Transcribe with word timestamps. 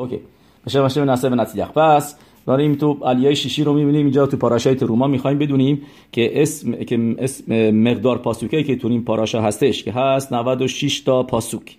اوکی. 0.00 0.18
باشه 0.64 1.04
نسه 1.04 1.28
و 1.30 1.34
نتیجه 1.34 1.64
پس 1.64 2.18
داریم 2.46 2.74
تو 2.74 2.96
علیه 3.04 3.34
شیشی 3.34 3.64
رو 3.64 3.74
می‌بینیم. 3.74 4.00
اینجا 4.00 4.26
تو 4.26 4.36
پاراشای 4.36 4.74
روما 4.74 5.06
می‌خوایم 5.06 5.38
بدونیم 5.38 5.82
که 6.12 6.42
اسم 6.42 6.72
که 6.72 7.14
اسم 7.18 7.70
مقدار 7.70 8.18
پاسوکه 8.18 8.62
که 8.62 8.76
تو 8.76 8.88
این 8.88 9.04
پاراشا 9.04 9.42
هستش 9.42 9.84
که 9.84 9.92
هست 9.92 10.32
96 10.32 11.00
تا 11.00 11.22
پاسوک. 11.22 11.76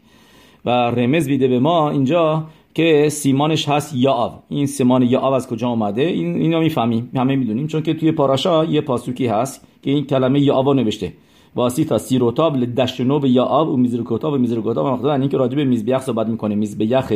و 0.65 0.69
رمز 0.69 1.27
بیده 1.27 1.47
به 1.47 1.59
ما 1.59 1.89
اینجا 1.89 2.43
که 2.73 3.09
سیمانش 3.09 3.69
هست 3.69 3.95
یاو 3.95 4.31
این 4.49 4.65
سیمان 4.65 5.03
یاو 5.03 5.33
از 5.33 5.47
کجا 5.47 5.69
اومده؟ 5.69 6.01
این 6.01 6.35
اینو 6.35 6.59
می‌فهمیم. 6.59 7.09
همه 7.15 7.35
می‌دونیم. 7.35 7.67
چون 7.67 7.81
که 7.81 7.93
توی 7.93 8.11
پاراشا 8.11 8.65
یه 8.65 8.81
پاسوکی 8.81 9.27
هست 9.27 9.67
که 9.83 9.91
این 9.91 10.05
کلمه 10.05 10.39
یاو 10.39 10.73
نوشته. 10.73 11.13
واسیتا 11.55 11.97
سیروتاب 11.97 12.57
لدشنو 12.57 13.19
و 13.19 13.25
یاو 13.25 13.73
و 13.73 13.77
میزرکوتاب 13.77 14.33
و 14.33 14.37
میزرکوتاب 14.37 14.87
مقدار 14.87 15.19
این 15.19 15.29
که 15.29 15.37
راجع 15.37 15.55
به 15.55 15.63
میزبیخ 15.63 16.01
صحبت 16.01 16.27
می‌کنه. 16.27 16.55
میزبیخ 16.55 17.13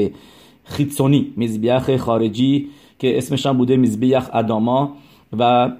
خیتسونی 0.65 1.33
میزبیخ 1.35 1.97
خارجی 1.97 2.67
که 2.99 3.17
اسمش 3.17 3.45
هم 3.45 3.57
بوده 3.57 3.77
میزبیخ 3.77 4.29
اداما 4.33 4.97
و 5.37 5.71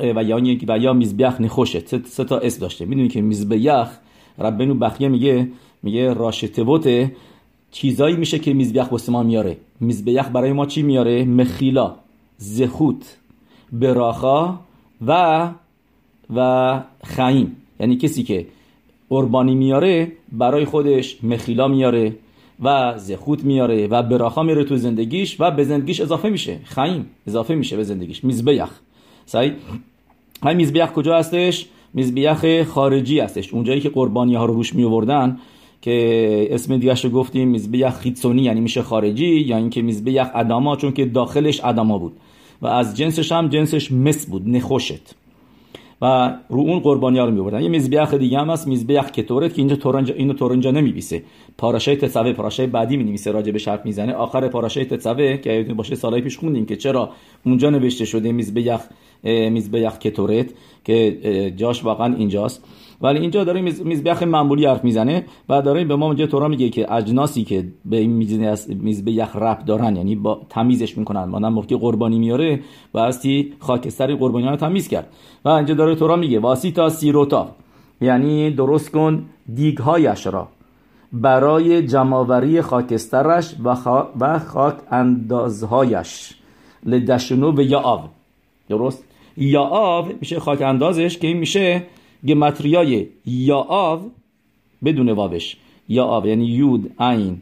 و 0.00 0.22
یا 0.24 0.40
و 0.68 0.78
یا 0.78 0.92
میزبیخ 0.92 1.40
نخوشه. 1.40 1.80
سه 2.04 2.24
تا 2.24 2.38
اسم 2.38 2.60
داشته. 2.60 2.84
می‌دونی 2.84 3.08
که 3.08 3.22
میزبیخ 3.22 3.88
ربنو 4.38 4.74
بخیه 4.74 5.08
میگه 5.08 5.48
میگه 5.82 6.14
راشتبوت 6.14 7.10
چیزایی 7.70 8.16
میشه 8.16 8.38
که 8.38 8.54
میزبیخ 8.54 8.92
واسه 8.92 9.12
ما 9.12 9.22
میاره. 9.22 9.56
میزبیخ 9.80 10.28
برای 10.28 10.52
ما 10.52 10.66
چی 10.66 10.82
میاره؟ 10.82 11.24
مخیلا 11.24 11.94
زخوت 12.38 13.16
براخا 13.72 14.58
و 15.06 15.50
و 16.36 16.80
خیم 17.04 17.56
یعنی 17.80 17.96
کسی 17.96 18.22
که 18.22 18.46
قربانی 19.08 19.54
میاره 19.54 20.12
برای 20.32 20.64
خودش 20.64 21.24
مخیلا 21.24 21.68
میاره. 21.68 22.16
و 22.62 22.94
زخوت 22.98 23.44
میاره 23.44 23.86
و 23.86 24.02
براخا 24.02 24.42
میاره 24.42 24.64
تو 24.64 24.76
زندگیش 24.76 25.36
و 25.40 25.50
به 25.50 25.64
زندگیش 25.64 26.00
اضافه 26.00 26.28
میشه. 26.28 26.58
خیم. 26.64 27.06
اضافه 27.26 27.54
میشه 27.54 27.76
به 27.76 27.84
زندگیش. 27.84 28.24
میزبیخ. 28.24 28.70
سعی 29.26 29.52
های 30.42 30.54
میزبیخ 30.54 30.92
کجا 30.92 31.18
هستش؟ 31.18 31.66
میزبیخ 31.94 32.62
خارجی 32.62 33.20
هستش. 33.20 33.54
اونجایی 33.54 33.80
که 33.80 33.88
قربانی 33.88 34.34
ها 34.34 34.44
رو 34.44 34.54
روش 34.54 34.74
می 34.74 34.84
آوردن 34.84 35.38
که 35.82 36.48
اسم 36.50 36.76
دیگه 36.76 36.94
رو 36.94 37.10
گفتیم 37.10 37.48
میزبیخ 37.48 37.98
خیتسونی 37.98 38.42
یعنی 38.42 38.60
میشه 38.60 38.82
خارجی 38.82 39.40
یا 39.40 39.56
اینکه 39.56 39.82
میزبیخ 39.82 40.26
اداما 40.34 40.76
چون 40.76 40.92
که 40.92 41.04
داخلش 41.04 41.64
اداما 41.64 41.98
بود. 41.98 42.12
و 42.62 42.66
از 42.66 42.96
جنسش 42.96 43.32
هم 43.32 43.48
جنسش 43.48 43.92
مس 43.92 44.26
بود 44.26 44.48
نخوشت. 44.48 45.14
و 46.04 46.36
رو 46.48 46.60
اون 46.60 46.78
قربانی 46.78 47.18
ها 47.18 47.24
رو 47.24 47.30
میبردن. 47.30 47.62
یه 47.62 47.68
میزبیخ 47.68 48.14
دیگه 48.14 48.38
هم 48.38 48.50
هست 48.50 48.66
میزبیخ 48.66 49.10
کتورت 49.10 49.54
که 49.54 49.58
اینجا 49.58 49.76
تورنجا 49.76 50.14
اینو 50.14 50.32
تورنجا 50.32 50.70
نمیبیسه. 50.70 51.22
پاراشای 51.58 51.96
تسوه 51.96 52.32
پاراشای 52.32 52.66
بعدی 52.66 52.96
می 52.96 53.04
نویسه 53.04 53.30
راجع 53.30 53.52
به 53.52 53.58
شرط 53.58 53.86
می‌زنه. 53.86 54.12
آخر 54.12 54.48
پاراشای 54.48 54.84
تسوه 54.84 55.36
که 55.36 55.52
یادتون 55.52 55.76
باشه 55.76 55.94
سالای 55.94 56.20
پیش 56.20 56.38
خوندیم 56.38 56.66
که 56.66 56.76
چرا 56.76 57.10
اونجا 57.46 57.70
نوشته 57.70 58.04
شده 58.04 58.32
میزبیخ 58.32 58.80
میزبیخ 59.24 59.98
کتورت 59.98 60.46
که 60.84 61.54
جاش 61.56 61.84
واقعا 61.84 62.14
اینجاست. 62.14 62.64
ولی 63.02 63.18
اینجا 63.18 63.44
داره 63.44 63.60
میزبیخ 63.60 64.22
معمولی 64.22 64.66
حرف 64.66 64.84
می‌زنه 64.84 65.24
و 65.48 65.62
داره 65.62 65.84
به 65.84 65.96
ما 65.96 66.06
اونجا 66.06 66.26
تورا 66.26 66.48
میگه 66.48 66.68
که 66.68 66.92
اجناسی 66.92 67.44
که 67.44 67.64
به 67.84 67.96
این 67.96 68.10
میزبیخ 68.68 69.36
رب 69.36 69.64
دارن 69.64 69.96
یعنی 69.96 70.16
با 70.16 70.40
تمیزش 70.48 70.98
می‌کنن. 70.98 71.24
مانم 71.24 71.52
موقع 71.52 71.76
قربانی 71.76 72.18
میاره 72.18 72.60
و 72.94 73.00
هستی 73.00 73.52
خاکستری 73.58 74.16
قربانی 74.16 74.48
رو 74.48 74.56
تمیز 74.56 74.88
کرد. 74.88 75.08
و 75.44 75.48
اینجا 75.48 75.74
داره 75.74 75.94
تورا 75.94 76.16
میگه 76.16 76.38
واسیتا 76.40 76.88
سیروتا. 76.88 77.48
یعنی 78.00 78.50
درست 78.50 78.90
کن 78.90 79.24
دیگهایش 79.54 80.26
را. 80.26 80.48
برای 81.12 81.86
جماوری 81.86 82.60
خاکسترش 82.60 83.54
و, 83.64 83.76
و 84.20 84.38
خاک 84.38 84.74
اندازهایش. 84.90 86.34
لدشنو 86.86 87.52
و 87.52 87.60
یا 87.60 87.80
آب 87.80 88.08
درست؟ 88.68 89.04
یا 89.36 89.62
آب 89.62 90.12
میشه 90.20 90.40
خاک 90.40 90.62
اندازش 90.62 91.18
که 91.18 91.26
این 91.26 91.36
میشه 91.36 91.82
گمتریای 92.26 93.06
یا 93.26 93.58
آو 93.58 94.10
بدون 94.84 95.08
واوش. 95.08 95.56
یا 95.88 96.04
آو 96.04 96.26
یعنی 96.26 96.46
یود 96.46 96.92
عین. 96.98 97.40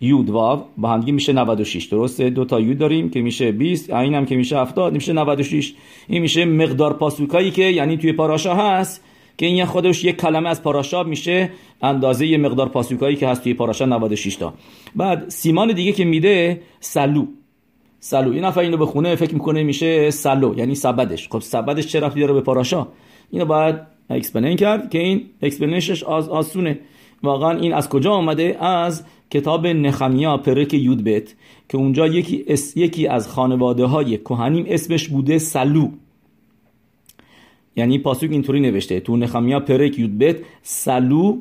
یود 0.00 0.30
واو 0.30 0.62
با 0.76 0.88
همگی 0.88 1.12
میشه 1.12 1.32
96 1.32 1.84
درسته؟ 1.84 2.30
دو 2.30 2.44
تا 2.44 2.60
یود 2.60 2.78
داریم 2.78 3.10
که 3.10 3.20
میشه 3.20 3.52
20 3.52 3.92
عین 3.92 4.14
هم 4.14 4.26
که 4.26 4.36
میشه 4.36 4.58
70 4.58 4.92
میشه 4.92 5.12
96 5.12 5.74
این 6.08 6.22
میشه 6.22 6.44
مقدار 6.44 6.92
פסוק 6.92 7.31
ایی 7.31 7.50
که 7.50 7.62
یعنی 7.62 7.96
توی 7.96 8.12
פרשה 8.12 8.54
هست 8.54 9.04
که 9.38 9.46
این 9.46 9.64
خودش 9.64 10.04
یک 10.04 10.16
کلمه 10.16 10.48
از 10.48 10.62
פרשה 10.62 11.02
میشه 11.02 11.50
اندازه 11.82 12.26
یه 12.26 12.38
مقدار 12.38 12.68
פסוק 12.68 13.00
ایی 13.00 13.16
که 13.16 13.28
هست 13.28 13.42
توی 13.42 13.54
פרשה 13.54 13.86
96 13.86 14.36
تا. 14.36 14.54
بعد 14.96 15.28
סימן 15.28 15.72
دیگه 15.72 15.92
که 15.92 16.04
میده 16.04 16.60
סלו. 16.80 17.26
סלו 18.08 18.32
این 18.32 18.44
نفر 18.44 18.60
اینو 18.60 18.76
بخونه 18.76 19.14
فکر 19.14 19.34
می‌کنه 19.34 19.62
میشه 19.62 20.10
سلو 20.10 20.58
یعنی 20.58 20.74
سبدش. 20.74 21.28
خب 21.28 21.38
سبدش 21.38 21.86
چه 21.86 22.00
ربطی 22.00 22.20
داره 22.20 22.32
به 22.32 22.40
פרשה؟ 22.40 22.86
اینو 23.30 23.44
باید 23.44 23.76
explain 24.10 24.56
کرد 24.56 24.90
که 24.90 24.98
این 24.98 25.22
explanation 25.42 25.93
ش 25.93 26.02
از 26.02 26.28
آسونه. 26.28 26.78
واقعا 27.22 27.58
این 27.58 27.74
از 27.74 27.88
کجا 27.88 28.12
آمده 28.12 28.64
از 28.64 29.04
کتاب 29.30 29.66
נחמיה 29.66 30.36
פרק 30.36 30.74
יוד 30.74 31.04
בית 31.04 31.34
که 31.68 31.78
اونجا 31.78 32.06
یکی, 32.06 32.44
اس 32.48 32.76
یکی 32.76 33.06
از 33.06 33.28
خانواده 33.28 33.84
های 33.84 34.18
کهنیم 34.18 34.64
اسمش 34.68 35.08
بوده 35.08 35.38
سلو 35.38 35.88
یعنی 37.76 37.98
پاسوک 37.98 38.30
اینطوری 38.30 38.60
نوشته. 38.60 39.00
تو 39.00 39.16
نخمیا 39.16 39.60
پرک 39.60 39.98
یودبت 39.98 40.36
سلو 40.62 41.38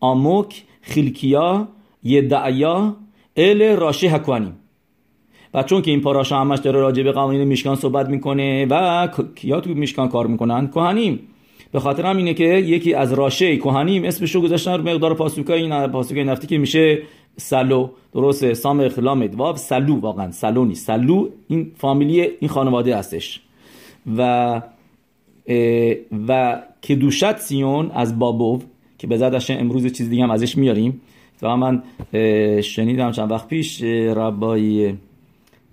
آموک 0.00 0.62
خیلکیا 0.82 1.68
یدعیا 2.02 2.96
ال 3.36 3.62
راشه 3.62 4.08
هکوانیم 4.08 4.67
و 5.54 5.62
چون 5.62 5.82
که 5.82 5.90
این 5.90 6.00
پاراشا 6.00 6.40
همش 6.40 6.58
داره 6.58 6.80
راجع 6.80 7.02
به 7.02 7.12
قوانین 7.12 7.44
میشکان 7.44 7.76
صحبت 7.76 8.08
می‌کنه 8.08 8.66
و 8.70 9.08
کیا 9.34 9.60
تو 9.60 9.70
میشکان 9.70 10.08
کار 10.08 10.26
می‌کنن؟ 10.26 10.68
کهنیم. 10.68 11.20
به 11.72 11.80
خاطر 11.80 12.06
هم 12.06 12.16
اینه 12.16 12.34
که 12.34 12.44
یکی 12.44 12.94
از 12.94 13.12
راشه 13.12 13.56
کوهنیم 13.56 14.04
اسمش 14.04 14.34
رو 14.34 14.40
گذاشتن 14.40 14.76
مقدار 14.76 15.14
پاسوکای 15.14 15.62
این 15.62 15.86
پاسوکای 15.86 16.24
نفتی 16.24 16.46
که 16.46 16.58
میشه 16.58 16.98
سلو. 17.36 17.88
درسته. 18.14 18.54
سام 18.54 18.80
اخلام 18.80 19.22
ادواب 19.22 19.56
سلو 19.56 20.00
واقعا. 20.00 20.30
سلو 20.30 20.64
نیست. 20.64 20.86
سلو 20.86 21.28
این 21.48 21.72
فامیلی 21.76 22.20
این 22.20 22.48
خانواده 22.48 22.96
هستش. 22.96 23.40
و 24.16 24.62
و 26.28 26.62
کدوشت 26.88 27.38
سیون 27.38 27.90
از 27.94 28.18
بابوف 28.18 28.64
که 28.98 29.06
به 29.06 29.16
زدش 29.16 29.50
امروز 29.50 29.92
چیز 29.92 30.10
دیگه 30.10 30.22
هم 30.22 30.30
ازش 30.30 30.58
میاریم. 30.58 31.00
و 31.42 31.56
من 31.56 31.82
شنیدم 32.62 33.10
چند 33.10 33.30
وقت 33.30 33.48
پیش 33.48 33.82
ربای 33.82 34.94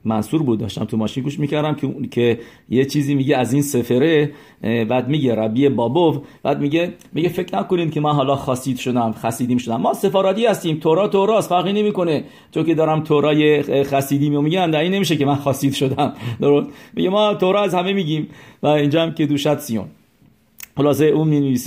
منصور 0.05 0.43
بود 0.43 0.59
داشتم 0.59 0.85
تو 0.85 0.97
ماشین 0.97 1.23
گوش 1.23 1.39
می‌کردم 1.39 1.75
که 1.75 2.07
که 2.11 2.39
یه 2.69 2.85
چیزی 2.85 3.16
میگه 3.16 3.38
از 3.38 3.53
این 3.53 3.61
سفره 3.61 4.31
بعد 4.61 5.07
میگه 5.07 5.35
ربی 5.35 5.69
بابوف 5.69 6.17
بعد 6.43 6.61
میگه 6.61 6.93
میگه 7.13 7.29
فکر 7.29 7.57
نکنید 7.57 7.91
که 7.91 8.01
من 8.01 8.11
حالا 8.11 8.35
خاصید 8.35 8.77
شدم 8.77 9.11
خسیدیم 9.11 9.57
شدم. 9.57 9.81
ما 9.81 9.94
سفارادی 9.94 10.45
هستیم 10.45 10.77
تورا 10.77 11.07
توراست 11.07 11.49
فرقی 11.49 11.73
نمی‌کنه. 11.73 12.23
تو 12.51 12.63
که 12.63 12.75
دارم 12.75 13.03
تورای 13.03 13.83
خسیدی 13.83 14.29
میگم 14.29 14.71
در 14.71 14.79
این 14.79 14.94
نمیشه 14.94 15.17
که 15.17 15.25
من 15.25 15.35
خاصید 15.35 15.73
شدم. 15.73 16.13
درست؟ 16.41 16.69
میگه 16.94 17.09
ما 17.09 17.33
تورا 17.33 17.63
از 17.63 17.73
همه 17.73 17.94
میگیم. 17.94 18.27
و 18.63 18.67
اینجا 18.67 19.01
هم 19.01 19.13
که 19.13 19.25
دوشت 19.25 19.59
سیون. 19.59 19.85
خلاصه 20.77 21.05
اون 21.05 21.27
می 21.27 21.59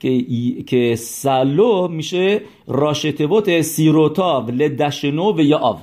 که 0.00 0.22
که 0.62 0.96
سالو 0.96 1.88
میشه 1.88 2.40
راشتبوت 2.66 3.60
سیروتاو 3.60 4.50
لدشنو 4.50 5.32
و 5.36 5.40
یا 5.40 5.58
آو. 5.58 5.78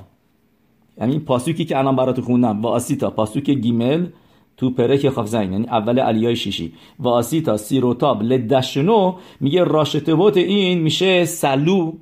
یعنی 1.00 1.18
پاسوکی 1.18 1.64
که 1.64 1.78
الان 1.78 1.96
برات 1.96 2.20
خوندم. 2.20 2.62
واسیتا 2.62 3.10
پاسوک 3.10 3.50
گیمل 3.50 4.06
تو 4.56 4.70
پرک 4.70 5.08
خفزین 5.08 5.52
یعنی 5.52 5.66
اول 5.66 5.98
علیای 5.98 6.36
شیشی. 6.36 6.72
واسیتا 6.98 7.56
سیروتاب 7.56 8.22
لدشنو. 8.22 9.14
میگه 9.40 9.64
راشتبوت 9.64 10.36
این 10.36 10.78
میشه 10.78 11.24
سلو. 11.24 11.92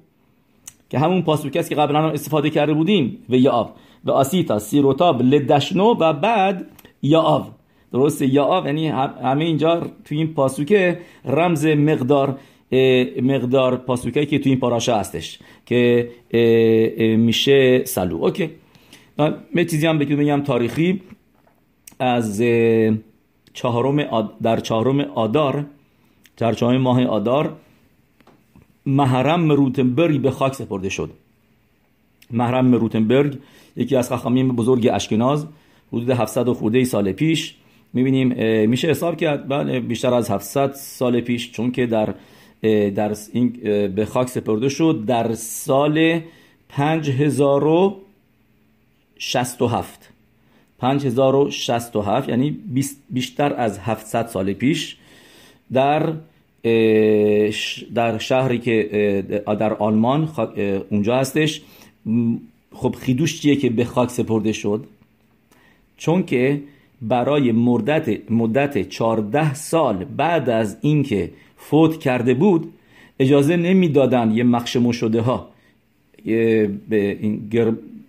که 0.91 0.99
همون 0.99 1.23
پاسوکی 1.23 1.59
است 1.59 1.69
که 1.69 1.75
قبلا 1.75 2.11
استفاده 2.11 2.51
کرده 2.51 2.73
بودیم. 2.75 3.19
و 3.29 3.37
یا 3.37 3.73
و 4.05 4.11
آسیتا 4.11 4.59
سیروتاب 4.59 5.23
لدشنو 5.23 5.85
و 5.85 6.13
بعد 6.13 6.67
یا 7.03 7.21
آو 7.21 7.45
درسته؟ 7.93 8.27
یا 8.27 8.45
آو 8.45 8.67
یعنی 8.67 8.89
همه 8.89 9.45
اینجا 9.45 9.81
تو 9.81 10.15
این 10.15 10.35
پاسوکه 10.35 11.01
رمز 11.25 11.67
مقدار 11.67 12.39
مقدار 13.23 13.77
پاسوکی 13.77 14.27
که 14.27 14.39
تو 14.39 14.49
این 14.49 14.59
پاراشا 14.59 14.99
هستش. 14.99 15.39
که 15.67 16.11
میشه 17.17 17.85
سلو. 17.85 18.17
اوکی. 18.17 18.51
یه 19.55 19.65
چیزی 19.65 19.87
هم 19.87 19.99
بگم 19.99 20.43
تاریخی. 20.43 21.01
از 21.99 22.43
چهارم 23.53 24.31
در 24.43 24.61
چهارم 24.61 25.01
آدار 25.01 25.65
در 26.37 26.53
چهارم 26.53 26.81
ماه 26.81 27.05
آدار 27.05 27.57
محرم 28.87 29.53
روتنبرگ 29.53 30.21
به 30.21 30.31
خاک 30.31 30.55
سپرده 30.55 30.89
شد. 30.89 31.11
محرم 32.31 32.75
روتنبرگ 32.75 33.39
یکی 33.77 33.97
از 33.97 34.13
خخامین 34.13 34.49
بزرگ 34.49 34.91
اشکناز 34.93 35.47
حدود 35.93 36.11
700 36.11 36.49
و 36.49 36.55
خورده 36.55 36.85
سال 36.85 37.13
پیش. 37.13 37.55
می‌بینیم 37.93 38.29
میشه 38.69 38.89
حساب 38.89 39.17
کرد. 39.17 39.49
بله 39.49 39.81
بیشتر 39.81 40.15
از 40.15 40.31
700 40.31 40.73
سال 40.73 41.21
پیش 41.21 41.53
چون 41.53 41.71
که 41.71 41.87
در 41.87 42.15
در 42.91 43.17
این 43.33 43.51
به 43.95 44.05
خاک 44.05 44.29
سپرده 44.29 44.69
شد. 44.69 45.05
در 45.07 45.35
سال 45.35 46.21
5000 46.69 47.97
5067 49.21 50.11
5067 50.79 52.29
یعنی 52.29 52.59
بیشتر 53.11 53.55
از 53.55 53.79
700 53.79 54.27
سال 54.27 54.53
پیش 54.53 54.97
در 55.73 56.13
در 57.95 58.19
شهری 58.19 58.59
که 58.59 59.43
در 59.47 59.75
آلمان 59.75 60.29
اونجا 60.91 61.17
هستش. 61.17 61.63
خب 62.73 62.95
خیدوش 62.99 63.41
چیه 63.41 63.57
که 63.57 63.71
به 63.71 63.85
خاک 63.85 64.11
سپرده 64.11 64.53
شد؟ 64.53 64.85
چون 65.97 66.23
که 66.23 66.63
برای 67.03 67.53
مدت 67.53 68.31
مدت 68.31 68.89
14 68.89 69.55
سال 69.55 70.05
بعد 70.05 70.51
از 70.51 70.77
اینکه 70.81 71.31
فوت 71.57 72.01
کرده 72.01 72.35
بود 72.35 72.73
اجازه 73.19 73.57
نمی‌دادن 73.57 74.31
یه 74.31 74.45
مخشمو 74.45 74.93
شده 74.93 75.21
ها 75.21 75.49
به 76.89 77.19
این 77.21 77.49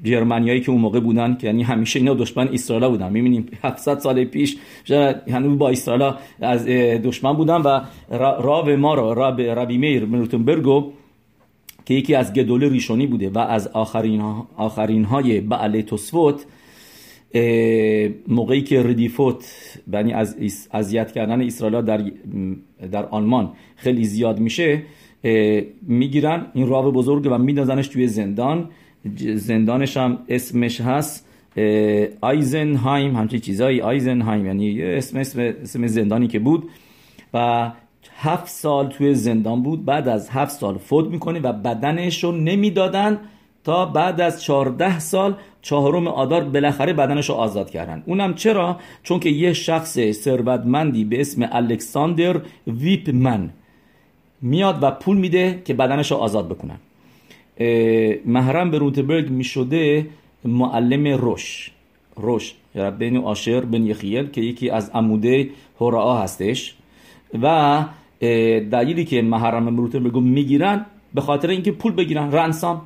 جرمنیایی 0.04 0.62
که 0.62 0.72
اون 0.72 0.82
موقع 0.82 1.00
بودن 1.00 1.36
که 1.36 1.48
یعنی 1.48 1.64
همیشه 1.64 2.00
اینا 2.00 2.14
دشمن 2.14 2.48
اسرائیل 2.48 2.88
بودن. 2.88 3.12
می‌بینیم 3.12 3.46
700 3.64 4.00
سال 4.00 4.24
پیش 4.24 4.58
هنوز 5.32 5.58
با 5.58 5.70
اسرائیل 5.70 6.14
از 6.42 6.66
دشمن 7.04 7.34
بودن 7.34 7.62
و 7.62 7.82
راو 8.42 8.78
ما 8.78 8.94
را 8.94 9.14
راب 9.14 9.42
ربی 9.42 9.78
میر 9.78 10.06
روتنبرگو 10.06 10.92
که 11.86 11.94
یکی 11.94 12.16
از 12.16 12.34
گدول 12.34 12.70
ریشونی 12.70 13.08
بوده 13.08 13.30
و 13.30 13.40
از 13.40 13.68
آخرین, 13.68 14.22
آخرین 14.58 15.04
های 15.04 15.42
بعل 15.42 15.82
توسفوت 15.82 16.46
موقعی 18.28 18.62
که 18.62 18.84
ردیفوت 18.84 19.46
یعنی 19.94 20.14
از 20.14 20.38
اذیت 20.72 21.12
کردن 21.12 21.42
اسرائیل 21.42 21.82
در 21.82 22.12
در 22.92 23.06
آلمان 23.06 23.52
خیلی 23.76 24.04
زیاد 24.04 24.40
میشه 24.40 24.84
می‌گیرن. 25.82 26.46
این 26.54 26.68
راو 26.68 26.92
بزرگ 26.92 27.28
و 27.32 27.38
میدازنش 27.38 27.88
توی 27.88 28.08
زندان. 28.08 28.70
زندانش 29.36 29.98
هم 29.98 30.18
اسمش 30.30 30.82
هست 30.82 31.28
آیزنهایم 32.22 33.16
همچین 33.16 33.40
چیزایی 33.40 33.82
آیزنهایم 33.82 34.46
یعنی 34.46 34.84
اسم, 34.84 35.18
اسم, 35.18 35.40
اسم 35.40 35.88
زندانی 35.88 36.28
که 36.28 36.40
بود 36.40 36.70
و 37.34 37.72
هفت 38.18 38.48
سال 38.48 38.88
توی 38.88 39.14
زندان 39.14 39.64
بود 39.64 39.86
بعد 39.86 40.08
از 40.08 40.30
هفت 40.30 40.52
سال 40.52 40.78
فوت 40.78 41.08
می‌کنه 41.08 41.40
و 41.40 41.54
بدنش 41.54 42.24
رو 42.24 42.32
نمی‌دادن 42.32 43.20
تا 43.64 43.86
بعد 43.86 44.22
از 44.22 44.44
چهارده 44.44 45.00
سال 45.00 45.36
چهارم 45.62 46.08
آدار 46.08 46.44
بالاخره 46.44 46.94
بدنش 46.94 47.30
رو 47.30 47.36
آزاد 47.36 47.70
کردن. 47.70 48.04
اونم 48.06 48.34
چرا؟ 48.34 48.80
چون 49.04 49.20
که 49.20 49.30
یه 49.30 49.54
شخص 49.54 50.12
ثروتمندی 50.12 51.06
به 51.06 51.22
اسم 51.22 51.50
الکساندر 51.52 52.42
ویپمن 52.68 53.50
میاد 54.42 54.84
و 54.84 54.92
پول 54.92 55.18
میده 55.18 55.62
که 55.66 55.74
بدنش 55.74 56.12
رو 56.12 56.18
آزاد 56.18 56.50
بکنن. 56.50 56.78
محرم 58.26 58.72
به 58.72 58.78
روتبرگ 58.78 59.30
می 59.30 59.44
شده 59.44 60.08
معلم 60.46 61.08
روش 61.08 61.72
روش 62.16 62.54
بین 63.00 63.18
آشر 63.18 63.62
بن 63.62 63.86
یخیل 63.86 64.28
که 64.28 64.42
یکی 64.42 64.70
از 64.70 64.90
عموده 64.90 65.50
هورا 65.80 66.18
هستش 66.18 66.76
و 67.42 67.86
دلیلی 68.72 69.06
که 69.06 69.22
محرم 69.22 69.76
به 69.76 69.82
روتبرگ 69.82 70.18
می‌گیرن 70.18 70.86
به 71.14 71.22
خاطر 71.22 71.50
اینکه 71.50 71.72
پول 71.72 71.92
بگیرن 71.92 72.32
رنسام 72.32 72.82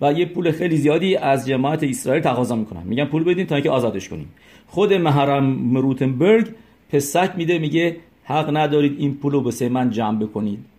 و 0.00 0.12
یه 0.12 0.26
پول 0.26 0.50
خیلی 0.50 0.76
زیادی 0.76 1.16
از 1.16 1.46
جماعت 1.48 1.82
اسرائیل 1.82 2.22
تقاضا 2.22 2.56
می‌کنن 2.56 2.82
میگن 2.84 3.04
پول 3.04 3.24
بدین 3.24 3.46
تا 3.46 3.54
اینکه 3.54 3.70
آزادش 3.70 4.08
کنیم 4.08 4.28
خود 4.66 4.92
محرم 4.92 5.76
روتنبرگ 5.76 6.46
پسک 6.90 7.32
میده 7.36 7.58
میگه 7.58 7.96
حق 8.24 8.56
ندارید 8.56 8.94
این 8.98 9.14
پول 9.14 9.32
رو 9.32 9.40
به 9.40 9.68
من 9.68 9.90
جمع 9.90 10.18
بکنید 10.18 10.71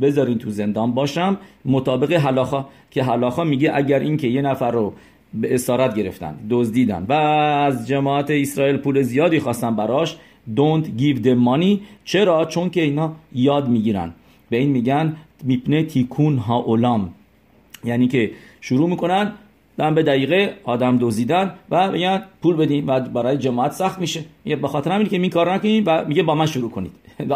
بذارین 0.00 0.38
تو 0.38 0.50
زندان 0.50 0.92
باشم. 0.92 1.38
مطابق 1.64 2.12
حلاخا 2.12 2.64
که 2.90 3.02
حلاخا 3.02 3.44
میگه 3.44 3.70
اگر 3.74 3.98
اینکه 3.98 4.28
یه 4.28 4.42
نفر 4.42 4.70
رو 4.70 4.92
به 5.34 5.54
اسارت 5.54 5.94
گرفتن 5.94 6.34
دزدیدن 6.50 7.06
و 7.08 7.12
از 7.12 7.88
جماعت 7.88 8.30
اسرائیل 8.30 8.76
پول 8.76 9.02
زیادی 9.02 9.40
خواستن 9.40 9.76
براش 9.76 10.16
don't 10.56 10.84
give 10.98 11.18
them 11.22 11.38
money. 11.48 11.78
چرا؟ 12.04 12.44
چون 12.44 12.70
که 12.70 12.82
اینا 12.82 13.12
یاد 13.32 13.68
می‌گیرن. 13.68 14.12
به 14.50 14.56
این 14.56 14.70
میگن 14.70 15.16
میپنه 15.42 15.82
تیکون 15.82 16.38
ها 16.38 16.56
اولام. 16.56 17.14
یعنی 17.84 18.08
که 18.08 18.30
شروع 18.60 18.88
می‌کنن 18.88 19.32
دم 19.78 19.94
به 19.94 20.02
دقیقه 20.02 20.54
آدم 20.64 20.98
دزدیدن 21.00 21.54
و 21.70 21.90
میگن 21.92 22.22
پول 22.42 22.56
بدین 22.56 22.86
و 22.86 23.00
برای 23.00 23.38
جماعت 23.38 23.72
سخت 23.72 24.00
میشه. 24.00 24.24
میگه 24.44 24.56
به 24.56 24.68
همین 24.68 25.06
که 25.06 25.16
این 25.16 25.30
کار 25.30 25.54
نکنید 25.54 25.84
و 25.86 26.04
میگه 26.04 26.22
با 26.22 26.34
من 26.34 26.46
شروع 26.46 26.70
کنید. 26.70 26.92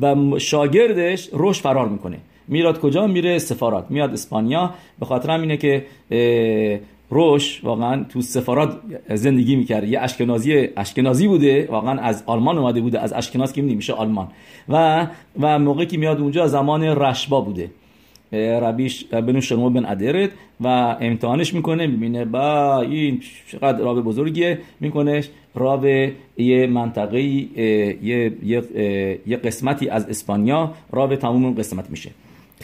و 0.00 0.38
شاگردش 0.38 1.28
روش 1.32 1.60
فرار 1.60 1.88
می‌کنه. 1.88 2.18
میراد 2.48 2.80
کجا 2.80 3.06
میره؟ 3.06 3.38
سفارات. 3.38 3.90
میاد 3.90 4.12
اسپانیا. 4.12 4.74
به 4.98 5.06
خاطر 5.06 5.30
اینه 5.30 5.56
که 5.56 5.86
روش 7.10 7.64
واقعا 7.64 8.04
تو 8.04 8.20
سفارات 8.20 8.80
زندگی 9.14 9.56
می‌کرده 9.56 9.88
یه 9.88 10.00
اشکنازی 10.00 10.68
اشکنازی 10.76 11.28
بوده. 11.28 11.68
واقعا 11.70 12.00
از 12.00 12.22
آلمان 12.26 12.58
اومده 12.58 12.80
بوده. 12.80 13.00
از 13.00 13.12
اشکناز 13.12 13.52
که 13.52 13.62
میشه 13.62 13.92
آلمان. 13.92 14.28
و 14.68 15.06
و 15.40 15.58
موقعی 15.58 15.86
که 15.86 15.98
میاد 15.98 16.20
اونجا 16.20 16.46
زمان 16.46 16.82
رشبا 16.82 17.40
بوده. 17.40 17.70
ربیش 18.32 19.04
بنو 19.04 19.40
شرمو 19.40 19.70
بن 19.70 19.84
ادرت 19.84 20.30
و 20.60 20.96
امتحانش 21.00 21.54
می‌کنه. 21.54 21.86
می‌بینه 21.86 22.24
با 22.24 22.80
این 22.80 23.20
چقدر 23.48 23.78
راب 23.78 24.00
بزرگیه. 24.00 24.58
می‌کنه 24.80 25.24
راب 25.54 25.84
یه 26.36 26.66
منطقه 26.66 27.22
یه, 27.22 28.32
یه, 29.26 29.36
قسمتی 29.36 29.88
از 29.88 30.08
اسپانیا 30.08 30.74
راب 30.90 31.16
تموم 31.16 31.44
اون 31.44 31.54
قسمت 31.54 31.90
میشه. 31.90 32.10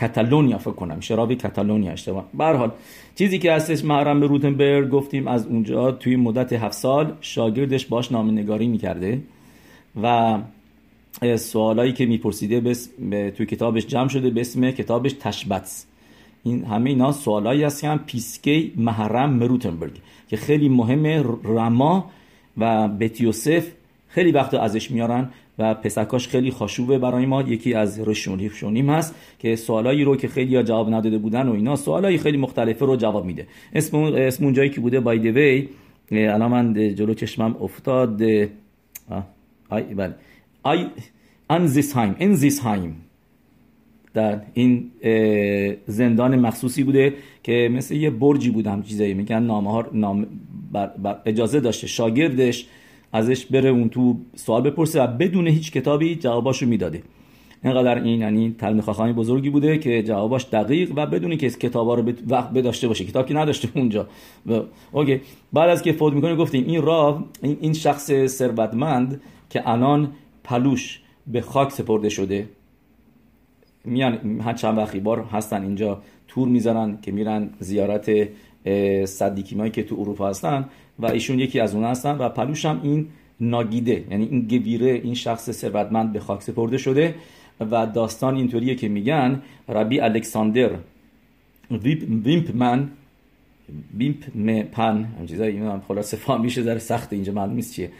کتالونیا 0.01 0.59
فکر 0.59 0.71
کنم. 0.71 0.97
میشه 0.97 1.15
رابی 1.15 1.37
کتالونیا 1.37 1.93
اشتباه. 1.93 2.25
به 2.39 2.71
چیزی 3.15 3.39
که 3.39 3.53
هستش 3.53 3.85
محرم 3.85 4.21
به 4.21 4.27
روتنبرگ 4.27 4.91
گفتیم 4.91 5.29
از 5.29 5.47
اونجا 5.47 5.93
توی 5.93 6.17
مدت 6.17 6.53
هفت 6.53 6.75
سال 6.75 7.13
شاگردش 7.21 7.87
باش 7.87 8.13
نگاری 8.13 8.69
می‌کرده 8.69 9.21
و 10.03 10.39
سوالایی 11.37 11.93
که 11.93 12.07
میپرسیده 12.07 12.61
بس 12.61 12.89
توی 13.37 13.47
کتابش 13.47 13.87
جمع 13.87 14.09
شده 14.09 14.31
به 14.31 14.41
اسم 14.41 14.71
کتابش 14.71 15.13
تشبتس 15.13 15.87
این 16.45 16.65
همه 16.65 16.91
اینا 16.91 17.13
سوالایی 17.13 17.63
هست 17.63 17.81
که 17.81 17.89
هم 17.89 17.99
پیسکی 17.99 18.73
محرم 18.77 19.31
مروتنبرگ 19.31 19.93
که 20.29 20.37
خیلی 20.37 20.69
مهمه 20.69 21.25
رما 21.45 22.11
و 22.59 22.89
بتیوسف 22.89 23.67
خیلی 24.09 24.33
وقت 24.33 24.55
ازش 24.55 24.91
میارن 24.91 25.29
و 25.59 25.75
پسکاش 25.75 26.29
خیلی 26.29 26.51
خاشوبه 26.51 26.99
برای 26.99 27.27
ما. 27.27 27.43
یکی 27.43 27.75
از 27.75 28.09
رشونی 28.09 28.51
شونیم 28.51 28.91
هست 28.91 29.15
که 29.39 29.57
سوالایی 29.57 30.05
رو 30.05 30.17
که 30.17 30.29
خیلی 30.29 30.63
جواب 30.63 30.95
نداده 30.95 31.19
بودن 31.19 31.49
و 31.49 31.53
اینا 31.53 31.77
سوالایی 31.77 32.19
خیلی 32.19 32.37
مختلفه 32.37 32.87
رو 32.87 32.97
جواب 32.97 33.25
میده. 33.25 33.47
اسم 33.75 33.97
اسم 33.97 34.45
اون 34.45 34.53
جایی 34.53 34.71
که 34.71 34.81
بوده 34.81 35.01
بای 35.01 35.19
دی 35.19 35.69
الان 36.11 36.51
من 36.51 36.95
جلو 36.95 37.15
چشمم 37.15 37.57
افتاد 37.61 38.23
آی 39.71 39.83
بله. 39.83 40.15
آی 40.63 40.87
انزیسهایم 41.51 42.17
انزیسهایم 42.19 43.08
در 44.19 44.41
این 44.55 44.91
زندان 45.87 46.37
مخصوصی 46.37 46.83
بوده 46.83 47.15
که 47.43 47.71
مثل 47.73 47.95
یه 47.95 48.11
برجی 48.11 48.51
بودم 48.51 48.83
چیزایی. 48.83 49.15
میگن 49.15 49.43
نامه 49.43 49.71
ها 49.71 49.87
نام 49.93 50.27
اجازه 51.27 51.61
داشته 51.61 51.87
شاگردش 51.87 52.67
ازش 53.13 53.47
بره 53.47 53.69
اون 53.69 53.89
تو 53.89 54.17
سوال 54.37 54.63
بپرسه 54.63 55.03
و 55.03 55.07
بدون 55.07 55.47
هیچ 55.47 55.73
کتابی 55.73 56.15
جواباشو 56.15 56.67
می‌داده. 56.67 57.03
اینقدر 57.65 58.03
این 58.03 58.21
یعنی 58.21 58.55
تعلیم 58.59 58.81
خواهانی 58.81 59.13
بزرگی 59.13 59.51
بوده 59.51 59.79
که 59.79 60.03
جواباش 60.03 60.47
دقیق 60.53 60.93
و 60.97 61.07
بدون 61.07 61.37
که 61.37 61.51
کتابا 61.51 61.95
رو 61.95 62.13
وقت 62.29 62.51
بداشته 62.51 62.89
باشه. 62.89 63.05
کتاب 63.05 63.27
که 63.27 63.35
نداشته 63.35 63.69
اونجا. 63.75 64.07
و... 64.47 64.61
اوکی. 64.93 65.21
بعد 65.53 65.71
از 65.71 65.83
که 65.83 65.93
فوت 65.93 66.13
می‌کنه 66.13 66.37
گفتیم 66.37 66.65
این 66.67 66.83
راه 66.83 67.25
این 67.43 67.73
شخص 67.73 68.27
ثروتمند 68.27 69.21
که 69.51 69.69
الان 69.69 70.13
پلوش 70.45 71.01
به 71.27 71.41
خاک 71.41 71.73
سپرده 71.73 72.09
شده. 72.09 72.49
میان 73.85 74.41
هر 74.41 74.53
چند 74.53 74.79
وقتی 74.79 75.01
بار 75.01 75.21
هستن 75.33 75.63
اینجا 75.63 76.03
تور 76.29 76.49
می‌زنن 76.49 76.99
که 77.03 77.13
میرن 77.13 77.51
زیارت 77.61 78.29
صدیکیمایی 79.05 79.71
که 79.71 79.83
تو 79.83 79.97
اروپا 80.01 80.29
هستن 80.29 80.65
و 80.99 81.07
ایشون 81.07 81.39
یکی 81.39 81.61
از 81.61 81.75
اون 81.75 81.85
هستن 81.85 82.19
و 82.19 82.29
پلوش 82.29 82.65
هم 82.67 82.81
این 82.83 83.07
ناگیده 83.41 84.05
یعنی 84.11 84.25
این 84.25 84.41
گویره 84.41 84.91
این 84.91 85.15
شخص 85.15 85.51
ثروتمند 85.51 86.13
به 86.13 86.21
خاک 86.21 86.43
سپرده 86.43 86.79
شده 86.79 87.15
و 87.61 87.87
داستان 87.87 88.37
اینطوریه 88.37 88.75
که 88.75 88.89
میگن 88.89 89.43
ربی 89.69 90.01
الکساندر 90.01 90.71
ویمپ 92.25 92.57
من 92.57 92.91
ویمپ 93.99 94.25
پن 94.73 95.09
چیزایی 95.27 95.59
هم 95.59 95.83
خلاصه 95.89 96.17
فهمیشه 96.17 96.63
در 96.63 96.79
سخت 96.79 97.13
اینجا 97.13 97.33
معلوم 97.33 97.55
نیست 97.55 97.75
چیه. 97.75 97.91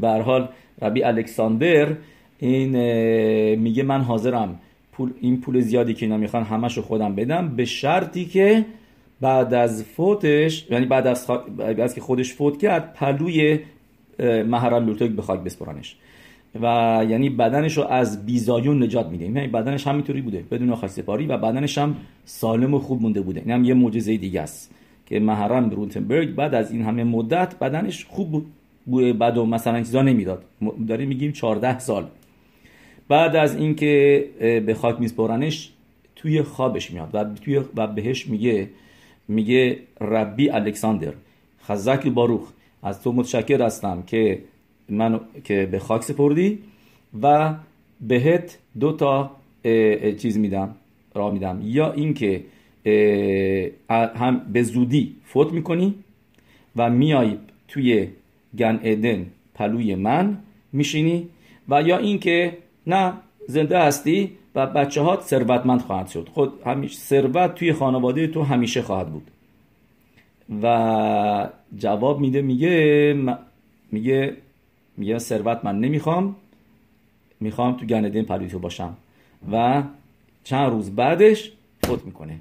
به 0.00 0.22
حال 0.24 0.48
ربی 0.82 1.02
الکساندر 1.02 1.96
این 2.38 2.70
میگه 3.54 3.82
من 3.82 4.00
حاضرم 4.00 4.58
پول 4.92 5.10
این 5.20 5.40
پول 5.40 5.60
زیادی 5.60 5.94
که 5.94 6.06
اینا 6.06 6.16
می‌خوان 6.16 6.42
همشو 6.42 6.82
خودم 6.82 7.14
بدم 7.14 7.48
به 7.48 7.64
شرطی 7.64 8.24
که 8.24 8.64
بعد 9.20 9.54
از 9.54 9.84
فوتش 9.84 10.66
یعنی 10.70 10.86
بعد 10.86 11.06
از, 11.06 11.26
خ... 11.26 11.30
بعد 11.56 11.80
از 11.80 11.94
که 11.94 12.00
خودش 12.00 12.32
فوت 12.32 12.58
کرد 12.58 12.94
پلوی 12.94 13.58
محرم 14.46 14.86
لوتوک 14.86 15.10
به 15.10 15.22
خاک 15.22 15.40
بسپرانش. 15.40 15.96
و 16.62 16.66
یعنی 17.08 17.30
بدنش 17.30 17.76
رو 17.76 17.84
از 17.84 18.26
بیزایون 18.26 18.82
نجات 18.82 19.06
میده. 19.06 19.24
یعنی 19.24 19.48
بدنش 19.48 19.86
همینطوری 19.86 20.20
بوده 20.20 20.44
بدون 20.50 20.74
خاک 20.74 20.90
سپاری 20.90 21.26
و 21.26 21.36
بدنش 21.36 21.78
هم 21.78 21.96
سالم 22.24 22.74
و 22.74 22.78
خوب 22.78 23.02
مونده 23.02 23.20
بوده. 23.20 23.40
این 23.40 23.50
هم 23.50 23.64
یه 23.64 23.74
معجزه 23.74 24.16
دیگه 24.16 24.40
است 24.40 24.74
که 25.06 25.20
محرم 25.20 25.70
روتنبرگ 25.70 26.34
بعد 26.34 26.54
از 26.54 26.72
این 26.72 26.82
همه 26.82 27.04
مدت 27.04 27.58
بدنش 27.58 28.04
خوب 28.04 28.30
بود. 28.30 28.46
بد 29.20 29.36
و 29.36 29.46
مثلا 29.46 29.78
چیزا 29.78 30.02
نمی‌داد. 30.02 30.44
داریم 30.88 31.08
میگیم 31.08 31.32
14 31.32 31.78
سال. 31.78 32.06
بعد 33.08 33.36
از 33.36 33.56
اینکه 33.56 34.24
به 34.66 34.74
خاک 34.74 35.00
میسپرنش 35.00 35.72
توی 36.16 36.42
خوابش 36.42 36.90
میاد 36.90 37.10
و 37.12 37.24
توی 37.24 37.60
و 37.76 37.86
بهش 37.86 38.26
میگه 38.26 38.68
میگه 39.28 39.78
ربی 40.00 40.50
الکساندر 40.50 41.12
خزک 41.64 42.06
باروخ 42.06 42.52
از 42.82 43.02
تو 43.02 43.12
متشکر 43.12 43.62
هستم 43.62 44.02
که 44.06 44.38
من 44.88 45.20
که 45.44 45.68
به 45.70 45.78
خاک 45.78 46.02
سپردی 46.02 46.58
و 47.22 47.54
بهت 48.00 48.58
دو 48.80 48.92
تا 48.92 49.30
چیز 50.18 50.38
میدم 50.38 50.74
را 51.14 51.30
میدم. 51.30 51.60
یا 51.62 51.92
اینکه 51.92 52.44
هم 53.90 54.46
به 54.52 54.62
زودی 54.62 55.14
فوت 55.24 55.52
می‌کنی 55.52 55.94
و 56.76 56.90
میای 56.90 57.36
توی 57.68 58.08
گن 58.58 58.80
ادن 58.82 59.26
پلوی 59.54 59.94
من 59.94 60.38
میشینی 60.72 61.28
و 61.68 61.82
یا 61.82 61.98
اینکه 61.98 62.58
نه 62.88 63.12
زنده 63.48 63.78
هستی 63.78 64.32
و 64.54 64.66
بچه 64.66 65.00
هات 65.00 65.22
ثروتمند 65.22 65.80
خواهد 65.80 66.08
شد. 66.08 66.28
خود 66.34 66.52
همیشه 66.66 66.98
ثروت 66.98 67.54
توی 67.54 67.72
خانواده 67.72 68.26
تو 68.26 68.42
همیشه 68.42 68.82
خواهد 68.82 69.08
بود. 69.08 69.30
و 70.62 71.48
جواب 71.76 72.20
میده 72.20 72.42
میگه 72.42 73.16
میگه 73.92 74.36
میگه 74.96 75.18
ثروت 75.18 75.64
من 75.64 75.80
نمی‌خوام. 75.80 76.36
می‌خوام 77.40 77.76
تو 77.76 77.86
گندین 77.86 78.24
پلوی 78.24 78.48
باشم. 78.48 78.96
و 79.52 79.82
چند 80.44 80.70
روز 80.70 80.90
بعدش 80.90 81.52
فوت 81.82 82.04
می‌کنه. 82.04 82.38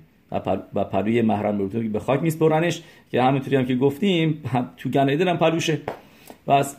و 0.75 0.83
پلوی 0.83 1.21
محرم 1.21 1.67
به 1.67 1.99
خاک 1.99 2.21
میسپرنش 2.21 2.81
که 3.11 3.23
همینطوری 3.23 3.55
هم 3.55 3.65
که 3.65 3.75
گفتیم 3.75 4.43
تو 4.77 4.89
گندین 4.89 5.27
هم 5.27 5.37
پلوشه. 5.37 5.81
و 6.47 6.51
از 6.51 6.75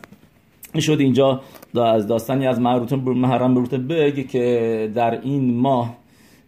شد 0.77 0.97
اینجا 0.99 1.41
از 1.75 2.07
داستانی 2.07 2.47
از 2.47 2.59
محرم 2.59 3.53
بروت 3.53 3.73
بگه 3.73 4.23
که 4.23 4.91
در 4.95 5.21
این 5.21 5.53
ماه 5.53 5.97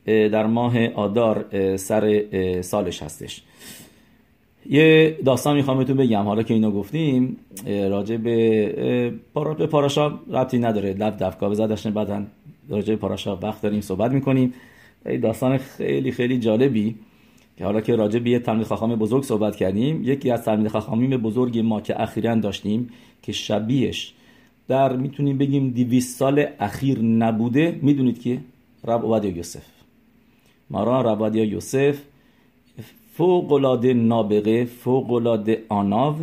در 0.05 0.45
ماه 0.45 0.87
آدار 0.87 1.45
سر 1.77 2.23
سالش 2.61 3.03
هستش. 3.03 3.41
یه 4.69 5.17
داستان 5.25 5.55
می‌خوام 5.55 5.77
بهتون 5.77 5.97
بگم. 5.97 6.23
حالا 6.23 6.43
که 6.43 6.53
اینو 6.53 6.71
گفتیم 6.71 7.37
راجع 7.67 8.17
به 8.17 9.13
پارا 9.33 9.53
به 9.53 9.67
پاراشا 9.67 10.07
ربطی 10.07 10.59
نداره. 10.59 10.93
لب 10.93 11.17
دفکا 11.19 11.49
به 11.49 11.55
زدشن 11.55 11.91
بعدا 11.91 12.23
راجع 12.69 12.89
به 12.89 12.95
پاراشا 12.95 13.35
وقت 13.35 13.61
داریم 13.61 13.81
صحبت 13.81 14.11
می‌کنیم. 14.11 14.53
داستان 15.21 15.57
خیلی 15.57 16.11
خیلی 16.11 16.39
جالبی. 16.39 16.95
که 17.57 17.65
حالا 17.65 17.81
که 17.81 17.95
راجع 17.95 18.19
به 18.19 18.29
یه 18.29 18.39
تلمید 18.39 18.67
خاخام 18.67 18.95
بزرگ 18.95 19.23
صحبت 19.23 19.55
کردیم 19.55 20.03
یکی 20.03 20.31
از 20.31 20.43
تلمید 20.43 20.67
خاخامیم 20.67 21.09
بزرگ 21.09 21.59
ما 21.59 21.81
که 21.81 22.01
اخیرا 22.01 22.35
داشتیم 22.35 22.89
که 23.21 23.31
شبیهش 23.31 24.13
در 24.67 24.97
می‌تونیم 24.97 25.37
بگیم 25.37 25.69
دیویس 25.69 26.17
سال 26.17 26.45
اخیر 26.59 26.99
نبوده 26.99 27.79
می‌دونید 27.81 28.21
که 28.21 28.37
رب 28.87 29.05
عبادی 29.05 29.27
یوسف. 29.27 29.65
مارا 30.69 31.01
رب 31.01 31.35
یوسف 31.35 32.01
فوقلاده 33.13 33.93
نابغه 33.93 34.65
فوقلاده 34.65 35.63
آناو 35.69 36.15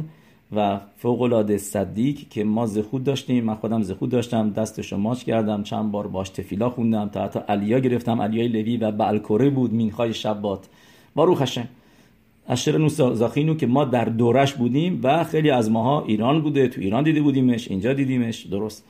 و 0.57 0.81
فوقلاده 0.97 1.59
صدیق 1.59 2.17
که 2.31 2.45
ما 2.45 2.67
زخود 2.67 3.05
داشتیم. 3.05 3.45
من 3.45 3.55
خودم 3.55 3.83
زخود 3.83 4.11
داشتم 4.11 4.51
دست 4.51 4.93
ماچ 4.93 5.25
کردم 5.25 5.63
چند 5.63 5.91
بار 5.91 6.07
باش 6.07 6.29
تفیلا 6.29 6.71
خوندم 6.71 7.09
تا 7.09 7.25
حتی 7.25 7.41
علیا 7.49 7.79
گرفتم. 7.79 8.21
علیای 8.23 8.49
لوی 8.49 8.77
و 8.77 8.93
بالکره 8.93 9.51
بود 9.51 9.75
مینخای 9.75 10.15
شبات. 10.15 10.69
باروخ 11.19 11.43
هشم 11.43 11.69
اشر 12.49 12.79
نوزاخینو 12.79 13.55
که 13.55 13.67
ما 13.67 13.85
در 13.85 14.05
دورش 14.05 14.55
بودیم 14.55 15.01
و 15.03 15.25
خیلی 15.25 15.51
از 15.51 15.71
ماها 15.71 16.05
ایران 16.05 16.43
بوده 16.43 16.69
تو 16.69 16.81
ایران 16.81 17.05
دیده 17.05 17.21
بودیمش 17.23 17.69
اینجا 17.69 17.93
دیدیمش 17.93 18.47
درست. 18.47 18.85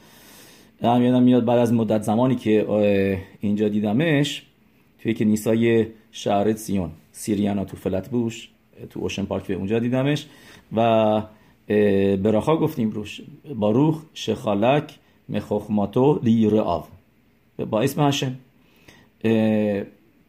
هم 0.82 1.02
یادم 1.02 1.23
میاد 1.23 1.44
بعد 1.44 1.58
از 1.58 1.73
مدت 1.73 2.02
زمانی 2.02 2.35
که 2.35 2.66
اینجا 3.40 3.68
دیدمش 3.68 4.42
توی 5.02 5.14
که 5.14 5.25
نیسای 5.25 5.87
شهر 6.12 6.52
سیون 6.52 6.90
سیریانا 7.12 7.64
تو 7.64 7.76
فلت 7.76 8.08
بوش 8.08 8.49
تو 8.90 9.00
اوشن 9.00 9.25
پارک 9.25 9.50
اونجا 9.50 9.78
دیدمش 9.78 10.26
و 10.76 11.23
براخا 12.23 12.56
گفتیم 12.56 12.90
روش 12.90 13.20
باروخ 13.54 14.02
شخالک 14.14 14.99
مخوخماتو 15.28 16.20
لیر 16.23 16.56
آو 16.56 16.85
با 17.70 17.80
اسم 17.80 18.08
هشم 18.08 18.35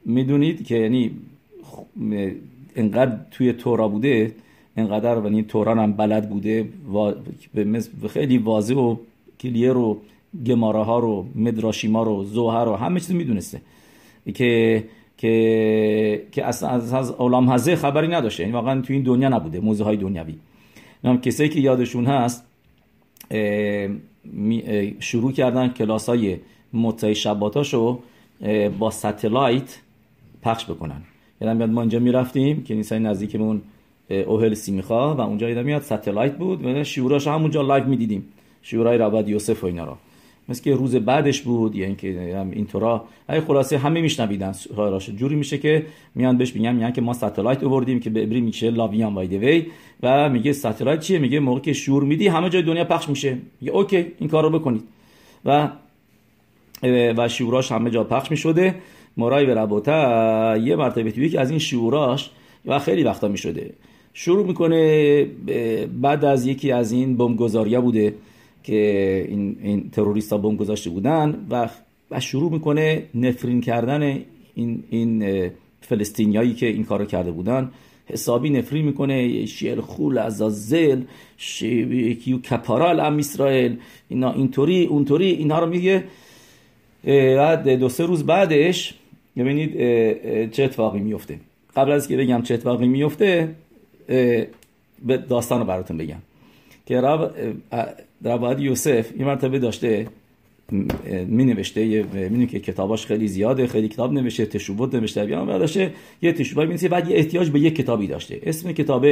می‌دونید 0.05 0.67
که 0.67 0.75
یعنی 0.75 1.11
انقدر 2.75 3.17
توی 3.31 3.53
تورا 3.53 3.87
بوده 3.87 4.35
انقدر 4.77 5.19
و 5.19 5.25
این 5.25 5.47
توران 5.47 5.79
هم 5.79 5.93
بلد 5.93 6.29
بوده 6.29 6.69
و 6.93 7.13
خیلی 8.07 8.37
واضح 8.37 8.75
و 8.75 8.95
کلیه 9.39 9.73
رو 9.73 10.01
گماره 10.45 10.83
ها 10.83 10.99
رو 10.99 11.25
مدراشیما 11.35 12.03
رو 12.03 12.23
زوهر 12.23 12.65
رو 12.65 12.75
همه 12.75 12.99
چیز 12.99 13.11
می‌دونسته. 13.11 13.61
که 14.33 14.83
که 15.17 16.23
که 16.31 16.45
از 16.45 16.63
از 16.63 17.11
اولام 17.11 17.49
هزه 17.49 17.75
خبری 17.75 18.07
نداشته. 18.07 18.43
یعنی 18.43 18.53
واقعا 18.53 18.81
تو 18.81 18.93
این 18.93 19.03
دنیا 19.03 19.29
نبوده 19.29 19.59
موزه 19.59 19.83
های 19.83 19.97
دنیوی 19.97 20.35
هم 21.03 21.21
کسایی 21.21 21.49
که 21.49 21.59
یادشون 21.59 22.05
هست 22.05 22.45
شروع 24.99 25.31
کردن 25.31 25.67
کلاس 25.67 26.09
های 26.09 26.37
مطعی 26.73 27.15
شباتاشو 27.15 27.99
با 28.79 28.91
ستلایت 28.91 29.79
پخش 30.41 30.65
بکنن. 30.65 31.01
یادم 31.41 31.57
میاد 31.57 31.69
ما 31.69 31.81
اینجا 31.81 31.99
می‌رفتیم 31.99 32.63
که 32.63 32.75
نیسای 32.75 32.99
نزدیکمون 32.99 33.61
اوهل 34.09 34.53
سیمیخا 34.53 35.15
و 35.15 35.21
اونجا 35.21 35.49
یادم 35.49 35.65
میاد 35.65 35.81
satellite 35.81 36.37
بود. 36.37 36.65
و 36.65 36.83
שיעור 36.83 37.16
اش 37.16 37.27
همونجا 37.27 37.61
live 37.61 37.85
می‌دیدیم. 37.85 38.25
שיעור 38.61 38.97
ای 38.97 39.02
رب 39.02 39.11
عوادیا 39.11 39.29
یوسف 39.29 39.63
و 39.63 39.67
اینا 39.67 39.85
رو. 39.85 39.97
مثل 40.49 40.63
که 40.63 40.75
روز 40.75 40.95
بعدش 40.95 41.41
بود 41.41 41.75
یا 41.75 41.85
اینکه 41.85 42.37
اینطورا 42.51 43.03
ای 43.29 43.39
خلاصه 43.39 43.77
همه 43.77 44.01
میشنویدن. 44.01 44.53
راش 44.75 45.09
جوری 45.09 45.35
میشه 45.35 45.57
که 45.57 45.85
میان 46.15 46.37
بهش 46.37 46.55
میگن 46.55 46.75
میگن 46.75 46.91
که 46.91 47.01
ما 47.01 47.13
satellite 47.13 47.63
آوردیم 47.63 47.99
که 47.99 48.09
به 48.09 48.23
عبری 48.23 48.41
میشه 48.41 48.71
לוויין 48.71 49.13
وای 49.13 49.65
و 50.03 50.29
میگه 50.29 50.53
satellite 50.53 50.99
چیه؟ 50.99 51.19
میگه 51.19 51.39
موقع 51.39 51.59
که 51.59 51.73
שיעור 51.73 52.03
میدی 52.03 52.27
همه 52.27 52.49
جای 52.49 52.61
دنیا 52.61 52.85
پخش 52.85 53.09
میشه. 53.09 53.37
میگه 53.61 53.73
okay 53.73 54.05
این 54.19 54.29
کار 54.29 54.43
رو 54.43 54.59
بکنید. 54.59 54.83
و 55.45 55.69
و 57.17 57.29
שיעור 57.29 57.61
اش 57.61 57.71
همه 57.71 57.89
جا 57.89 58.03
پخش 58.03 58.31
می‌شده. 58.31 58.75
مرای 59.19 59.45
به 59.45 59.53
ربوتا 59.53 60.57
یه 60.57 60.75
مرتبه 60.75 61.11
توی 61.11 61.29
که 61.29 61.39
از 61.39 61.49
این 61.49 61.59
شوراش 61.59 62.29
و 62.65 62.79
خیلی 62.79 63.03
وقتا 63.03 63.27
می‌شده 63.27 63.73
شروع 64.13 64.47
می‌کنه 64.47 65.25
بعد 66.01 66.25
از 66.25 66.45
یکی 66.45 66.71
از 66.71 66.91
این 66.91 67.17
بمبگذاریا 67.17 67.81
بوده 67.81 68.13
که 68.63 69.25
این, 69.29 69.57
این 69.63 69.89
تروریست 69.89 70.31
ها 70.31 70.37
بم 70.37 70.55
گذاشته 70.55 70.89
بودن 70.89 71.47
و 71.49 71.69
و 72.11 72.19
شروع 72.19 72.51
می‌کنه 72.51 73.03
نفرین 73.15 73.61
کردن 73.61 74.19
این 74.55 74.83
این 74.89 75.49
فلسطینیایی 75.81 76.53
که 76.53 76.65
این 76.65 76.83
کارو 76.83 77.05
کرده 77.05 77.31
بودن. 77.31 77.71
حسابی 78.05 78.49
نفرین 78.49 78.85
می‌کنه 78.85 79.45
شیر 79.45 79.81
خول 79.81 80.17
عزازل 80.17 81.01
کیو 82.23 82.37
کپارال 82.49 82.99
ام 82.99 83.17
اسرائیل 83.17 83.77
اینا 84.09 84.33
اینطوری 84.33 84.85
اونطوری 84.85 85.25
اینها 85.25 85.59
رو 85.59 85.69
میگه. 85.69 86.03
بعد 87.37 87.69
دو 87.69 87.89
سه 87.89 88.05
روز 88.05 88.25
بعدش 88.25 88.93
ببینید 89.37 89.71
چه 90.51 90.63
اتفاقی 90.63 90.99
میفته. 90.99 91.39
قبل 91.75 91.91
از 91.91 92.07
که 92.07 92.17
بگم 92.17 92.41
چه 92.41 92.53
اتفاقی 92.53 92.87
میفته 92.87 93.55
به 94.07 95.17
داستان 95.29 95.59
رو 95.59 95.65
براتون 95.65 95.97
بگم. 95.97 96.17
که 96.85 97.01
رب 97.01 97.35
رب 98.25 98.59
یوسف 98.59 99.11
این 99.15 99.25
مرتبه 99.25 99.59
داشته 99.59 100.07
می 101.27 101.45
نوشته 101.45 102.05
می 102.29 102.47
که 102.47 102.59
کتاباش 102.59 103.05
خیلی 103.05 103.27
زیاده 103.27 103.67
خیلی 103.67 103.87
کتاب 103.87 104.13
نوشته 104.13 104.45
تشوبت 104.45 104.95
نوشته 104.95 105.25
بیان 105.25 105.49
و 105.49 105.59
داشته 105.59 105.93
یه 106.21 106.33
تشوبای 106.33 106.67
می 106.67 106.87
بعد 106.87 107.09
یه 107.09 107.17
احتیاج 107.17 107.49
به 107.49 107.59
یه 107.59 107.71
کتابی 107.71 108.07
داشته. 108.07 108.39
اسم 108.43 108.71
کتاب 108.71 109.05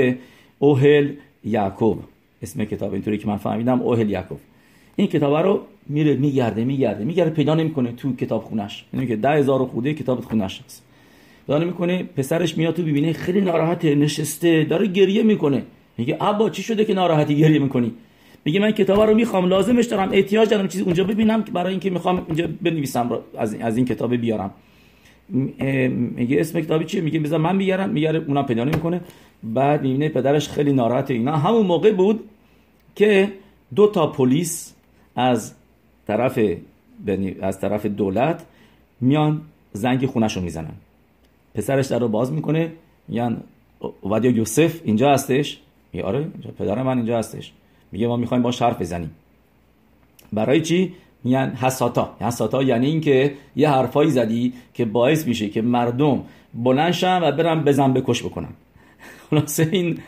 اوهل 0.59 1.12
یعقوب. 1.43 2.00
اسم 2.41 2.65
کتاب 2.65 2.93
اینطوری 2.93 3.17
که 3.17 3.27
من 3.27 3.38
فهمیدم 3.38 3.81
اوهل 3.81 4.09
یعقوب. 4.09 4.39
این 5.00 5.08
کتاب 5.08 5.36
رو 5.36 5.62
میره 5.89 6.16
میگرده 6.16 6.66
میگرده 6.66 7.04
میگرده 7.04 7.30
پیدا 7.30 7.56
نمی‌کنه 7.56 7.92
تو 7.92 8.16
کتاب 8.16 8.44
خونش 8.44 8.86
یعنی 8.94 9.08
که 9.08 9.16
ده 9.16 9.30
هزار 9.30 9.66
خوده 9.66 9.94
کتاب 9.94 10.22
خونش 10.22 10.62
هست. 10.66 10.84
پیدا 11.48 11.60
می‌کنه 11.60 12.04
پسرش 12.04 12.58
میاد 12.58 12.74
تو 12.74 12.82
ببینه 12.82 13.13
خیلی 13.13 13.42
ناراحته 13.42 13.96
نشسته 13.96 14.63
داره 14.63 14.88
گریه 14.88 15.24
می‌کنه. 15.24 15.63
میگه 15.98 16.18
ابا 16.22 16.50
چی 16.50 16.63
شده 16.63 16.86
که 16.86 16.94
ناراحتی 16.94 17.36
گریه 17.36 17.60
می‌کنی؟ 17.60 17.92
میگه 18.46 18.60
من 18.60 18.72
کتاب 18.72 19.00
رو 19.01 19.16
می‌خوام 19.16 19.46
لازمش 19.46 19.86
دارم. 19.86 20.10
احتیاج 20.12 20.50
دارم 20.50 20.68
چیزی 20.68 20.84
اونجا 20.84 21.04
ببینم 21.04 21.42
برای 21.42 21.72
اینکه 21.72 21.89
می‌خوام 21.89 22.25
اینجا 22.27 22.48
بنویسم 22.62 23.20
از 23.38 23.54
از 23.54 23.77
این 23.77 23.86
کتاب 23.86 24.16
بیارم. 24.16 24.51
میگه 26.16 26.39
اسم 26.39 26.62
کتابی 26.62 26.86
چیه؟ 26.86 27.01
میگه 27.01 27.20
بذار 27.20 27.39
من 27.39 27.58
بیارم 27.58 27.89
میگه 27.89 28.10
اونم 28.10 28.46
پیدا 28.46 28.63
نمی‌کنه. 28.63 29.01
بعد 29.44 29.82
می‌بینه 29.82 30.10
پدرش 30.10 30.50
خیلی 30.50 30.74
ناراحته. 30.74 31.13
اینا 31.13 31.38
همون 31.38 31.66
موقع 31.66 31.92
بود 31.92 32.24
که 32.96 33.32
دو 33.75 33.88
تا 33.88 34.08
پلیس 34.08 34.74
از 35.17 35.53
طرف 36.07 36.39
از 37.41 37.59
طرف 37.59 37.86
دولت 37.86 38.45
میان 39.01 39.41
زنگ 39.74 40.05
خونش 40.05 40.38
رو 40.38 40.41
می‌زنن. 40.41 40.74
پسرش 41.53 41.88
در 41.88 42.00
رو 42.00 42.07
باز 42.07 42.31
می‌کنه 42.31 42.71
میگن 43.07 43.38
عبادی 44.03 44.29
یوسف؟ 44.29 44.81
اینجا 44.83 45.13
هستش؟ 45.13 45.59
میگه 45.93 46.05
آره 46.05 46.19
اینجا 46.19 46.51
پدر 46.59 46.83
من 46.83 46.97
اینجا 46.97 47.17
هستش. 47.17 47.51
میگه 47.91 48.07
ما 48.07 48.17
می‌خوایم 48.17 48.43
با 48.43 48.51
حرف 48.51 48.81
بزنیم. 48.81 49.12
برای 50.33 50.62
چی؟ 50.62 50.93
میگن 51.24 51.50
حساتا. 51.50 52.15
حساتا 52.19 52.63
یعنی 52.63 52.86
اینکه 52.86 53.33
یه 53.55 53.69
حرفایی 53.69 54.12
زدی 54.12 54.53
که 54.74 54.86
باعث 54.86 55.27
میشه 55.27 55.50
که 55.50 55.62
مردم 55.62 56.24
بلنشن 56.53 57.24
و 57.24 57.31
برن 57.31 57.63
بزن 57.63 57.93
بکش 57.93 58.24
بکنن. 58.24 58.50
خلاصه 59.29 59.69
این 59.71 60.00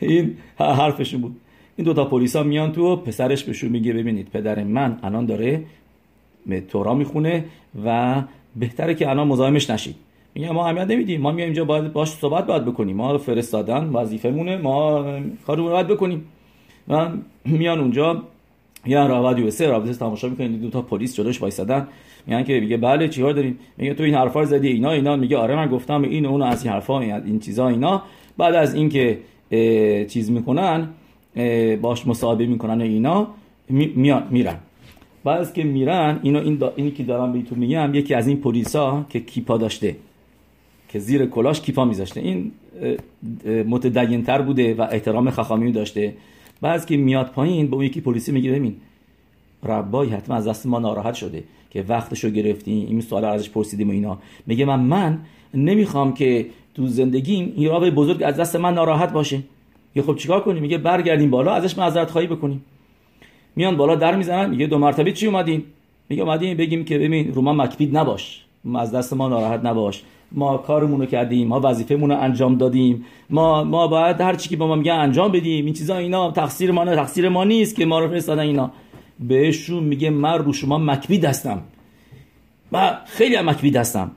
این 0.00 0.36
حرفشون 0.58 1.20
بود. 1.20 1.36
این 1.78 1.84
دوتا 1.84 2.04
پلیسا 2.04 2.42
میان 2.42 2.72
تو 2.72 2.96
پسرش 2.96 3.44
بهشون 3.44 3.70
میگه 3.70 3.92
ببینید 3.92 4.28
پدر 4.28 4.64
من 4.64 4.98
الان 5.02 5.26
داره 5.26 5.62
تورا 6.68 6.94
می‌خونه 6.94 7.44
و 7.84 8.22
بهتره 8.56 8.94
که 8.94 9.10
الان 9.10 9.28
مزاحمش 9.28 9.70
نشید. 9.70 9.96
میگه 10.34 10.52
ما 10.52 10.66
اهمیت 10.66 10.90
نمیدیم 10.90 11.20
ما 11.20 11.32
میایم 11.32 11.48
اینجا 11.48 11.64
باید 11.64 11.92
باش 11.92 12.08
صحبت 12.08 12.46
باید 12.46 12.64
بکنیم. 12.64 12.96
ما 12.96 13.18
فرستادن 13.18 13.84
وظیفه 13.84 14.30
مونه 14.30 14.56
ما 14.56 15.04
کارو 15.46 15.64
باید 15.64 15.86
بکنیم. 15.86 16.24
و 16.88 17.08
میان 17.44 17.80
اونجا 17.80 18.22
یا 18.86 19.06
راوادی 19.06 19.42
و 19.42 19.50
سه 19.50 19.66
رابطه 19.66 19.94
تماشا 19.94 20.28
می‌کنین 20.28 20.52
دو 20.52 20.70
تا 20.70 20.82
پلیس 20.82 21.16
جلوش 21.16 21.42
وایسادن 21.42 21.86
میگن 22.26 22.42
که 22.42 22.60
میگه 22.60 22.76
بله 22.76 23.08
چیکار 23.08 23.32
داریم؟ 23.32 23.58
میگه 23.76 23.94
تو 23.94 24.02
این 24.02 24.14
حرفا 24.14 24.44
زدی 24.44 24.68
اینا 24.68 24.90
اینا. 24.90 25.16
میگه 25.16 25.36
آره 25.36 25.56
من 25.56 25.66
گفتم 25.66 26.02
این 26.02 26.26
اون 26.26 26.42
از 26.42 26.64
این 26.64 26.72
حرفا 26.72 27.00
این 27.00 27.38
چیزا 27.38 27.68
اینا. 27.68 28.02
بعد 28.38 28.54
از 28.54 28.74
اینکه 28.74 29.18
چیز 30.08 30.30
می‌کنن 30.30 30.88
باش 31.82 32.06
مصاحبه 32.06 32.46
می‌کنن 32.46 32.80
اینا 32.80 33.28
میان 33.70 34.22
میرن. 34.30 34.56
بعد 35.24 35.54
که 35.54 35.64
میرن 35.64 36.20
اینو 36.22 36.38
این 36.38 36.54
دا 36.54 36.72
اینی 36.76 36.90
که 36.90 37.02
دارم 37.02 37.32
بهتون 37.32 37.58
میگم 37.58 37.94
یکی 37.94 38.14
از 38.14 38.28
این 38.28 38.36
پلیسا 38.36 39.06
که 39.08 39.20
کیپا 39.20 39.56
داشته 39.56 39.96
که 40.88 40.98
زیر 40.98 41.26
کلاش 41.26 41.60
کیپا 41.60 41.84
میذاشته. 41.84 42.20
این 42.20 42.52
متدینتر 43.68 44.42
بوده 44.42 44.74
و 44.74 44.86
احترام 44.90 45.30
خخامی 45.30 45.72
داشته. 45.72 46.14
بعد 46.60 46.86
که 46.86 46.96
میاد 46.96 47.26
پایین 47.26 47.66
به 47.66 47.76
اون 47.76 47.84
یکی 47.84 48.00
پلیسی 48.00 48.32
میگه 48.32 48.52
ببین 48.52 48.76
ربای 49.62 50.08
حتما 50.08 50.36
از 50.36 50.48
دست 50.48 50.66
ما 50.66 50.78
ناراحت 50.78 51.14
شده 51.14 51.44
که 51.70 51.84
وقتشو 51.88 52.30
گرفتیم 52.30 52.86
این 52.88 53.00
سوال 53.00 53.24
ازش 53.24 53.50
پرسیدیم 53.50 53.88
و 53.88 53.92
اینا. 53.92 54.18
میگه 54.46 54.64
من 54.64 54.80
من 54.80 55.18
نمی‌خوام 55.54 56.14
که 56.14 56.46
تو 56.74 56.86
زندگیم 56.86 57.52
این 57.56 57.68
راب 57.68 57.90
بزرگ 57.90 58.22
از 58.22 58.36
دست 58.36 58.56
من 58.56 58.74
ناراحت 58.74 59.12
باشه. 59.12 59.42
یه 59.94 60.02
خب 60.02 60.16
چیکار 60.16 60.40
کنیم؟ 60.40 60.62
میگه 60.62 60.78
برگردیم 60.78 61.30
بالا 61.30 61.52
ازش 61.52 61.78
معذرت 61.78 62.10
خواهی 62.10 62.26
بکنیم. 62.26 62.64
میان 63.56 63.76
بالا 63.76 63.94
در 63.94 64.16
می‌زنن 64.16 64.50
میگه 64.50 64.66
دو 64.66 64.78
مرتبه 64.78 65.12
چی 65.12 65.26
اومدین؟ 65.26 65.64
میگه 66.08 66.22
اومدیم 66.22 66.56
بگیم 66.56 66.84
که 66.84 66.98
ببین 66.98 67.34
رو 67.34 67.42
ما 67.42 67.52
مکپید 67.52 67.96
نباش. 67.96 68.44
از 68.78 68.94
دست 68.94 69.12
ما 69.12 69.28
ناراحت 69.28 69.64
نباش. 69.64 70.02
ما 70.32 70.56
کارمون 70.56 71.00
رو 71.00 71.06
کردیم 71.06 71.48
ما 71.48 71.60
وظیفه‌مون 71.64 72.10
رو 72.10 72.20
انجام 72.20 72.56
دادیم. 72.56 73.04
ما 73.30 73.64
ما 73.64 73.86
باید 73.88 74.20
هر 74.20 74.34
چی 74.34 74.48
که 74.48 74.56
با 74.56 74.66
ما 74.66 74.74
میگن 74.74 74.92
انجام 74.92 75.32
بدیم. 75.32 75.64
این 75.64 75.74
چیزا 75.74 75.96
اینا 75.96 76.30
تقصیر 76.30 76.70
ما 76.70 76.84
نه 76.84 76.96
تقصیر 76.96 77.28
ما 77.28 77.44
نیست 77.44 77.76
که 77.76 77.86
ما 77.86 77.98
رو 77.98 78.08
فرستادن 78.08 78.42
اینا. 78.42 78.70
بهشون 79.20 79.84
میگه 79.84 80.10
من 80.10 80.38
رو 80.38 80.52
شما 80.52 80.78
مکبید 80.78 81.24
هستم. 81.24 81.62
و 82.72 82.98
خیلی 83.06 83.34
هم 83.34 83.50
مکبید 83.50 83.76
هستم. 83.76 84.10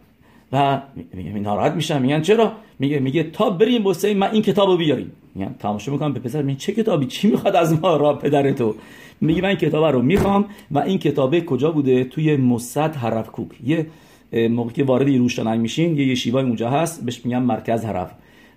و 0.51 0.81
میگه 1.13 1.31
ناراحت 1.31 1.71
میشم. 1.71 2.01
میگن 2.01 2.21
چرا؟ 2.21 2.51
میگه 2.79 2.99
میگه 2.99 3.23
تا 3.23 3.49
بریم 3.49 3.83
واسه 3.83 4.13
من 4.13 4.31
این 4.31 4.41
کتابو 4.41 4.77
بیاریم. 4.77 5.11
میگن. 5.35 5.55
تماشا 5.59 5.91
می‌کنم 5.91 6.13
به 6.13 6.19
پسر 6.19 6.41
میگه 6.41 6.59
چه 6.59 6.71
کتابی؟ 6.71 7.05
چی 7.05 7.31
می‌خواد 7.31 7.55
از 7.55 7.81
ما؟ 7.81 7.97
را 7.97 8.13
پدر 8.13 8.51
تو. 8.51 8.75
میگه 9.21 9.41
من 9.41 9.55
کتاب 9.55 9.85
رو 9.85 10.01
می‌خوام 10.01 10.45
و 10.71 10.79
این 10.79 10.99
کتابه 10.99 11.41
کجا 11.41 11.71
بوده؟ 11.71 12.03
توی 12.03 12.35
مصد 12.35 12.95
حرف 12.95 13.31
کوک. 13.31 13.47
یه 13.65 13.87
موقعی 14.33 14.73
که 14.73 14.83
وارد 14.83 15.07
یروشلایم 15.07 15.61
میشین 15.61 15.97
یه 15.97 16.07
یشیوای 16.07 16.43
اونجا 16.43 16.69
هست 16.69 17.05
بهش 17.05 17.25
میگن 17.25 17.39
مرکز 17.39 17.85
حرف. 17.85 18.11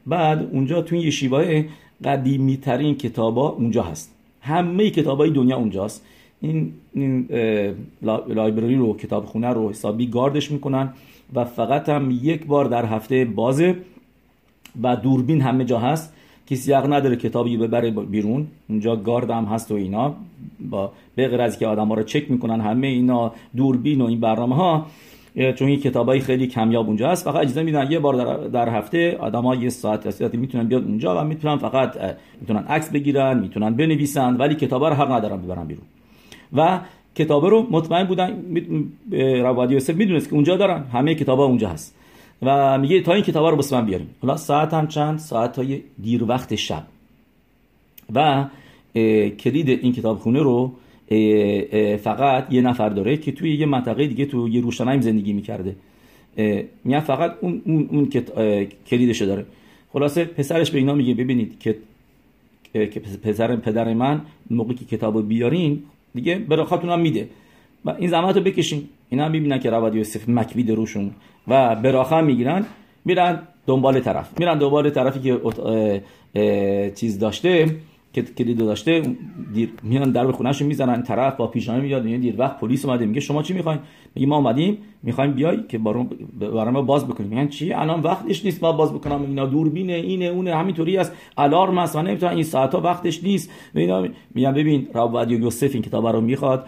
بعد 0.07 0.49
اونجا 0.53 0.83
توی 0.83 0.99
یشیوای 0.99 1.65
قدیمی 2.05 2.57
ترین 2.57 2.95
کتابا 2.95 3.49
اونجا 3.49 3.83
هست. 3.83 4.15
همه 4.41 4.91
کتابای 4.91 5.31
دنیا 5.31 5.57
اونجاست. 5.57 6.07
این, 6.41 6.73
این 6.95 7.29
لایبرری 8.29 8.77
رو 8.77 8.97
کتابخونه 8.97 9.49
رو 9.49 9.71
حسابی 9.71 10.07
گاردش 10.07 10.51
می‌کنن 10.51 10.93
و 11.35 11.45
فقط 11.45 11.89
هم 11.89 12.11
یک 12.23 12.47
بار 12.47 12.65
در 12.65 12.85
هفته 12.85 13.25
بازه 13.25 13.77
و 14.83 14.97
دوربین 14.97 15.41
همه 15.41 15.65
جا 15.65 15.79
هست. 15.79 16.15
کسی 16.47 16.73
حق 16.73 16.93
نداره 16.93 17.17
کتابی 17.17 17.57
ببره 17.57 17.91
بیرون. 17.91 18.47
اونجا 18.69 18.97
گارد 18.97 19.31
هم 19.31 19.45
هست 19.45 19.73
و 19.73 19.75
اینا. 19.75 20.15
با 20.71 20.93
به 21.15 21.43
از 21.43 21.59
که 21.59 21.67
آدم 21.67 21.89
ها 21.89 21.95
رو 21.95 22.03
چک 22.03 22.31
می‌کنن 22.31 22.61
همه 22.61 22.87
اینا 22.87 23.33
دوربین 23.57 24.01
و 24.01 24.05
این 24.07 24.21
برنامه 24.21 24.55
ها 24.55 24.87
چون 25.57 25.69
این 25.69 25.81
کتابای 25.81 26.21
خیلی 26.21 26.47
کمیاب 26.47 26.87
اونجا 26.87 27.11
هست. 27.11 27.25
فقط 27.25 27.37
اجازه 27.37 27.63
میدن 27.63 27.91
یه 27.91 27.99
بار 27.99 28.15
در, 28.15 28.49
در 28.49 28.69
هفته 28.69 29.17
آدما 29.21 29.55
یه 29.55 29.69
ساعت 29.69 30.11
ساعتی 30.11 30.37
می‌تونن 30.37 30.69
بیاد 30.69 30.85
اونجا 30.85 31.21
و 31.21 31.25
می‌تونن 31.25 31.57
فقط 31.57 31.97
می‌تونن 32.41 32.65
عکس 32.69 32.91
بگیرن 32.91 33.39
می‌تونن 33.39 33.75
بنویسن 33.75 34.37
ولی 34.37 34.55
کتابا 34.55 34.89
رو 34.89 34.95
حق 34.95 35.13
ندارن 35.13 35.37
ببرن 35.37 35.65
بیرون. 35.65 35.85
و 36.53 36.81
کتابه 37.15 37.49
رو 37.49 37.67
مطمئن 37.71 38.05
بودن 38.05 38.45
روادی 39.43 39.75
یوسف 39.75 39.95
می‌دونست 39.95 40.29
که 40.29 40.35
اونجا 40.35 40.57
دارن. 40.57 40.85
همه 40.93 41.15
کتابا 41.15 41.45
اونجا 41.45 41.69
هست. 41.69 41.97
و 42.45 42.79
میگه 42.79 43.01
تا 43.01 43.13
این 43.13 43.25
کتابا 43.25 43.51
رو 43.51 43.57
بس 43.57 43.73
من 43.73 43.87
بیاریم 43.87 44.11
حالا 44.23 44.37
ساعت 44.37 44.75
هم 44.75 44.87
چند؟ 44.87 45.19
ساعت 45.19 45.57
های 45.57 45.81
دیر 46.03 46.25
وقت 46.25 46.55
شب. 46.55 46.87
و 48.15 48.45
کلید 49.39 49.69
این 49.69 49.93
کتاب 49.93 50.19
خونه 50.19 50.43
رو 50.43 50.73
فقط 51.97 52.53
یه 52.53 52.61
نفر 52.61 52.89
داره 52.89 53.17
که 53.17 53.33
توی 53.33 53.55
یه 53.55 53.67
منطقه 53.67 54.07
دیگه 54.07 54.27
تو 54.27 54.49
یروشلایم 54.49 55.01
زندگی 55.01 55.33
می‌کرده. 55.33 55.77
میگن 56.85 57.01
فقط 57.01 57.37
اون 57.41 57.63
اون, 57.67 57.89
اون 57.91 58.11
کلیدش 58.87 59.23
داره. 59.23 59.47
خلاصه 59.93 60.25
پسرش 60.25 60.71
به 60.71 60.79
اینا 60.79 60.95
میگه 60.95 61.15
ببینید 61.15 61.59
که 61.61 63.01
پسر 63.23 63.57
پدر 63.57 63.95
من 63.95 64.21
موقعی 64.51 64.75
که 64.75 64.85
کتابو 64.85 65.23
بیارین 65.23 65.83
دیگه 66.15 66.39
براخاتون 66.39 66.91
هم 66.91 67.01
میده. 67.01 67.29
و 67.85 67.95
این 67.99 68.11
زحمت 68.11 68.37
رو 68.37 68.43
بکشین. 68.43 68.83
اینا 69.09 69.25
هم 69.25 69.31
می‌بینن 69.31 69.59
که 69.59 69.71
رواد 69.71 69.95
یوسف 69.95 70.29
مکبید 70.29 70.71
روشون 70.71 71.11
و 71.49 71.77
براخه 71.77 72.21
می‌گیرن 72.21 72.65
میرن 73.05 73.43
دنبال 73.67 74.01
طرف. 74.01 74.41
میرن 74.41 74.59
دنبال 74.59 74.91
طرفی 74.91 75.21
که 75.21 75.41
چیز 76.95 77.19
داشته 77.19 77.77
که 78.13 78.23
کلید 78.23 78.59
داشته 78.59 79.03
دیر 79.55 79.71
میان 79.83 80.11
در 80.11 80.27
به 80.27 80.33
خونهش 80.33 80.63
می‌زنن 80.63 81.03
طرف 81.03 81.37
با 81.37 81.47
پیشانه 81.47 81.81
میاد 81.81 82.05
میگه 82.05 82.19
دیر 82.19 82.35
وقت 82.39 82.61
پلیس 82.61 82.85
اومده. 82.85 83.07
میگه 83.07 83.21
شما 83.21 83.43
چی 83.43 83.55
می‌خواین؟ 83.55 83.79
میگه 84.15 84.29
ما 84.29 84.37
اومدیم 84.37 84.79
می‌خوایم 85.03 85.33
بیای 85.33 85.59
که 85.69 85.79
برای 85.79 86.71
ما 86.71 86.83
باز 86.83 87.07
بکنیم 87.07 87.31
میگن 87.31 87.49
چی؟ 87.49 87.73
الان 87.73 88.01
وقتش 88.01 88.45
نیست 88.45 88.63
ما 88.63 88.73
باز 88.73 88.93
بکنم. 88.95 89.23
اینا 89.23 89.47
دوربینه 89.47 89.93
اینه 89.93 90.25
اونه 90.25 90.55
همینطوری 90.55 90.97
است. 90.97 91.13
الارم 91.39 91.79
است. 91.79 91.97
و 91.97 92.03
نمی‌تونن 92.03 92.33
این 92.33 92.43
ساعت 92.43 92.75
ها 92.75 92.81
وقتش 92.81 93.25
نیست. 93.25 93.51
میگن 94.35 94.53
ببین 94.53 94.89
رب 94.95 95.31
یوسف 95.31 95.71
این 95.73 95.83
کتاب 95.83 96.07
رو 96.07 96.21
می‌خواد. 96.21 96.67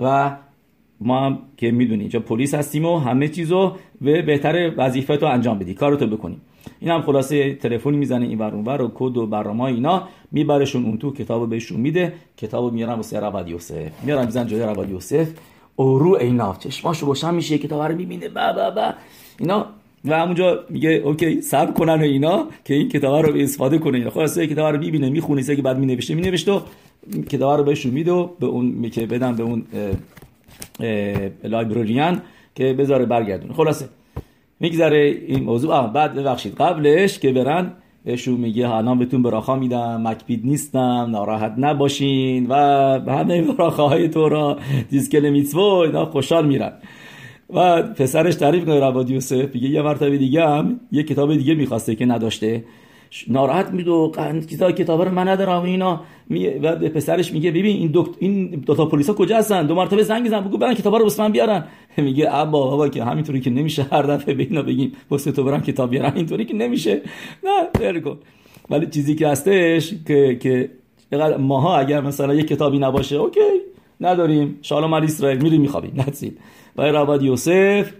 و 0.00 0.36
ما 1.00 1.26
هم 1.26 1.38
که 1.56 1.70
می‌دونی 1.70 2.00
اینجا 2.00 2.20
پلیس 2.20 2.54
هستیم 2.54 2.84
و 2.84 2.98
همه 2.98 3.28
چیزو 3.28 3.72
به 4.00 4.22
بهتر 4.22 4.72
وظیفه 4.76 5.16
تو 5.16 5.26
انجام 5.26 5.58
بدی. 5.58 5.74
کارتو 5.74 6.06
بکنیم. 6.06 6.40
این 6.80 6.90
هم 6.90 7.02
خلاصه 7.02 7.54
تلفنی 7.54 7.96
می‌زنه 7.96 8.26
این 8.26 8.38
ور 8.38 8.54
اونور 8.54 8.82
و 8.82 8.90
کد 8.94 9.16
و 9.16 9.26
برنامه 9.26 9.64
اینا 9.64 10.08
میبرشون 10.32 10.84
اون 10.84 10.98
تو 10.98 11.12
کتابو 11.12 11.46
بهشون 11.46 11.80
میده. 11.80 12.12
کتابو 12.36 12.70
میارن 12.70 12.92
واسه 12.92 13.20
رواد 13.20 13.48
یوسف 13.48 14.04
میارن 14.04 14.24
میزن 14.24 14.46
جای 14.46 14.60
رواد 14.60 14.90
یوسف 14.90 15.28
او 15.76 15.98
رو 15.98 16.16
اینا 16.20 16.56
چشماش 16.58 16.98
روشن 16.98 17.34
میشه 17.34 17.58
کتاب 17.58 17.82
رو 17.82 17.96
می‌بینه. 17.96 18.28
با 18.28 18.52
با 18.52 18.70
با. 18.70 18.92
اینا. 19.38 19.66
و 20.04 20.18
همونجا 20.18 20.64
میگه 20.70 20.90
اوکی 20.90 21.40
صبر 21.40 21.72
کنن 21.72 22.00
و 22.00 22.02
اینا 22.02 22.46
که 22.64 22.74
این 22.74 22.88
کتاب 22.88 23.26
رو 23.26 23.36
استفاده 23.36 23.78
کنه. 23.78 24.10
خلاصه 24.10 24.46
کتاب 24.46 24.74
رو 24.74 24.80
می‌بینه 24.80 25.10
می‌خونه 25.10 25.42
که 25.56 25.62
بعد 25.62 25.78
مینوشته 25.78 26.14
مینوشته. 26.14 26.60
و 27.16 27.22
کتاب 27.22 27.58
رو 27.58 27.64
بهشون 27.64 27.92
میده 27.92 28.12
و 28.12 28.28
به 28.40 28.46
اون 28.46 28.90
که 28.90 29.06
بدن 29.06 29.36
به 29.36 29.42
اون 29.42 29.64
لایبرریان 31.44 32.22
که 32.54 32.72
بذاره 32.72 33.04
برگردونه. 33.06 33.54
خلاصه 33.54 33.88
میگذره 34.60 35.16
این 35.26 35.44
موضوع. 35.44 35.86
بعد 35.86 36.14
ببخشید. 36.14 36.54
قبلش 36.54 37.18
که 37.18 37.32
برن 37.32 37.72
بهشون 38.04 38.34
میگه 38.34 38.70
الان 38.70 38.98
بهتون 38.98 39.22
براخا 39.22 39.56
میدم 39.56 40.08
مکبید 40.08 40.46
نیستم 40.46 41.08
ناراحت 41.10 41.54
نباشین 41.58 42.46
و 42.46 42.54
همه 43.08 43.42
براخه 43.42 43.82
های 43.82 44.08
تو 44.08 44.28
را 44.28 44.58
دیسکل 44.90 45.28
میتسو 45.30 45.60
اینا 45.60 46.04
خوشحال 46.04 46.46
میرن. 46.46 46.72
و 47.50 47.82
پسرش 47.82 48.34
تعریف 48.34 48.64
کنه 48.64 48.80
رواد 48.80 49.10
یوسف 49.10 49.54
میگه 49.54 49.68
یه 49.68 49.82
مرتبه 49.82 50.18
دیگه 50.18 50.46
هم 50.46 50.80
یه 50.92 51.02
کتاب 51.02 51.36
دیگه 51.36 51.54
می‌خواسته 51.54 51.94
که 51.94 52.06
نداشته. 52.06 52.64
ناراحت 53.28 53.70
میده 53.70 53.90
و 53.90 54.10
کتاب 54.50 54.72
کتاب 54.72 55.02
رو 55.02 55.10
من 55.10 55.28
ندارم 55.28 55.62
اینا. 55.62 56.00
و 56.62 56.76
به 56.76 56.88
پسرش 56.88 57.32
میگه 57.32 57.50
ببین 57.50 57.76
این 57.76 57.88
دو 57.88 58.14
این 58.18 58.50
دو 58.50 58.74
تا 58.74 58.86
پلیسا 58.86 59.14
کجا 59.14 59.36
هستن 59.38 59.66
دو 59.66 59.74
مرتبه 59.74 60.02
زنگ 60.02 60.26
بزن 60.26 60.40
بگو 60.40 60.58
برن 60.58 60.74
کتابا 60.74 60.96
رو 60.96 61.04
واسه 61.04 61.22
من 61.22 61.32
بیارن. 61.32 61.64
میگه 61.96 62.34
ابا 62.34 62.70
بابا 62.70 62.88
که 62.88 63.04
همینطوری 63.04 63.40
که 63.40 63.50
نمیشه 63.50 63.82
هر 63.82 64.02
دفعه 64.02 64.34
به 64.34 64.42
اینا 64.42 64.62
بگیم 64.62 64.92
واسه 65.10 65.32
تو 65.32 65.44
برن 65.44 65.60
کتاب 65.60 65.90
بیارن. 65.90 66.12
اینطوری 66.16 66.44
که 66.44 66.54
نمیشه. 66.54 67.00
نه 67.44 68.00
کن. 68.00 68.18
ولی 68.70 68.86
چیزی 68.86 69.14
که 69.14 69.28
هستش 69.28 69.94
که 70.06 70.38
که 70.40 70.70
ماها 71.38 71.78
اگر 71.78 72.00
مثلا 72.00 72.34
یه 72.34 72.42
کتابی 72.42 72.78
نباشه 72.78 73.16
اوکی 73.16 73.40
نداریم. 74.00 74.58
شالوم 74.62 74.94
علی 74.94 75.06
اسرائیل 75.06 75.42
میریم 75.42 75.60
میخوابیم. 75.60 75.92
نتسید 75.96 76.38
و 76.76 76.82
رواد 76.82 77.22
یوسف 77.22 77.92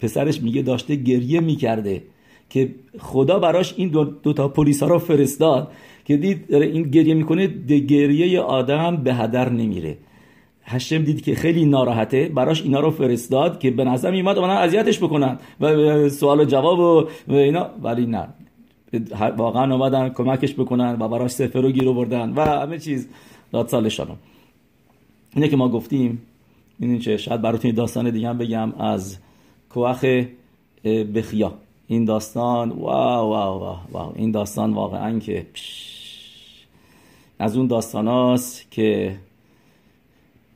پسرش 0.00 0.42
میگه 0.42 0.62
داشته 0.62 0.94
گریه 0.94 1.40
می‌کرده. 1.40 2.02
که 2.50 2.74
خدا 2.98 3.38
براش 3.38 3.74
این 3.76 3.88
دو, 3.88 4.04
دو 4.04 4.32
تا 4.32 4.48
پلیس 4.48 4.82
ها 4.82 4.88
رو 4.88 4.98
فرستاد 4.98 5.72
که 6.04 6.16
دید 6.16 6.54
این 6.54 6.82
گریه 6.82 7.14
می‌کنه 7.14 7.46
گریه 7.46 8.40
آدم 8.40 8.96
به 8.96 9.14
هدر 9.14 9.48
نمیره. 9.48 9.96
هشم 10.64 10.98
دید 11.04 11.22
که 11.22 11.34
خیلی 11.34 11.64
ناراحته 11.64 12.30
براش 12.34 12.62
اینا 12.62 12.80
رو 12.80 12.90
فرستاد 12.90 13.60
که 13.60 13.70
به 13.70 13.84
نظر 13.84 14.10
میومد 14.10 14.38
اونا 14.38 14.52
اذیتش 14.52 14.98
بکنن. 14.98 15.38
و 15.60 16.08
سوال 16.08 16.40
و 16.40 16.44
جواب 16.44 17.08
و 17.28 17.34
اینا. 17.34 17.70
ولی 17.82 18.06
نه. 18.06 18.28
واقعا 19.36 19.74
اومدن 19.74 20.08
کمکش 20.08 20.54
بکنن 20.54 20.96
و 21.00 21.08
براش 21.08 21.30
سفر 21.30 21.60
رو 21.60 21.70
گیر 21.70 21.92
بردن 21.92 22.32
و 22.36 22.40
همه 22.40 22.78
چیز. 22.78 23.08
داد 23.52 23.68
سالشان 23.68 24.08
اینه 25.34 25.48
که 25.48 25.56
ما 25.56 25.68
گفتیم. 25.68 26.22
این 26.80 26.98
چه 26.98 27.16
شاید 27.16 27.42
براتون 27.42 27.70
داستان 27.70 28.10
دیگه 28.10 28.28
هم 28.28 28.38
بگم 28.38 28.72
از 28.72 29.18
کوخ 29.68 30.04
بخیا. 31.14 31.52
این 31.86 32.04
داستان 32.04 32.70
واو 32.70 33.30
واو 33.30 33.60
واو, 33.60 33.76
واو. 33.90 34.12
این 34.16 34.30
داستان 34.30 34.72
واقعا 34.72 35.18
که 35.18 35.46
از 37.38 37.56
اون 37.56 37.66
داستان 37.66 38.08
هاست 38.08 38.70
که 38.70 39.16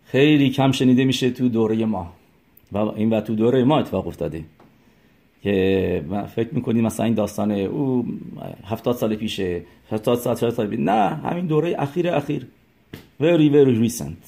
خیلی 0.04 0.50
کم 0.50 0.72
شنیده 0.72 1.04
میشه 1.04 1.30
تو 1.30 1.48
دوره 1.48 1.84
ما. 1.84 2.12
و 2.72 2.78
این 2.78 3.10
و 3.10 3.20
تو 3.20 3.34
دوره 3.34 3.64
ما 3.64 3.78
اتفاق 3.78 4.06
افتاده. 4.06 4.44
که 5.42 6.04
فکر 6.36 6.54
می‌کنیم 6.54 6.84
مثلا 6.84 7.06
این 7.06 7.14
داستان 7.14 7.50
او 7.50 8.06
هفتاد 8.64 8.96
سال 8.96 9.16
پیشه 9.16 9.62
هفتاد 9.90 10.18
سال 10.18 10.34
سال 10.34 10.66
پیشه 10.66 10.82
نه 10.82 11.08
همین 11.08 11.46
دوره 11.46 11.74
اخیر 11.78 12.10
اخیر. 12.10 12.46
Very 13.20 13.48
very 13.50 13.74
recent. 13.84 14.24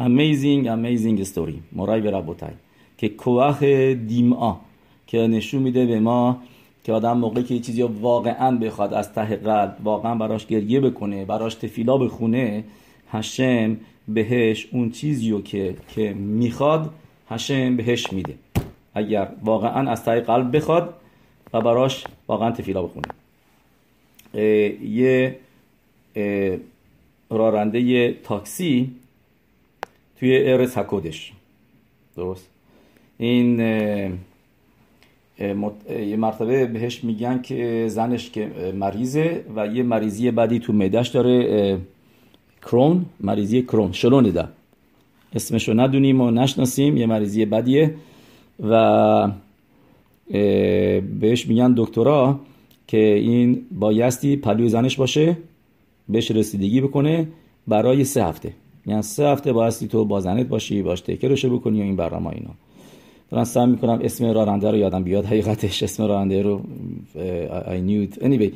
Amazing 0.00 0.66
amazing 0.66 1.24
story. 1.24 1.58
مرای 1.72 2.00
به 2.00 2.10
ربوتای 2.10 2.52
که 2.98 3.08
کوخ 3.08 3.62
دیما 3.62 4.60
که 5.12 5.18
نشون 5.18 5.62
میده 5.62 5.86
به 5.86 6.00
ما 6.00 6.42
که 6.84 6.92
آدم 6.92 7.18
موقعی 7.18 7.42
که 7.42 7.54
یه 7.54 7.60
چیزی 7.60 7.82
واقعا 7.82 8.56
بخواد 8.56 8.94
از 8.94 9.12
ته 9.12 9.36
قلب 9.36 9.76
واقعا 9.84 10.14
براش 10.14 10.46
گریه 10.46 10.80
بکنه 10.80 11.24
براش 11.24 11.54
تفیلا 11.54 11.98
بخونه 11.98 12.64
هشم 13.10 13.76
بهش 14.08 14.66
اون 14.72 14.90
چیزی 14.90 15.42
که 15.42 15.76
که 15.94 16.12
می‌خواد 16.12 16.90
هشم 17.28 17.76
بهش 17.76 18.12
میده. 18.12 18.34
اگر 18.94 19.28
واقعا 19.44 19.90
از 19.90 20.04
ته 20.04 20.20
قلب 20.20 20.56
بخواد 20.56 20.94
و 21.52 21.60
براش 21.60 22.04
واقعا 22.28 22.50
تفیلا 22.50 22.82
بخونه. 22.82 23.08
یه 24.88 25.36
راننده 27.30 28.12
تاکسی 28.12 28.90
توی 30.18 30.52
ارس 30.52 30.78
هکودش 30.78 31.32
درست؟ 32.16 32.48
این 33.18 33.60
یه 35.38 36.16
مرتبه 36.16 36.66
بهش 36.66 37.04
میگن 37.04 37.42
که 37.42 37.86
زنش 37.88 38.30
که 38.30 38.72
مریضه 38.74 39.44
و 39.56 39.66
یه 39.66 39.82
مریضی 39.82 40.30
بدی 40.30 40.58
تو 40.58 40.72
معدش 40.72 41.08
داره 41.08 41.78
کرون 42.62 43.04
مریضی 43.20 43.62
کرون 43.62 43.92
شلونده 43.92 44.48
اسمشو 45.34 45.80
ندونیم 45.80 46.20
و 46.20 46.30
نشناسیم 46.30 46.96
یه 46.96 47.06
مریضی 47.06 47.44
بدیه 47.44 47.94
و 48.60 49.30
بهش 51.20 51.46
میگن 51.46 51.74
دکترا 51.76 52.40
که 52.86 52.98
این 52.98 53.66
بایستی 53.72 54.36
پلوی 54.36 54.68
زنش 54.68 54.96
باشه 54.96 55.36
بهش 56.08 56.30
رسیدگی 56.30 56.80
بکنه 56.80 57.28
برای 57.68 58.04
سه 58.04 58.24
هفته. 58.24 58.52
یعنی 58.86 59.02
سه 59.02 59.26
هفته 59.26 59.52
بایستی 59.52 59.88
تو 59.88 60.04
با 60.04 60.20
زنت 60.20 60.46
باشی 60.46 60.82
باش 60.82 61.00
تکرشو 61.00 61.58
بکنی 61.58 61.80
و 61.80 61.82
این 61.82 61.96
برنامه 61.96 62.30
اینا. 62.30 62.50
دارم 63.32 63.44
سعی 63.44 63.66
می‌کنم 63.66 63.98
اسم 64.02 64.24
راننده 64.24 64.70
رو 64.70 64.76
یادم 64.76 65.02
بیاد 65.02 65.24
حقیقتش 65.24 65.82
اسم 65.82 66.04
راننده 66.04 66.42
رو 66.42 66.60
I 67.66 67.88
knew 67.88 68.14
it. 68.14 68.22
Anyway 68.22 68.52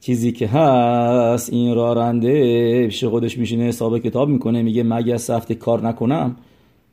چیزی 0.00 0.32
که 0.32 0.46
هست 0.46 1.52
این 1.52 1.74
راننده 1.74 2.86
پیش 2.86 3.04
خودش 3.04 3.38
میشینه 3.38 3.64
حساب 3.64 3.98
کتاب 3.98 4.28
می‌کنه 4.28 4.62
میگه 4.62 4.82
مگه 4.82 5.14
از 5.14 5.30
هفته 5.30 5.54
کار 5.54 5.88
نکنم 5.88 6.36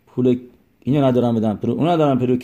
پول 0.08 0.38
اینو 0.84 1.06
ندارم 1.06 1.36
بدم. 1.36 1.60
اون 1.64 1.88
ندارم 1.88 2.20
پرو 2.20 2.38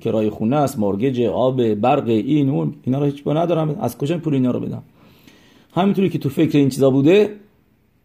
کرای 0.00 0.30
خونه 0.30 0.56
است 0.56 0.78
مورگج 0.78 1.20
آب 1.20 1.74
برق 1.74 2.08
این 2.08 2.50
اون 2.50 2.74
اینا 2.82 2.98
رو 2.98 3.04
هیچ 3.04 3.26
ندارم. 3.26 3.76
از 3.80 3.98
کجا 3.98 4.18
پول 4.18 4.34
اینا 4.34 4.50
رو 4.50 4.60
بدم؟ 4.60 4.82
همینطوری 5.74 6.08
که 6.08 6.18
تو 6.18 6.28
فکر 6.28 6.58
این 6.58 6.68
چیزا 6.68 6.90
بوده 6.90 7.36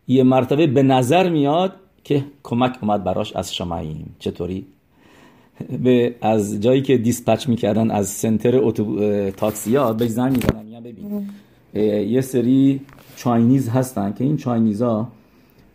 یه 0.07 0.23
مرتبه 0.23 0.67
به 0.67 0.83
نظر 0.83 1.29
میاد 1.29 1.73
که 2.03 2.25
کمک 2.43 2.77
اومد 2.81 3.03
براش 3.03 3.35
از 3.35 3.55
شماییم 3.55 4.15
چطوری؟ 4.19 4.65
به 5.83 6.15
از 6.21 6.61
جایی 6.61 6.81
که 6.81 6.97
dispatch 6.97 7.49
می‌کردن 7.49 7.91
از 7.91 8.07
center 8.07 8.57
اتو 8.57 8.99
تاکسی 9.29 9.75
ها 9.75 9.93
بهش 9.93 10.07
زنگ 10.07 10.31
می‌زنن 10.31 10.67
یا 10.67 10.79
ببین 10.79 11.27
یه 12.09 12.21
سری 12.21 12.81
Chinese 13.15 13.69
هستن 13.69 14.13
که 14.13 14.23
این 14.23 14.37
Chinese 14.37 14.98
ا 14.99 15.07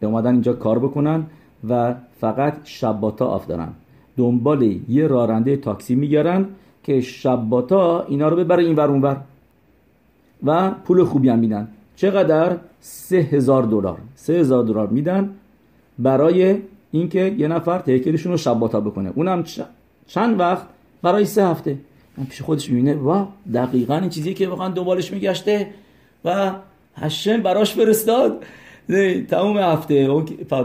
اومدن 0.03 0.33
اینجا 0.33 0.53
کار 0.53 0.79
بکنن 0.79 1.27
و 1.68 1.95
فقط 2.21 2.55
شباتا 2.64 3.27
off 3.27 3.47
دارن. 3.47 3.68
دنبال 4.16 4.62
یه 4.88 5.07
راننده 5.07 5.57
تاکسی 5.57 5.95
می‌گردن 5.95 6.47
که 6.83 7.01
شباتا 7.01 8.05
اینا 8.09 8.29
رو 8.29 8.37
ببره 8.37 8.64
این 8.64 8.77
ور 8.77 8.88
اون 8.88 9.03
ور 9.03 9.17
و 10.45 10.71
پول 10.71 11.05
خوبی 11.05 11.29
هم 11.29 11.38
میدن. 11.38 11.68
چقدر؟ 11.97 12.57
سه 12.81 13.16
هزار 13.16 13.62
دلار. 13.62 13.99
سه 14.14 14.33
هزار 14.33 14.64
دلار 14.64 14.88
میدن 14.88 15.31
برای 15.99 16.57
اینکه 16.93 17.35
یه 17.39 17.49
نفر 17.49 17.79
تهکرشون 17.79 18.33
رو 18.33 18.39
شباتا 18.39 18.81
بکنه. 18.81 19.13
اونم 19.15 19.45
چند 20.07 20.41
وقت؟ 20.41 20.67
برای 21.03 21.25
سه 21.25 21.47
هفته. 21.47 21.79
من 22.19 22.25
پیش 22.25 22.43
خودش 22.43 22.71
می‌بینه 22.71 22.95
و 22.95 23.25
دقیقا 23.55 23.97
این 23.97 24.09
چیزی 24.09 24.35
که 24.35 24.49
واقعا 24.49 24.69
دوبالش 24.69 25.13
میگشته 25.13 25.67
و 26.25 26.53
هشم 26.97 27.43
براش 27.43 27.75
فرستاد. 27.75 28.45
تمام 29.29 29.59
هفته. 29.59 30.09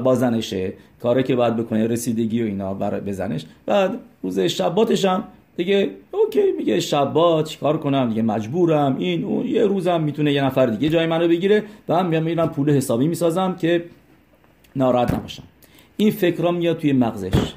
با 0.03 0.15
زنشه. 0.15 0.73
کاری 1.01 1.23
که 1.23 1.35
باید 1.35 1.55
بکنه 1.55 1.87
رسیدگی 1.87 2.43
و 2.43 2.45
اینا 2.45 2.73
برای 2.73 3.01
بزنش 3.01 3.45
بعد 3.65 3.99
روز 4.23 4.39
شباتش 4.39 5.05
هم 5.05 5.23
دیگه 5.57 5.89
اوکی 6.11 6.51
میگه 6.57 6.79
شبات 6.79 7.47
چیکار 7.47 7.77
کنم؟ 7.77 8.09
دیگه 8.09 8.21
مجبورم. 8.21 8.95
این 8.97 9.23
اون 9.23 9.45
یه 9.45 9.65
روزم 9.65 10.01
می‌تونه 10.01 10.33
یه 10.33 10.45
نفر 10.45 10.65
دیگه 10.65 10.89
جای 10.89 11.05
منو 11.05 11.27
بگیره. 11.27 11.63
و 11.89 11.95
هم 11.95 12.23
میرم 12.23 12.49
پول 12.49 12.69
حسابی 12.69 13.07
می‌سازم 13.07 13.55
که 13.55 13.83
ناراحت 14.75 15.13
نباشم. 15.13 15.43
این 15.97 16.11
فکرها 16.11 16.51
میاد 16.51 16.77
توی 16.77 16.93
مغزش 16.93 17.53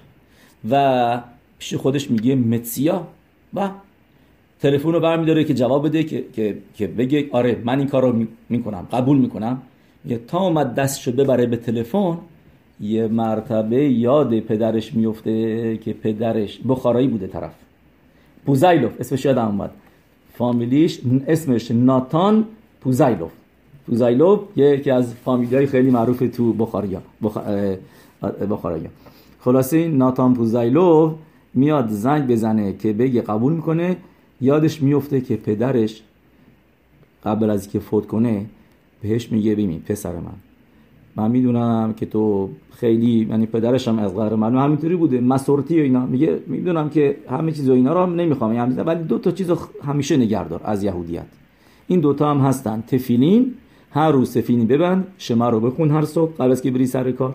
و 0.71 1.21
پیش 1.59 1.75
خودش 1.75 2.11
میگه 2.11 2.35
متسیا 2.35 3.07
و 3.55 3.71
تلفن 4.61 4.93
رو 4.93 5.01
برمیداره 5.01 5.45
که 5.45 5.55
جواب 5.55 5.87
بده 5.87 6.03
که, 6.03 6.25
که, 6.37 6.57
که 6.75 6.87
بگه 6.87 7.29
آره 7.33 7.63
من 7.65 7.79
این 7.79 7.89
کار 7.89 8.03
رو 8.03 8.27
می‌کنم 8.49 8.87
قبول 8.93 9.19
می‌کنم. 9.19 9.63
یه 10.07 10.21
تا 10.29 10.39
اومد 10.39 10.75
دستشو 10.75 11.13
ببره 11.13 11.47
به 11.47 11.57
تلفن 11.57 12.19
یه 12.81 13.07
مرتبه 13.07 13.85
یاد 13.85 14.41
پدرش 14.41 14.95
میفته 14.95 15.77
که 15.77 15.93
پدرش 15.93 16.61
بخارایی 16.69 17.09
بوده 17.09 17.27
طرف. 17.27 17.53
پوزایلوف 18.47 18.93
اسمش 19.01 19.25
یادم 19.25 19.47
اومد. 19.47 19.71
فامیلیش 20.35 21.01
اسمش 21.27 21.71
ناتان 21.71 22.45
پوزایلوف. 22.81 23.31
پوزایلوف 23.87 24.41
یکی 24.57 24.91
از 24.91 25.15
فامیلی 25.15 25.67
خیلی 25.67 25.91
معروف 25.91 26.23
تو 26.37 26.53
بخاریا 26.53 27.03
بخ... 27.23 27.39
بخاریا 28.51 28.91
خلاصه 29.41 29.77
این 29.77 29.97
ناتان 29.97 30.35
پوزایلوف 30.35 31.13
میاد 31.55 31.89
زنگ 31.89 32.33
بزنه 32.33 32.73
که 32.73 32.93
بگه 32.93 33.21
قبول 33.21 33.53
می‌کنه. 33.53 33.97
یادش 34.41 34.83
میفته 34.83 35.21
که 35.21 35.37
پدرش 35.37 36.03
قبل 37.25 37.51
از 37.51 37.69
که 37.69 37.79
فوت 37.79 38.07
کنه 38.07 38.47
بهش 39.03 39.33
میگه 39.33 39.53
ببین 39.53 39.81
پسر 39.81 40.13
من. 40.13 40.39
من 41.17 41.31
می‌دونم 41.31 41.95
که 41.97 42.07
تو 42.07 42.49
خیلی 42.71 43.27
یعنی 43.31 43.47
پدرش 43.47 43.89
هم 43.89 43.99
از 43.99 44.17
غیر 44.17 44.35
من 44.35 44.57
همینطوری 44.57 44.97
بوده. 44.97 45.21
مسورتی 45.21 45.81
و 45.81 45.83
اینا. 45.83 46.07
میگه 46.07 46.39
می‌دونم 46.47 46.91
که 46.91 47.17
همه 47.31 47.53
چیز 47.53 47.69
و 47.69 47.73
اینا 47.73 47.93
رو 47.93 48.11
نمی‌خوام 48.11 48.55
یعنی 48.55 48.75
ولی 48.75 49.05
دو 49.05 49.19
تا 49.19 49.31
چیز 49.31 49.51
همیشه 49.85 50.17
نگردار 50.17 50.61
از 50.65 50.83
یهودیت. 50.83 51.27
این 51.87 52.01
دوتا 52.01 52.31
هم 52.31 52.39
هستن. 52.39 52.85
تفیلین 52.87 53.55
هر 53.91 54.11
روز 54.13 54.35
تفیلین 54.35 54.67
ببند 54.67 55.07
شما 55.19 55.49
رو 55.49 55.61
بخون 55.61 55.91
هر 55.91 56.05
صبح 56.05 56.33
قبل 56.37 56.51
از 56.51 56.63
که 56.63 56.71
بری 56.71 56.87
سر 56.87 57.13
کار. 57.13 57.35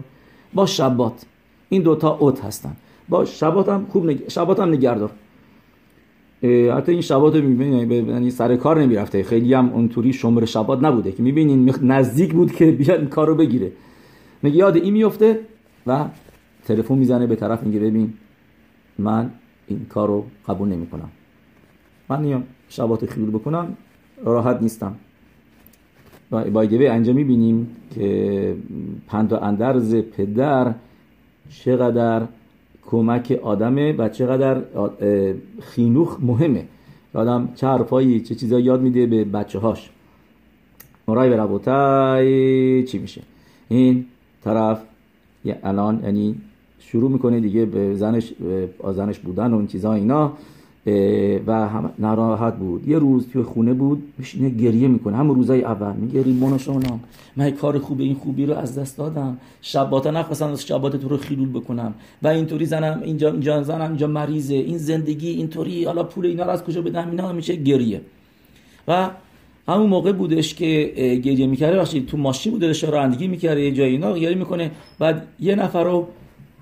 با 0.55 0.65
شبات. 0.65 1.25
این 1.69 1.81
دوتا 1.81 2.17
اوت 2.17 2.45
هستن. 2.45 2.75
با 3.09 3.25
شبات 3.25 3.69
هم 3.69 3.85
خوب 3.89 4.05
نگ... 4.05 4.29
شبات 4.29 4.59
هم 4.59 4.69
نگردار 4.69 5.11
حتی 6.75 6.91
این 6.91 7.01
شبات 7.01 7.35
رو 7.35 7.41
می‌بینید 7.41 7.91
یعنی 7.91 8.31
سر 8.31 8.55
کار 8.55 8.81
نمی‌رفته. 8.81 9.23
خیلی 9.23 9.53
هم 9.53 9.69
اونطوری 9.69 10.13
شمر 10.13 10.45
شبات 10.45 10.83
نبوده 10.83 11.11
که 11.11 11.23
می‌بینین 11.23 11.75
نزدیک 11.81 12.33
بود 12.33 12.51
که 12.51 12.71
بیاد 12.81 12.99
این 12.99 13.09
کار 13.09 13.27
رو 13.27 13.35
بگیره. 13.35 13.71
میگه 14.43 14.57
یاد 14.57 14.75
این 14.75 14.93
میفته 14.93 15.39
و 15.87 16.05
تلفن 16.65 16.95
می‌زنه 16.95 17.27
به 17.27 17.35
طرف 17.35 17.63
میگه 17.63 17.79
ببین 17.79 18.13
من 18.99 19.31
این 19.67 19.85
کار 19.89 20.07
رو 20.07 20.25
قبول 20.47 20.69
نمی 20.69 20.87
کنم 20.87 21.09
من 22.09 22.21
نیام 22.21 22.43
شبات 22.69 23.05
خیلی 23.05 23.25
بکنم 23.25 23.77
راحت 24.23 24.61
نیستم. 24.61 24.95
بایدوه 26.29 26.89
انجام 26.89 27.15
می‌بینیم 27.15 27.67
که 27.95 28.55
پند 29.07 29.33
و 29.33 29.35
اندرز 29.35 29.95
پدر 29.95 30.73
چقدر 31.49 32.21
کمک 32.85 33.39
آدمه 33.43 33.93
و 33.93 34.09
چقدر 34.09 34.61
خینوخ 35.61 36.17
مهمه. 36.21 36.65
آدم 37.13 37.49
چه 37.55 37.67
حرفایی 37.67 38.19
چه 38.19 38.35
چیزایی 38.35 38.65
یاد 38.65 38.81
میده 38.81 39.05
به 39.05 39.23
بچه 39.23 39.59
هاش 39.59 39.89
مرای 41.07 41.29
به 41.29 41.38
ربوتای 41.38 42.83
چی 42.83 42.97
میشه؟ 42.97 43.21
این 43.69 44.05
طرف 44.43 44.81
الان 45.63 46.01
یعنی 46.03 46.35
شروع 46.79 47.11
می‌کنه 47.11 47.39
دیگه 47.39 47.65
به 47.65 47.95
زنش 47.95 48.33
زنش 48.93 49.19
بودن 49.19 49.53
و 49.53 49.57
این 49.57 49.67
چیزا 49.67 49.93
اینا. 49.93 50.33
و 51.48 51.52
هم 51.54 51.91
ناراحت 52.00 52.56
بود. 52.56 52.88
یه 52.88 53.00
روز 53.00 53.28
توی 53.34 53.43
خونه 53.43 53.74
بود 53.74 54.04
میشینه 54.17 54.50
گریه 54.50 54.88
می‌کنه. 54.88 55.17
هم 55.17 55.32
روزای 55.32 55.63
اول. 55.63 55.93
میگه 55.93 56.24
ریمون 56.24 56.58
شونم 56.58 57.00
من 57.36 57.52
کار 57.52 57.80
خوب 57.80 58.00
این 58.00 58.15
خوبی 58.15 58.45
رو 58.45 58.54
از 58.54 58.80
دست 58.80 58.98
دادم. 58.98 59.38
شباتا 59.62 60.12
نخواستم 60.12 60.48
از 60.52 60.65
شبات 60.65 60.95
تو 60.95 61.10
رو 61.10 61.17
خیلول 61.17 61.50
بکنم. 61.50 61.93
و 62.24 62.28
اینطوری 62.28 62.65
زنم 62.65 63.02
اینجا 63.04 63.32
اینجا 63.32 63.63
زنم 63.63 63.88
اینجا 63.88 64.08
مریضه. 64.08 64.54
این 64.54 64.78
زندگی 64.78 65.30
اینطوری 65.30 65.86
حالا 65.86 66.04
پول 66.04 66.26
اینا 66.26 66.43
رو 66.43 66.50
از 66.50 66.63
کجا 66.63 66.82
بدم؟ 66.82 67.10
اینا 67.10 67.34
میشه 67.34 67.56
گریه. 67.56 68.02
و 68.88 69.10
همون 69.67 69.88
موقع 69.88 70.12
بودش 70.12 70.54
که 70.54 70.93
گریه 71.24 71.48
می‌کرده. 71.48 71.78
باشید 71.78 72.06
تو 72.06 72.17
ماشین 72.17 72.52
بوده 72.52 72.67
داشته 72.67 72.89
رانندگی 72.89 73.28
می‌کرده 73.28 73.62
یه 73.62 73.71
جایی 73.71 73.91
اینا 73.91 74.17
گریه 74.17 74.38
می‌کنه. 74.38 74.71
بعد 75.00 75.28
یه 75.39 75.56
نفر 75.56 75.84
رو 75.84 76.08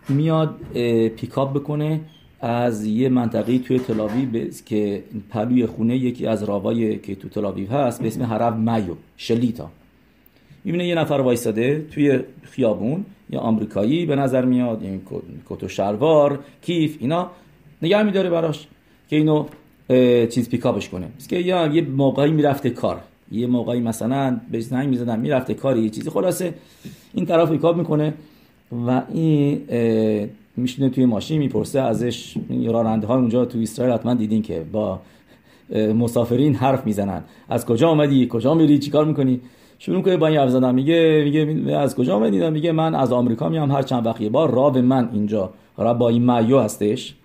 میاد 0.10 0.56
پیکاپ 1.16 1.54
بکنه. 1.54 2.00
از 2.44 2.86
یه 2.86 3.10
منطقه 3.10 3.60
توی 3.60 3.80
تلاوی 3.80 4.50
که 4.66 5.04
پلوی 5.30 5.66
خونه 5.66 5.98
یکی 5.98 6.28
از 6.28 6.44
راوای 6.44 7.00
که 7.00 7.16
تو 7.16 7.30
تلاویو 7.30 7.72
هست 7.72 8.02
به 8.02 8.08
اسم 8.08 8.24
حرب 8.24 8.58
میو 8.58 8.96
شلیتا. 9.18 9.70
می‌بینه 10.64 10.88
یه 10.88 10.96
نفر 10.96 11.14
وایساده 11.14 11.86
توی 11.92 12.20
خیابون 12.42 13.06
یا 13.30 13.40
آمریکایی 13.40 14.06
به 14.06 14.16
نظر 14.16 14.46
میاد 14.46 14.84
این 14.84 15.02
کت 15.50 15.64
و 15.64 15.68
شلوار 15.68 16.40
کیف 16.62 16.98
اینا. 17.00 17.32
نگه 17.82 18.04
میداره 18.04 18.30
براش 18.30 18.68
که 19.10 19.16
اینو 19.16 19.46
چیز 20.28 20.50
پیکاپش 20.50 20.90
کنه. 20.90 21.08
که 21.30 21.38
یا 21.38 21.68
یه 21.68 21.82
موقعی 21.82 22.32
می‌رفته 22.32 22.70
کار. 22.70 23.02
یه 23.32 23.48
موقعی 23.48 23.80
مثلا 23.80 24.40
به 24.52 24.60
زنگ 24.60 24.90
می‌زدن 24.90 25.20
می‌رفته 25.20 25.54
کاری 25.54 25.84
یه 25.84 25.90
چیزی. 25.90 26.10
خلاصه 26.10 26.54
این 27.14 27.26
طرف 27.26 27.52
پیکاپ 27.52 27.78
می‌کنه 27.78 28.14
و 28.88 29.02
این 29.14 29.62
میشینه 30.58 30.90
توی 30.90 31.06
ماشین 31.06 31.40
می‌پرسه 31.40 31.80
ازش 31.80 32.38
راننده 32.68 33.08
ها 33.08 33.16
اونجا 33.16 33.46
تو 33.46 33.60
اسرائیل 33.60 33.94
حتما 33.94 34.14
دیدین 34.14 34.42
که 34.42 34.66
با 34.72 35.00
مسافرین 35.96 36.56
حرف 36.56 36.86
می‌زنن. 36.86 37.24
از 37.50 37.66
کجا 37.66 37.90
آمدی 37.90 38.28
کجا 38.32 38.54
میری؟ 38.54 38.80
چیکار 38.80 39.06
می‌کنی؟ 39.06 39.42
شروع 39.80 40.02
کنه 40.02 40.18
با 40.18 40.28
این 40.28 40.38
حرف 40.38 40.50
زدن. 40.50 40.76
میگه 40.76 41.32
میگه 41.46 41.78
از 41.78 41.96
کجا 41.96 42.16
آمدی 42.16 42.50
میگه 42.50 42.72
من 42.72 42.96
از 42.96 43.12
آمریکا 43.12 43.50
میام 43.50 43.72
هر 43.72 43.82
چند 43.82 44.06
وقت 44.06 44.22
یه 44.22 44.30
بار. 44.30 44.52
راو 44.52 44.82
من 44.82 45.10
اینجا 45.14 45.50
را 45.78 45.94
با 45.94 46.10
این 46.10 46.30
هستش. 46.30 47.16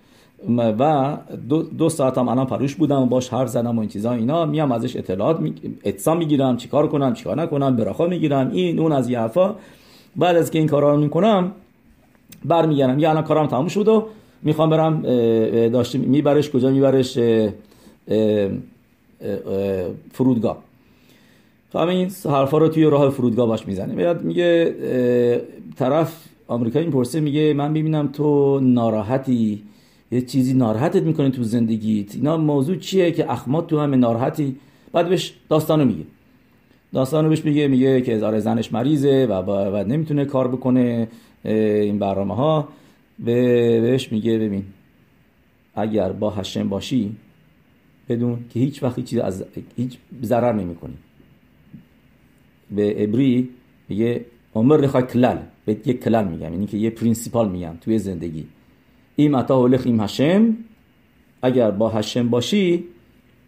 و 0.58 1.16
دو, 1.48 1.62
دو 1.62 1.88
ساعت 1.88 2.18
هم 2.18 2.28
الان 2.28 2.46
پروش 2.46 2.74
بودم 2.74 3.06
باش 3.08 3.28
حرف 3.28 3.48
زدم 3.48 3.76
و 3.76 3.80
این 3.80 3.88
چیزا 3.88 4.12
اینا. 4.12 4.46
میام 4.46 4.72
ازش 4.72 4.96
اطلاعات 4.96 5.40
می... 5.40 5.54
اتصال 5.84 6.18
می‌گیرم 6.18 6.56
چیکار 6.56 6.88
کنم 6.88 7.14
چیکار 7.14 7.42
نکنم 7.42 7.76
براخا 7.76 8.06
می‌گیرم. 8.06 8.50
این 8.50 8.78
اون 8.78 8.92
از 8.92 9.10
یه 9.10 9.30
بعد 10.16 10.36
از 10.36 10.50
که 10.50 10.58
این 10.58 10.68
کارا 10.68 10.94
رو 10.94 11.00
می‌کنم 11.00 11.52
برمیگردم. 12.44 12.98
یه 12.98 13.08
الان 13.08 13.22
کارم 13.22 13.46
تموم 13.46 13.68
شد 13.68 13.88
و 13.88 14.06
می‌خوام 14.42 14.70
برم 14.70 15.02
داشته 15.68 15.98
میبرش 15.98 16.50
کجا؟ 16.50 16.70
میبرش 16.70 17.18
فرودگاه. 20.12 20.58
خب 21.72 21.78
این 21.78 22.10
حرفا 22.24 22.58
رو 22.58 22.68
توی 22.68 22.84
راه 22.84 23.10
فرودگاه 23.10 23.46
باش 23.46 23.66
می‌زنه 23.66 23.94
میاد 23.94 24.24
میگه 24.24 24.74
طرف 25.76 26.24
آمریکایی 26.48 26.86
پرسه 26.86 27.20
میگه 27.20 27.54
من 27.54 27.74
ببینم 27.74 28.08
تو 28.12 28.60
ناراحتی 28.60 29.62
یه 30.12 30.20
چیزی 30.20 30.54
ناراحتت 30.54 31.02
می‌کنه 31.02 31.30
تو 31.30 31.42
زندگیت. 31.42 32.14
اینا 32.14 32.36
موضوع 32.36 32.76
چیه 32.76 33.12
که 33.12 33.32
اخمات 33.32 33.66
تو 33.66 33.78
همه 33.78 33.96
ناراحتی؟ 33.96 34.56
بعد 34.92 35.08
بهش 35.08 35.34
داستانو 35.48 35.84
میگه. 35.84 36.04
داستانو 36.92 37.28
بهش 37.28 37.44
میگه 37.44 37.68
میگه 37.68 38.00
که 38.00 38.18
زار 38.18 38.38
زنش 38.38 38.72
مریضه 38.72 39.26
و, 39.26 39.32
و 39.32 39.84
نمی‌تونه 39.88 40.24
کار 40.24 40.48
بکنه. 40.48 41.08
این 41.44 41.98
برنامه 41.98 42.34
ها 42.34 42.68
بهش 43.18 44.12
میگه 44.12 44.38
ببین 44.38 44.64
اگر 45.74 46.12
با 46.12 46.30
هشم 46.30 46.68
باشی 46.68 47.16
بدون 48.08 48.44
که 48.50 48.60
هیچ 48.60 48.82
وقت 48.82 49.04
چیز 49.04 49.18
از 49.18 49.44
هیچ 49.76 49.98
ضرر 50.22 50.52
نمی‌کنی. 50.52 50.94
به 52.70 52.94
عبری 52.94 53.48
میگه 53.88 54.24
אומר 54.54 54.80
לך 54.80 55.02
כלל. 55.02 55.38
به 55.64 55.72
یک 55.72 56.04
כלל 56.04 56.28
میگم 56.28 56.52
یعنی 56.52 56.66
که 56.66 56.76
یه 56.76 56.90
principle 56.90 57.48
میگم 57.48 57.74
توی 57.80 57.98
زندگی. 57.98 58.46
אם 59.16 59.34
אתה 59.34 59.62
הולך 59.62 59.82
עם 59.84 60.00
השם 60.00 60.56
اگر 61.42 61.70
با 61.70 61.88
השם 61.88 62.28
باشی 62.28 62.84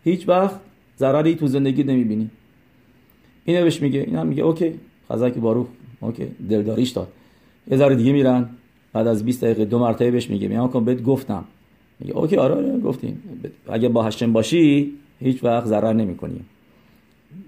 هیچ 0.05 0.29
وقت 0.29 0.61
ضرری 0.99 1.35
تو 1.35 1.47
زندگی 1.47 1.83
نمی‌بینی. 1.83 2.31
اینه 3.45 3.63
بهش 3.63 3.83
میگه 3.83 4.01
اینا 4.01 4.25
میگه 4.25 4.43
okay. 4.43 4.81
חזק 5.11 5.35
ברוך 5.35 5.69
okay. 6.01 6.25
دلداریش 6.25 6.91
داد. 6.91 7.13
یه 7.71 7.77
ذره 7.77 7.95
دیگه 7.95 8.13
میرن 8.13 8.49
بعد 8.93 9.07
از 9.07 9.25
20 9.25 9.45
دقیقه 9.45 9.65
دو 9.65 9.79
مرتبه 9.79 10.11
بهش 10.11 10.31
میگه. 10.31 10.49
میام 10.49 10.69
کن 10.71 10.85
بهت 10.85 11.03
گفتم. 11.03 11.45
میگه 12.01 12.17
okay 12.17 12.37
آره, 12.37 12.55
آره 12.55 12.79
گفتیم. 12.79 13.23
اگه 13.69 13.89
با 13.89 14.03
השם 14.03 14.33
باشی 14.33 14.93
هیچ 15.21 15.45
وقت 15.45 15.67
ضرر 15.67 15.93
نمی‌کنی. 15.93 16.41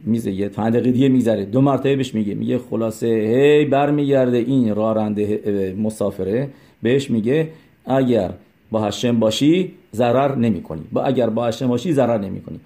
میزه 0.05 0.33
یه 0.33 0.49
پنج 0.49 0.75
دقیقه 0.75 0.91
دیگه 0.93 1.09
می‌ذاره 1.09 1.45
دو 1.45 1.61
مرتبه 1.61 1.97
بهش 1.97 2.15
میگه. 2.15 2.35
میگه 2.35 2.59
خلاصه 2.59 3.07
هی 3.07 3.65
برمیگرده 3.65 4.37
این 4.37 4.75
راننده 4.75 5.75
مسافره. 5.79 6.49
بهش 6.83 7.11
میگه 7.11 7.49
اگر 7.87 8.31
با 8.71 8.81
هشم 8.85 9.19
باشی 9.19 9.73
ضرر 9.95 10.35
نمی‌کنی. 10.35 10.83
با 10.93 11.03
اگر 11.03 11.31
با 11.31 11.47
هشم 11.47 11.69
باشی 11.69 11.93
ضرر 11.93 12.19
نمی‌کنی. 12.19 12.61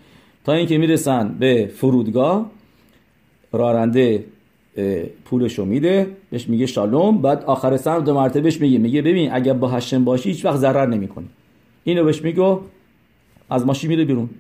تا 0.44 0.52
اینکه 0.52 0.78
می‌رسن 0.78 1.37
به 1.38 1.70
فرودگاه 1.76 2.50
راننده 3.52 4.24
پولشو 5.24 5.64
میده 5.64 6.06
بهش 6.30 6.48
میگه 6.48 6.66
شالوم 6.66 7.18
بعد 7.18 7.44
آخر 7.44 7.76
سر 7.76 7.98
دو 7.98 8.14
مرتبه 8.14 8.40
بهش 8.40 8.60
میگه 8.60 8.78
میگه 8.78 9.02
ببین 9.02 9.32
اگر 9.32 9.52
با 9.52 9.68
هشم 9.68 10.04
باشی 10.04 10.28
هیچ 10.28 10.44
وقت 10.44 10.56
ضرر 10.56 10.86
نمی‌کنی. 10.86 11.26
اینو 11.84 12.04
بهش 12.04 12.22
میگه 12.22 12.58
از 13.50 13.66
ماشین 13.66 13.90
میره 13.90 14.04
بیرون. 14.04 14.30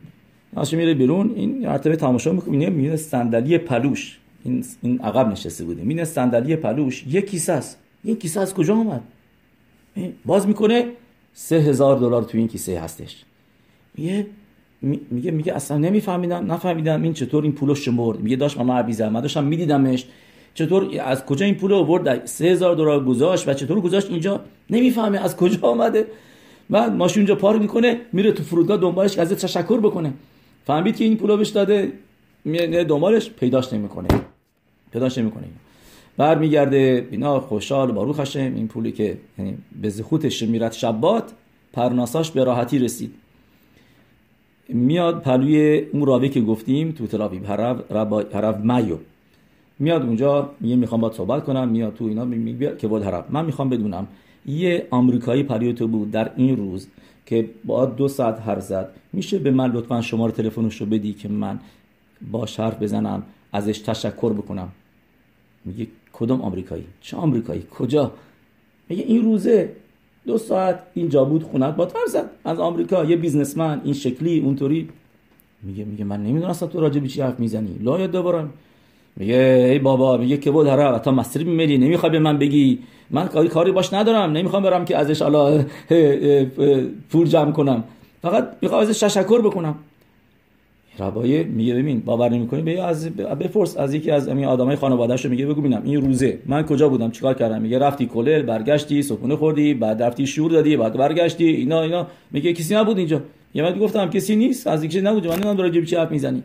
ماشین 0.52 0.78
میره 0.78 0.94
بیرون 0.94 1.32
این 1.34 1.66
مرتبه 1.66 1.96
تماشا 1.96 2.32
می‌کنه 2.32 2.70
می‌بینه 2.70 2.96
صندلی 2.96 3.58
پلوش. 3.58 4.18
این 4.44 4.64
این 4.82 4.98
عقب 5.00 5.28
نشسته 5.28 5.64
بوده. 5.64 5.82
می‌بینه 5.82 6.04
صندلی 6.04 6.56
پلوش 6.56 7.04
یک 7.06 7.30
کیسه 7.30 7.52
است. 7.52 7.78
این 8.04 8.16
کیسه 8.16 8.40
از 8.40 8.54
کجا 8.54 8.74
اومد؟ 8.74 9.02
باز 10.24 10.48
می‌کنه 10.48 10.86
سه 11.34 11.56
هزار 11.56 11.98
دلار 11.98 12.22
تو 12.22 12.38
این 12.38 12.48
کیسه 12.48 12.80
هستش. 12.80 13.24
میگه 13.94 14.26
میگه 14.82 15.30
میگه 15.30 15.54
اصلا 15.54 15.78
نمیفهمیدم 15.78 16.52
نفهمیدم 16.52 17.02
این 17.02 17.12
چطور 17.12 17.42
این 17.42 17.52
پولو 17.52 17.74
شمرد 17.74 18.20
میگه 18.20 18.36
داشت 18.36 18.58
من 18.58 18.76
عبیزم 18.76 19.08
من 19.08 19.20
داشتم 19.20 19.44
میدیدمش 19.44 20.06
چطور 20.54 21.00
از 21.04 21.26
کجا 21.26 21.46
این 21.46 21.54
پول 21.54 21.72
آورد 21.72 22.26
3000 22.26 22.74
دلار 22.74 23.04
گذاشت 23.04 23.48
و 23.48 23.54
چطور 23.54 23.80
گذاشت 23.80 24.10
اینجا؟ 24.10 24.40
نمی‌فهمه 24.70 25.18
از 25.18 25.36
کجا 25.36 25.68
آمده. 25.68 26.06
بعد 26.70 26.92
ماشین 26.92 27.20
اونجا 27.20 27.34
پارک 27.34 27.60
می‌کنه 27.60 28.00
میره 28.12 28.32
تو 28.32 28.42
فرودگاه 28.42 28.76
دنبالش 28.76 29.18
ازش 29.18 29.42
تشکر 29.42 29.80
بکنه. 29.80 30.12
فهمید 30.66 30.96
که 30.96 31.04
این 31.04 31.16
پولو 31.16 31.36
بهش 31.36 31.48
داده 31.48 31.92
میره 32.44 32.84
دنبالش 32.84 33.30
پیداش 33.30 33.72
نمی‌کنه. 33.72 34.08
پیداش 34.92 35.18
نمی‌کنه. 35.18 35.44
بعد 36.16 36.38
میگرده 36.38 37.08
اینا 37.10 37.40
خوشحال 37.40 37.92
باروخ 37.92 38.20
هشم 38.20 38.40
این 38.40 38.68
پولی 38.68 38.92
که 38.92 39.18
یعنی 39.38 39.58
به 39.82 39.88
زخوتش 39.88 40.42
میرد 40.42 40.72
شبات 40.72 41.32
پرناساش 41.72 42.30
به 42.30 42.44
راحتی 42.44 42.78
رسید. 42.78 43.14
میاد 44.68 45.22
پلوی 45.22 45.78
اون 45.92 46.06
راوی 46.06 46.28
که 46.28 46.40
گفتیم 46.40 46.92
تو 46.92 47.06
تلاویب 47.06 47.46
حرف 48.32 48.56
مایو. 48.64 48.96
میاد 49.78 50.02
اونجا 50.02 50.50
میگه 50.60 50.76
می‌خوام 50.76 51.00
با 51.00 51.12
صحبت 51.12 51.44
کنم. 51.44 51.68
میاد 51.68 51.94
تو 51.94 52.04
اینا 52.04 52.24
میگه 52.24 52.76
که 52.76 52.88
بود 52.88 53.02
حرف 53.02 53.24
من 53.30 53.44
می‌خوام 53.44 53.68
بدونم 53.68 54.06
یه 54.46 54.86
آمریکایی 54.90 55.42
پریوتو 55.42 55.88
بود 55.88 56.10
در 56.10 56.30
این 56.36 56.56
روز 56.56 56.88
که 57.26 57.50
با 57.64 57.86
دو 57.86 58.08
ساعت 58.08 58.40
هر 58.40 58.60
زد. 58.60 58.88
میشه 59.12 59.38
به 59.38 59.50
من 59.50 59.72
لطفا 59.72 60.00
شماره 60.00 60.32
تلفنش 60.32 60.80
رو 60.80 60.86
بدی 60.86 61.12
که 61.12 61.28
من 61.28 61.60
با 62.30 62.46
حرف 62.58 62.82
بزنم 62.82 63.22
ازش 63.52 63.78
تشکر 63.78 64.32
بکنم؟ 64.32 64.68
میگه 65.64 65.86
کدوم 66.12 66.40
آمریکایی؟ 66.40 66.84
چه 67.00 67.16
آمریکایی؟ 67.16 67.62
کجا؟ 67.78 68.12
میگه 68.88 69.02
این 69.02 69.22
روزه 69.24 69.72
دو 70.26 70.38
ساعت 70.38 70.78
اینجا 70.94 71.24
بود 71.24 71.42
خونت 71.42 71.76
با 71.76 71.88
زد. 72.08 72.30
از 72.44 72.58
آمریکا 72.58 73.04
یه 73.04 73.16
بیزنسمن 73.16 73.80
این 73.84 73.94
شکلی 73.94 74.40
اونطوری. 74.40 74.88
میگه 75.62 75.84
میگه 75.84 76.04
من 76.04 76.22
نمی‌دونستم 76.22 76.66
تو 76.66 76.80
راجع 76.80 77.00
به 77.00 77.08
چی 77.08 77.20
حرف 77.20 77.40
می‌زنی. 77.40 77.76
لا 77.82 78.00
یاد 78.00 78.10
دوباره 78.10 78.44
میگه 79.16 79.68
ای 79.72 79.78
بابا 79.78 80.16
میگه 80.16 80.36
که 80.36 80.50
بود 80.50 80.66
هر 80.66 80.98
تا 80.98 81.10
مصری 81.10 81.44
میری 81.44 81.78
نمی‌خوای 81.78 82.12
به 82.12 82.18
من 82.18 82.38
بگی. 82.38 82.78
من 83.10 83.26
کاری 83.26 83.48
کاری 83.48 83.72
باش 83.72 83.92
ندارم. 83.92 84.32
نمی‌خوام 84.32 84.62
برم 84.62 84.84
که 84.84 84.96
ازش 84.96 85.22
حالا 85.22 85.64
پول 87.10 87.26
جمع 87.26 87.52
کنم. 87.52 87.84
فقط 88.22 88.48
می‌خوام 88.62 88.80
ازش 88.80 89.00
تشکر 89.00 89.40
بکنم. 89.40 89.74
ربای 90.98 91.44
میگه 91.44 91.74
ببین 91.74 92.00
باور 92.00 92.28
نمی‌کنی؟ 92.28 92.62
به 92.62 92.82
از 92.82 93.08
بپرس 93.16 93.76
از 93.76 93.94
یکی 93.94 94.10
از 94.10 94.28
همین 94.28 94.44
آدمای 94.44 94.76
خانواده‌اش 94.76 95.24
رو 95.24 95.30
میگه 95.30 95.46
بگو 95.46 95.60
ببینم 95.60 95.82
این 95.84 96.00
روزه 96.00 96.38
من 96.46 96.62
کجا 96.62 96.88
بودم؟ 96.88 97.10
چیکار 97.10 97.34
کردم؟ 97.34 97.62
میگه 97.62 97.78
رفتی 97.78 98.06
کلل 98.06 98.42
برگشتی 98.42 99.02
صبحونه 99.02 99.36
خوردی 99.36 99.74
بعد 99.74 100.02
رفتی 100.02 100.26
شور 100.26 100.50
دادی 100.50 100.76
بعد 100.76 100.96
برگشتی 100.96 101.44
اینا 101.44 101.82
اینا. 101.82 102.06
میگه 102.30 102.52
کسی 102.52 102.74
نبود 102.74 102.98
اینجا. 102.98 103.20
یه 103.54 103.62
وقت 103.62 103.78
گفتم 103.78 104.10
کسی 104.10 104.36
نیست 104.36 104.66
از 104.66 104.82
اینکه 104.82 105.00
نبود 105.00 105.26
من 105.26 105.32
نمی‌دونم 105.32 105.56
راجع 105.56 105.84
چی 105.84 105.96
حرف 105.96 106.10
می‌زنی. 106.10 106.42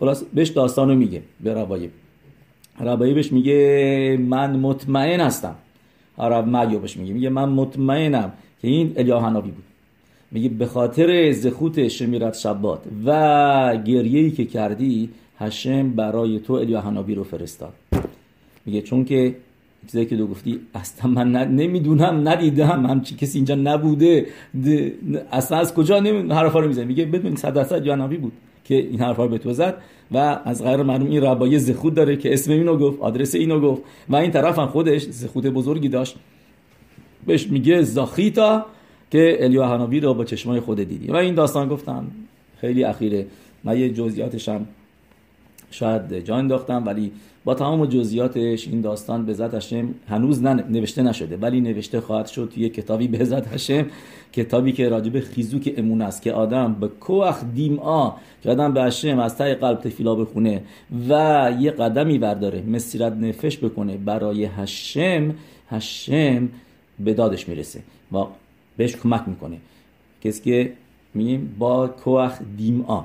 خلاص 0.00 0.22
بهش 0.34 0.48
داستانو 0.48 0.94
میگه 0.94 1.22
به 1.40 1.54
ربایی 1.54 1.90
ربایی 2.80 3.14
بهش 3.14 3.32
میگه 3.32 4.18
من 4.20 4.56
مطمئن 4.56 5.20
هستم. 5.20 5.54
عرب 6.18 6.48
معیو 6.48 6.78
بهش 6.78 6.96
میگه؟ 6.96 7.12
میگه 7.12 7.28
من 7.28 7.48
مطمئنم 7.48 8.32
که 8.62 8.68
این 8.68 8.92
الیاهنابی 8.96 9.50
بود. 9.50 9.64
میگه 10.30 10.48
به 10.48 10.66
خاطر 10.66 11.32
زخوت 11.32 11.88
شمیرت 11.88 12.34
شبات 12.34 12.82
و 13.06 13.76
گریه‌ای 13.84 14.30
که 14.30 14.44
کردی 14.44 15.08
هشم 15.38 15.90
برای 15.90 16.38
تو 16.38 16.52
الیاهنابی 16.52 17.14
رو 17.14 17.24
فرستاد. 17.24 17.72
میگه 18.66 18.82
چون 18.82 19.04
که 19.04 19.34
چیزایی 19.86 20.06
که 20.06 20.16
دو 20.16 20.26
گفتی 20.26 20.60
اصلا 20.74 21.10
من 21.10 21.32
نمی‌دونم 21.32 22.28
ندیدم 22.28 22.86
همچی 22.86 23.16
کسی 23.16 23.38
اینجا 23.38 23.54
نبوده 23.54 24.26
اصلا 25.32 25.58
از 25.58 25.74
کجا 25.74 26.00
نمی 26.00 26.32
حرفا 26.32 26.60
رو 26.60 26.68
می‌زنه 26.68 26.84
میگه 26.84 27.04
بدون 27.04 27.36
صد 27.36 27.54
درصد 27.54 27.84
جانبی 27.84 28.16
بود 28.16 28.32
که 28.64 28.74
این 28.74 29.00
حرفا 29.00 29.24
رو 29.24 29.30
به 29.30 29.38
تو 29.38 29.52
زد 29.52 29.76
و 30.12 30.40
از 30.44 30.64
غیر 30.64 30.76
معلوم 30.82 31.10
این 31.10 31.22
ربای 31.22 31.58
زخود 31.58 31.94
داره 31.94 32.16
که 32.16 32.32
اسم 32.32 32.52
اینو 32.52 32.76
گفت 32.76 33.00
آدرس 33.00 33.34
اینو 33.34 33.60
گفت 33.60 33.82
و 34.08 34.16
این 34.16 34.30
طرف 34.30 34.58
هم 34.58 34.66
خودش 34.66 35.02
زخود 35.02 35.46
بزرگی 35.46 35.88
داشت. 35.88 36.16
بهش 37.26 37.46
میگه 37.46 37.82
زاخیتا 37.82 38.66
که 39.10 39.38
الیو 39.40 39.62
هنابی 39.62 40.00
رو 40.00 40.14
با 40.14 40.24
چشمای 40.24 40.60
خود 40.60 40.82
دیدی. 40.82 41.06
و 41.06 41.16
این 41.16 41.34
داستان 41.34 41.68
گفتم 41.68 42.06
خیلی 42.60 42.84
اخیره. 42.84 43.26
من 43.64 43.78
یه 43.78 43.94
هم 44.46 44.66
شاید 45.70 46.18
جا 46.18 46.36
انداختم 46.36 46.86
ولی 46.86 47.12
با 47.44 47.54
تمام 47.54 47.86
جزئیاتش 47.86 48.68
این 48.68 48.80
داستان 48.80 49.26
به 49.26 49.32
ذات 49.32 49.54
هشم 49.54 49.94
هنوز 50.08 50.42
نوشته 50.42 51.02
نشده. 51.02 51.36
ولی 51.36 51.60
نوشته 51.60 52.00
خواهد 52.00 52.26
شد 52.26 52.50
توی 52.54 52.68
کتابی 52.68 53.08
به 53.08 53.24
ذات 53.24 53.54
هشم 53.54 53.86
کتابی 54.32 54.72
که 54.72 54.88
راجب 54.88 55.20
خیزوک 55.20 55.74
امون 55.76 56.02
است 56.02 56.22
که 56.22 56.32
آدم 56.32 56.74
به 56.74 56.88
کوخ 56.88 57.44
دیم 57.54 57.78
آ 57.78 58.10
که 58.42 58.50
آدم 58.50 58.72
به 58.72 58.82
هشم 58.82 59.18
از 59.18 59.36
تای 59.36 59.54
قلب 59.54 59.80
تفیلا 59.80 60.14
بخونه 60.14 60.62
و 61.08 61.52
یه 61.60 61.70
قدمی 61.70 62.18
برداره 62.18 62.62
مسیرت 62.62 63.12
نفش 63.12 63.58
بکنه. 63.58 63.96
برای 63.96 64.44
هشم 64.44 65.34
هشم 65.70 66.48
به 67.00 67.14
دادش 67.14 67.48
می‌رسه. 67.48 67.80
و 68.12 68.16
بهش 68.78 68.96
کمک 68.96 69.22
می‌کنه. 69.26 69.56
کسی 70.24 70.42
که 70.42 70.72
میگیم 71.14 71.56
با 71.58 71.86
کوخ 71.86 72.38
دیم 72.56 72.80
آ 72.80 73.00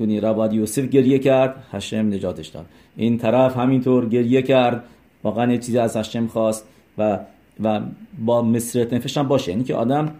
یعنی 0.00 0.20
رباد 0.20 0.52
یوسف 0.52 0.88
گریه 0.88 1.18
کرد 1.18 1.64
هشم 1.72 1.96
نجاتش 1.96 2.48
داد. 2.48 2.66
این 2.96 3.18
طرف 3.18 3.56
همینطور 3.56 4.08
گریه 4.08 4.42
کرد. 4.42 4.84
واقعا 5.22 5.52
یه 5.52 5.58
چیزی 5.58 5.78
از 5.78 5.96
هشم 5.96 6.26
خواست 6.26 6.66
و 6.98 7.18
و 7.62 7.80
با 8.24 8.42
مصرت 8.42 8.92
نفش 8.92 9.16
هم 9.18 9.28
باشه. 9.28 9.50
یعنی 9.50 9.64
که 9.64 9.74
آدم 9.74 10.14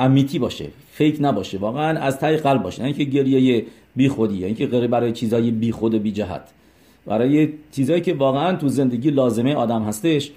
امیتی 0.00 0.38
باشه 0.38 0.68
فیک 0.92 1.16
نباشه. 1.20 1.58
واقعا 1.58 1.98
از 1.98 2.18
تای 2.18 2.36
قلب 2.36 2.62
باشه. 2.62 2.82
یعنی 2.82 2.94
که 2.94 3.04
گریه 3.04 3.66
بی 3.96 4.08
خودی 4.08 4.38
یعنی 4.38 4.54
که 4.54 4.66
برای 4.66 5.12
چیزای 5.12 5.50
بی 5.50 5.72
خود 5.72 5.94
و 5.94 5.98
بی 5.98 6.12
جهت 6.12 6.42
برای 7.06 7.48
چیزایی 7.72 8.00
که 8.00 8.14
واقعا 8.14 8.56
تو 8.56 8.68
زندگی 8.68 9.10
لازمه 9.10 9.54
آدم 9.54 9.82
هستش 9.82 10.30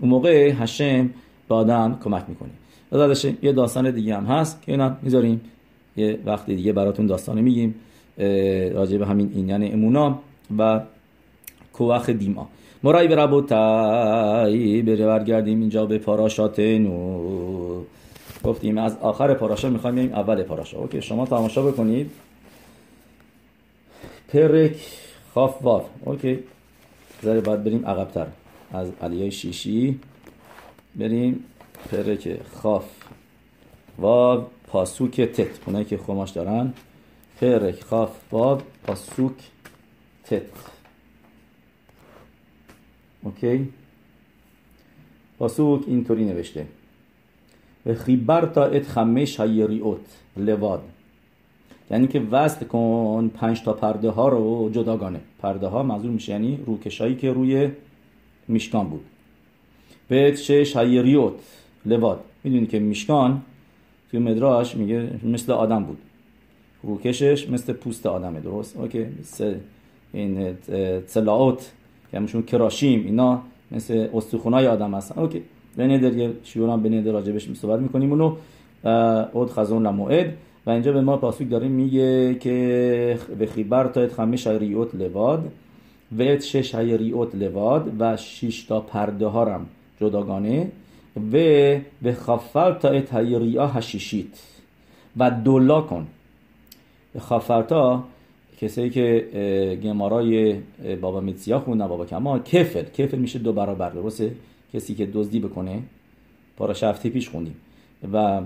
اون 0.00 0.10
موقع 0.10 0.52
هشم 0.52 1.10
به 1.48 1.54
آدم 1.54 1.98
کمک 2.04 2.24
می‌کنه. 2.28 2.50
یه 3.42 3.52
داستان 3.52 3.90
دیگه 3.90 4.16
هم 4.16 4.24
هست 4.24 4.62
که 4.62 4.72
اینا 4.72 4.96
می‌ذاریم. 5.02 5.40
یه 5.96 6.18
وقتی 6.24 6.56
دیگه 6.56 6.72
براتون 6.72 7.06
داستانه 7.06 7.40
میگیم 7.40 7.74
راجع 8.74 8.98
به 8.98 9.06
همین 9.06 9.32
این 9.34 9.72
امونا 9.72 10.18
و 10.58 10.80
کوخ 11.72 12.10
دیما. 12.10 12.48
מורי 12.82 13.08
ורבותי 13.08 14.82
بره 14.82 15.06
برگردیم 15.06 15.60
اینجا 15.60 15.86
به 15.86 15.98
פרשת 15.98 16.58
نو. 16.58 17.82
گفتیم 18.44 18.78
از 18.78 18.96
آخر 19.00 19.34
פרשה 19.34 19.70
می‌خوایم 19.70 19.96
بریم 19.96 20.12
اول 20.12 20.42
פרשה. 20.42 20.78
okay 20.78 21.02
شما 21.02 21.26
تماشا 21.26 21.62
بکنید. 21.62 22.10
פרק 24.28 24.76
כ"ו 25.34 25.84
okay 26.04 26.38
ذره 27.24 27.40
باید 27.40 27.64
بریم 27.64 27.86
عقبتر. 27.86 28.26
از 28.72 28.92
עלייה 29.02 29.30
שישי 29.30 29.98
بریم. 30.96 31.44
פרק 31.90 32.42
כ"ו 32.54 32.84
פסוק 33.98 35.20
ט. 35.20 35.48
اونایی 35.66 35.84
که 35.84 35.98
חומש 35.98 36.30
دارن. 36.30 36.72
پرک 37.40 37.82
خاف 37.82 38.10
باب 38.30 38.62
پاسوک 38.86 39.32
تت. 40.24 40.42
اوکی؟ 43.22 43.68
پاسوک 45.38 45.84
اینطوری 45.86 46.24
نوشته. 46.24 46.66
و 47.86 47.94
خیبرتا 47.94 48.64
ات 48.64 48.88
خمش 48.88 49.40
هایریوت 49.40 50.00
لواد. 50.36 50.82
یعنی 51.90 52.06
که 52.06 52.20
وصل 52.20 52.66
کن 52.66 53.30
پنج 53.34 53.62
تا 53.62 53.72
پرده 53.72 54.10
ها 54.10 54.28
رو 54.28 54.70
جداگانه. 54.72 55.20
پرده 55.38 55.66
ها 55.66 55.82
منظور 55.82 56.10
میشه 56.10 56.32
یعنی 56.32 56.58
روکشایی 56.66 57.16
که 57.16 57.32
روی 57.32 57.70
میشکان 58.48 58.88
بود. 58.88 59.04
به 60.08 60.34
شش 60.34 60.76
هایریوت 60.76 61.34
لواد. 61.86 62.20
می‌دونی 62.44 62.66
که 62.66 62.78
میشکان 62.78 63.42
توی 64.10 64.20
مدراش 64.20 64.76
میگه 64.76 65.10
مثل 65.24 65.52
آدم 65.52 65.84
بود. 65.84 65.98
روکشش 66.82 67.50
مثل 67.50 67.72
پوست 67.72 68.06
آدمه 68.06 68.40
درست؟ 68.40 68.76
اوکی. 68.76 69.06
مثل 69.20 69.54
این 70.12 70.56
تلاوت 71.14 71.72
که 72.10 72.16
همشون 72.16 72.42
کراشیم 72.42 73.04
اینا 73.04 73.42
مثل 73.70 74.08
استخونای 74.14 74.66
آدم 74.66 74.94
هستن. 74.94 75.20
اوکی. 75.20 75.42
بنیدر 75.76 76.16
یه 76.16 76.32
شیور 76.44 76.70
هم 76.70 76.82
بنیدر 76.82 77.12
راجبش 77.12 77.52
صحبت 77.52 77.80
می‌کنیم. 77.80 78.10
اونو 78.10 78.36
اود 79.32 79.50
خزون 79.50 79.86
لموعد. 79.86 80.34
و 80.66 80.70
اینجا 80.70 80.92
به 80.92 81.00
ما 81.00 81.16
پاسوک 81.16 81.50
داریم 81.50 81.70
میگه 81.70 82.34
که 82.34 83.18
به 83.38 83.46
خیبر 83.46 83.86
تا 83.86 84.08
خمه 84.08 84.36
شایریوت 84.36 84.94
لواد. 84.94 85.52
و 86.18 86.22
ات 86.22 86.42
شش 86.42 86.74
ریوت 86.74 87.34
لواد 87.34 87.92
و 87.98 88.16
شش 88.16 88.62
تا 88.62 88.80
پرده 88.80 89.26
ها 89.26 89.54
هم 89.54 89.66
جداگانه. 90.00 90.70
و 91.18 91.30
به 92.02 92.12
خفر 92.12 92.72
تا 92.72 92.88
ات 92.88 93.14
هشیشیت 93.74 94.42
و 95.16 95.30
دولا 95.30 95.80
کن 95.80 96.06
خافرتا 97.18 98.04
کسایی 98.60 98.90
که 98.90 99.78
گمارای 99.82 100.60
بابا 101.00 101.20
میتسیا 101.20 101.60
خوندن 101.60 101.86
بابا 101.86 102.06
کما 102.06 102.38
کفل 102.38 102.82
کفل 102.82 103.18
میشه 103.18 103.38
دو 103.38 103.52
برابر 103.52 103.90
درسته 103.90 104.34
کسی 104.74 104.94
که 104.94 105.06
دزدی 105.06 105.40
بکنه 105.40 105.82
پاراش 106.56 106.82
هفته 106.82 107.08
پیش 107.08 107.28
خوندیم 107.28 107.56
و 108.12 108.42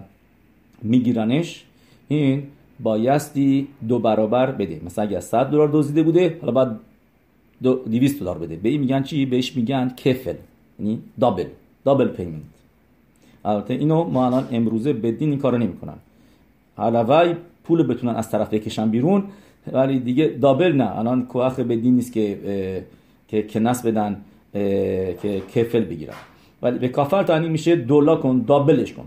میگیرنش 0.83 1.65
این 2.09 2.43
بایستی 2.81 3.69
دو 3.89 3.99
برابر 3.99 4.51
بده 4.51 4.81
مثلا 4.85 5.05
اگه 5.05 5.21
100 5.21 5.51
دلار 5.51 5.71
دزدیده 5.73 6.03
بوده 6.03 6.39
حالا 6.41 6.53
بعد 6.53 6.81
200 7.63 8.21
دلار 8.21 8.39
بده 8.39 8.57
به 8.57 8.69
این 8.69 8.81
میگن 8.81 9.03
چی 9.03 9.27
بهش 9.27 9.57
میگن 9.57 9.89
کفل 9.97 10.35
یعنی 10.79 11.03
دابل 11.21 11.47
دابل 11.85 12.09
پیمنت 12.09 12.52
البته 13.45 13.75
اینو 13.75 14.05
ما 14.05 14.27
الان 14.27 14.49
امروزه 14.53 14.93
بدین 14.93 15.31
این 15.31 15.39
کارو 15.39 15.59
نمی‌کنن. 15.59 15.95
علاوه 16.79 17.35
پول 17.65 17.83
بتونن 17.83 18.15
از 18.15 18.31
طرف 18.31 18.55
بکشن 18.55 18.91
بیرون 18.91 19.25
ولی 19.73 20.01
دیگه 20.01 20.27
دابل 20.27 20.73
نه. 20.73 20.99
الان 20.99 21.27
کوخ 21.27 21.61
بدین 21.61 21.95
نیست 21.95 22.13
که 22.13 22.39
که 23.29 23.43
کنس 23.43 23.87
بدن 23.87 24.17
که 25.23 25.43
کفل 25.55 25.81
بگیرن. 25.81 26.15
ولی 26.63 26.79
به 26.79 26.89
کافر 26.89 27.23
تانی 27.23 27.49
میشه 27.49 27.77
دولا 27.77 28.17
کن 28.17 28.45
دابلش 28.47 28.93
کن. 28.93 29.05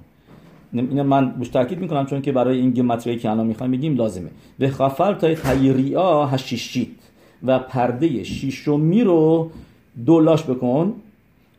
اینو 0.74 1.04
من 1.04 1.30
بوش 1.30 1.48
تاکید 1.48 1.80
می‌کنم 1.80 2.06
چون 2.06 2.22
که 2.22 2.32
برای 2.32 2.60
این 2.60 2.72
گمتری 2.72 3.18
که 3.18 3.30
الان 3.30 3.48
می‌خوایم 3.48 3.72
بگیم 3.72 3.96
لازمه. 3.96 4.30
וכפלת 4.60 5.36
את 5.36 5.58
היריעה 5.58 6.26
השישית 6.26 6.88
و 7.44 7.60
پرده 7.60 8.24
شیشمی 8.24 9.04
رو 9.04 9.52
دولاش 10.06 10.44
بکن. 10.44 10.94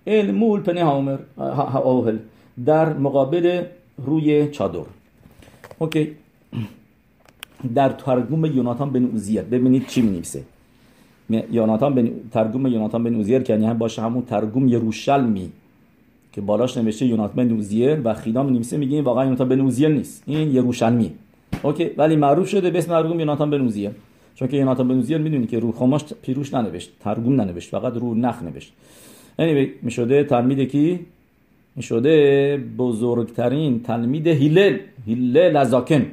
אל 0.07 0.28
מול 0.28 0.61
פני 0.61 0.85
האוהל 0.85 1.19
در 2.65 2.93
مقابل 2.93 3.63
روی 3.99 4.49
چادر. 4.49 4.85
okay. 5.79 6.11
در 7.75 7.89
תרגום 7.89 8.45
یوناتان 8.45 8.91
بن 8.91 9.05
اوزیئل 9.05 9.43
ببینید 9.43 9.87
چی 9.87 10.03
می‌نویسه. 10.03 10.43
یوناتان 11.31 11.95
بن 11.95 12.11
תרגום 12.33 12.67
یوناتان 12.67 13.05
بن 13.05 13.15
اوزیئل 13.15 13.43
که 13.43 13.53
یعنی 13.53 13.75
باشه 13.75 14.03
همون 14.03 14.23
תרגום 14.23 14.69
ירושלמי 14.69 15.53
که 16.33 16.41
بالاش 16.41 16.77
نوشته 16.77 17.07
یوناتان 17.07 17.49
بن 17.49 17.55
اوزیئل 17.55 18.01
و 18.05 18.15
خیدام 18.15 18.47
می‌نویسه 18.47 18.77
میگه 18.77 19.03
واقعا 19.03 19.25
یوناتان 19.25 19.49
بن 19.49 19.61
اوزیئل 19.61 19.89
نیست. 19.89 20.23
این 20.27 20.51
ירושלמי. 20.51 21.13
اوکی. 21.63 21.91
ولی 21.97 22.17
معروف 22.17 22.49
شده 22.49 22.71
به 22.71 22.79
اسم 22.79 22.89
ترگم 22.89 23.21
یوناتان 23.21 23.51
بن 23.51 23.61
اوزیر. 23.61 23.91
چون 24.35 24.49
که 24.49 24.57
یوناتان 24.57 24.89
بن 24.89 24.95
اوزیر 24.95 25.19
می‌دونی 25.19 25.47
که 25.47 25.59
رو 25.59 25.73
خماش 25.73 26.05
پیروش 26.23 26.55
ننوشت 26.55 26.91
ترگم 27.01 27.41
ننوشت 27.41 27.71
فقط 27.71 27.97
رو 27.97 28.15
نخ 28.15 28.43
نوشت. 28.43 28.73
Anyway 29.39 29.69
می‌شده 29.83 30.25
تلمید 30.25 30.61
کی 30.61 31.01
می‌شده 31.77 32.57
بزرگترین 32.79 33.83
تلمید 33.83 34.27
هیلل 34.27 34.79
هیلل 35.07 35.57
ازاکن 35.57 36.07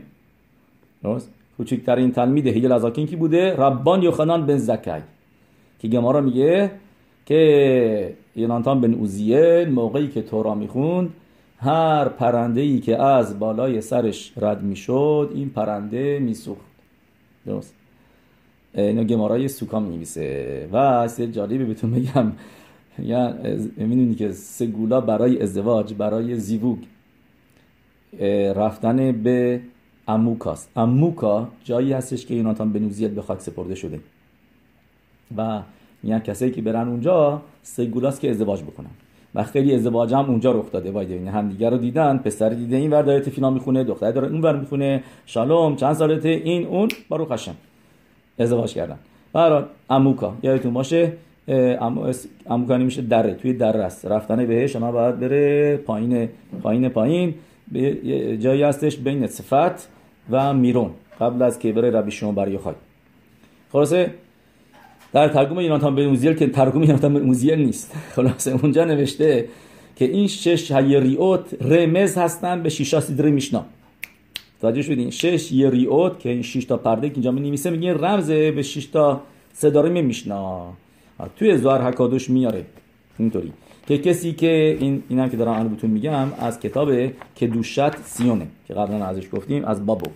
درست؟ 1.03 1.29
کوچکترین 1.57 2.11
تلمید 2.11 2.47
هیل 2.47 2.71
ازاکین 2.71 3.07
کی 3.07 3.15
بوده؟ 3.15 3.55
ربان 3.55 4.03
یوخنان 4.03 4.45
بن 4.45 4.57
زکای 4.57 5.01
که 5.79 5.87
گمارا 5.87 6.21
میگه 6.21 6.71
که 7.25 8.13
یونانتان 8.35 8.81
بن 8.81 8.93
اوزیه 8.93 9.67
موقعی 9.69 10.07
که 10.07 10.21
تورا 10.21 10.55
می‌خوند 10.55 11.13
هر 11.57 12.07
پرنده 12.07 12.79
که 12.79 13.01
از 13.01 13.39
بالای 13.39 13.81
سرش 13.81 14.33
رد 14.37 14.63
می‌شد 14.63 15.31
این 15.35 15.49
پرنده 15.49 16.19
میسوخت. 16.19 16.65
درست؟ 17.45 17.75
اینو 18.73 19.03
گمارای 19.03 19.47
سوکا 19.47 19.79
می 19.79 20.05
و 20.71 20.75
از 20.75 21.21
جالبی 21.21 21.57
بهتون 21.57 21.91
بگم. 21.91 22.31
یا 22.99 23.33
می‌دونی 23.77 24.15
که 24.15 24.31
سگولا 24.31 25.01
برای 25.01 25.41
ازدواج 25.41 25.93
برای 25.93 26.35
زیووگ 26.39 26.77
رفتن 28.55 29.11
به 29.11 29.61
اموکاست. 30.07 30.69
اموکا 30.75 31.47
جایی 31.63 31.93
هستش 31.93 32.25
که 32.25 32.33
یوناتان 32.33 32.73
بنوزیت 32.73 33.11
به 33.11 33.21
خاک 33.21 33.41
سپرده 33.41 33.75
شده. 33.75 33.99
و 35.37 35.61
میگن 36.03 36.19
کسایی 36.19 36.51
که 36.51 36.61
برن 36.61 36.87
اونجا 36.87 37.41
سگولاست 37.61 38.21
که 38.21 38.29
ازدواج 38.29 38.61
بکنن. 38.61 38.89
و 39.35 39.43
خیلی 39.43 39.75
ازدواج 39.75 40.13
هم 40.13 40.25
اونجا 40.25 40.51
رخ 40.51 40.71
داده. 40.71 40.91
باید 40.91 41.11
هم 41.11 41.27
همدیگه 41.27 41.69
رو 41.69 41.77
دیدن 41.77 42.17
پسر 42.17 42.49
دیده 42.49 42.75
این 42.75 42.91
ور 42.91 43.01
داره 43.01 43.19
تفینا 43.19 43.49
می‌خونه 43.49 43.83
دختر 43.83 44.11
داره 44.11 44.27
اون 44.27 44.41
ور 44.41 44.59
می‌خونه 44.59 45.03
شالوم 45.25 45.75
چند 45.75 45.93
سالته 45.93 46.29
این 46.29 46.67
اون 46.67 46.89
بارو 47.09 47.25
خشم. 47.25 47.55
ازدواج 48.39 48.73
کردن. 48.73 48.97
برای 49.33 49.63
اموکا 49.89 50.35
یادتون 50.43 50.73
باشه 50.73 51.13
اموکا 52.49 52.77
میشه 52.77 53.01
دره 53.01 53.33
توی 53.33 53.53
دره 53.53 53.83
است. 53.83 54.05
رفتن 54.05 54.45
بهش 54.45 54.73
شما 54.73 54.91
باید 54.91 55.19
بره 55.19 55.77
پایین 55.77 56.29
پایین 56.63 56.89
پایین. 56.89 57.33
به 57.71 58.37
جایی 58.37 58.63
هستش 58.63 58.97
بین 58.97 59.27
صفت 59.27 59.89
و 60.29 60.53
میرون. 60.53 60.89
قبل 61.21 61.41
از 61.41 61.59
که 61.59 61.71
بره 61.71 61.91
ربی 61.91 62.11
شما 62.11 62.31
بر 62.31 62.57
خواهی. 62.57 62.77
خلاصه 63.71 64.11
در 65.13 65.27
ترگم 65.27 65.59
یوناتان 65.59 65.95
به 65.95 66.07
موزیل 66.07 66.33
که 66.33 66.47
ترگم 66.47 66.83
یوناتان 66.83 67.13
به 67.13 67.19
موزیل 67.19 67.59
نیست. 67.59 67.95
خلاصه 68.15 68.51
اونجا 68.51 68.85
نوشته 68.85 69.45
که 69.95 70.05
این 70.05 70.27
شش 70.27 70.71
یریوت 70.71 71.63
رمز 71.63 72.17
هستن 72.17 72.63
به 72.63 72.69
شیشا 72.69 72.99
سیدره 72.99 73.31
میشنا. 73.31 73.65
توجه 74.61 74.81
شدین 74.81 75.09
شش 75.09 75.51
یریوت 75.51 76.19
که 76.19 76.29
این 76.29 76.41
شش 76.41 76.65
تا 76.65 76.77
پرده 76.77 77.09
که 77.09 77.13
اینجا 77.13 77.31
می 77.31 77.41
نویسه 77.41 77.69
میگه 77.69 77.93
رمز 77.93 78.31
به 78.31 78.61
شش 78.61 78.85
تا 78.85 79.21
صداره 79.53 79.89
میشنا. 79.89 80.73
توی 81.35 81.57
زوار 81.57 81.81
حکادوش 81.81 82.29
میاره. 82.29 82.65
اینطوری. 83.19 83.53
که 83.87 83.97
کسی 83.97 84.33
که 84.33 84.77
این 84.79 85.03
اینم 85.09 85.29
که 85.29 85.37
دارم 85.37 85.67
بهتون 85.67 85.89
میگم 85.89 86.27
از 86.39 86.59
کتاب 86.59 86.89
کدوشت 87.41 87.97
سیونه 87.97 88.47
که 88.67 88.73
قبلا 88.73 89.05
ازش 89.05 89.27
گفتیم 89.33 89.65
از 89.65 89.85
بابو. 89.85 90.09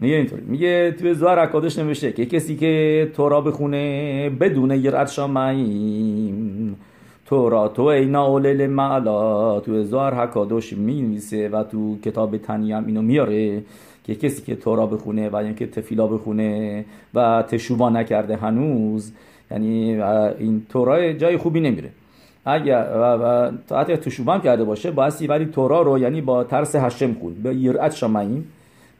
میگه 0.00 0.14
اینطوری. 0.14 0.42
میگه 0.46 0.94
توی 0.98 1.14
زوار 1.14 1.38
اکادش 1.38 1.78
نمیشه 1.78 2.12
که 2.12 2.26
کسی 2.26 2.56
که 2.56 3.10
تورا 3.14 3.40
بخونه 3.40 4.30
بدون 4.30 4.70
یرد 4.70 5.08
شامعیم 5.08 6.76
تورا 7.26 7.68
تو 7.68 7.82
اینا 7.82 8.26
اولل 8.26 8.66
معلا. 8.66 9.60
تو 9.60 9.82
زوار 9.82 10.14
حکادوش 10.14 10.72
می 10.72 11.20
و 11.52 11.62
تو 11.62 11.98
کتاب 12.04 12.36
تنیم 12.36 12.86
اینو 12.86 13.02
میاره 13.02 13.62
که 14.04 14.14
کسی 14.14 14.42
که 14.42 14.56
تورا 14.56 14.86
بخونه 14.86 15.28
و 15.28 15.36
اینکه 15.36 15.66
تفیلا 15.66 16.06
بخونه 16.06 16.84
و 17.14 17.44
تشوبا 17.48 17.90
نکرده 17.90 18.36
هنوز 18.36 19.12
یعنی 19.50 20.02
این 20.02 20.66
تورا 20.68 21.12
جای 21.12 21.36
خوبی 21.36 21.60
نمیره. 21.60 21.90
اگر 22.44 22.86
و, 22.96 23.76
حتی 23.76 23.96
تشوبه 23.96 24.40
کرده 24.40 24.64
باشه 24.64 24.90
بایستی 24.90 25.26
ولی 25.26 25.46
تورا 25.46 25.82
رو 25.82 25.98
یعنی 25.98 26.20
با 26.20 26.44
ترس 26.44 26.76
هشم 26.76 27.14
خون 27.14 27.34
به 27.34 27.54
یرعت 27.54 27.94
شماییم 27.94 28.52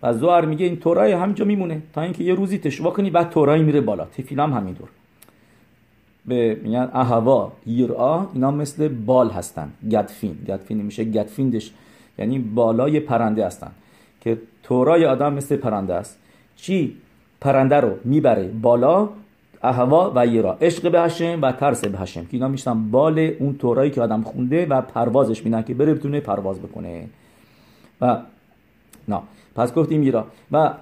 و 0.03 0.13
زوار 0.13 0.45
میگه 0.45 0.67
این 0.67 0.77
تورای 0.77 1.13
همینجا 1.13 1.45
میمونه 1.45 1.83
تا 1.93 2.01
اینکه 2.03 2.25
یه 2.25 2.35
روزی 2.35 2.59
تشوبه 2.59 2.91
کنی 2.91 3.11
بعد 3.11 3.31
تورای 3.31 3.63
میره 3.63 3.81
بالا. 3.81 4.05
تفیل 4.05 4.41
هم 4.41 4.53
همینطور. 4.53 4.89
به 6.27 6.61
میگن 6.63 6.89
اهوا 6.93 7.53
یرا 7.67 8.29
اینا 8.35 8.51
مثل 8.51 8.89
بال 8.89 9.31
هستن 9.31 9.69
گدفین. 9.91 10.39
گدفین 10.49 10.83
میشه 10.83 11.05
گدفیندش 11.05 11.71
یعنی 12.19 12.39
بالای 12.39 13.01
پرنده 13.01 13.47
هستن. 13.47 13.71
که 14.21 14.39
تورای 14.63 15.07
آدم 15.07 15.35
مثل 15.35 15.57
پرنده 15.57 15.95
است. 15.95 16.19
چی؟ 16.57 16.97
پرنده 17.41 17.77
رو 17.77 17.91
می‌بره 18.05 18.49
بالا 18.63 19.09
اهوا 19.67 20.13
و 20.17 20.27
یرا 20.27 20.53
عشق 20.61 20.91
به 20.91 21.01
هشم 21.01 21.43
و 21.43 21.53
ترس 21.53 21.85
به 21.85 21.99
هشم 21.99 22.21
که 22.21 22.29
اینا 22.33 22.49
میشتن 22.49 22.91
بال 22.91 23.19
اون 23.19 23.59
تورایی 23.59 23.91
که 23.91 24.03
آدم 24.03 24.23
خونده 24.23 24.67
و 24.67 24.81
پروازش 24.81 25.45
میدن 25.45 25.63
که 25.63 25.75
بره 25.75 25.95
بتونه 25.95 26.21
پرواز 26.21 26.59
بکنه. 26.59 27.09
و 28.01 28.19
نه 29.09 29.21
پس 29.55 29.75
گفتیم 29.75 30.03
یرا 30.03 30.27
و 30.53 30.75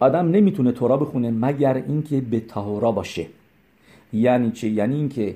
آدم 0.00 0.30
نمی‌تونه 0.30 0.72
تورا 0.72 0.96
بخونه 0.96 1.30
مگر 1.30 1.74
اینکه 1.74 2.20
به 2.20 2.40
تهورا 2.40 2.92
باشه. 2.92 3.26
یعنی 4.12 4.50
چه 4.50 4.68
یعنی 4.68 4.94
اینکه 4.94 5.34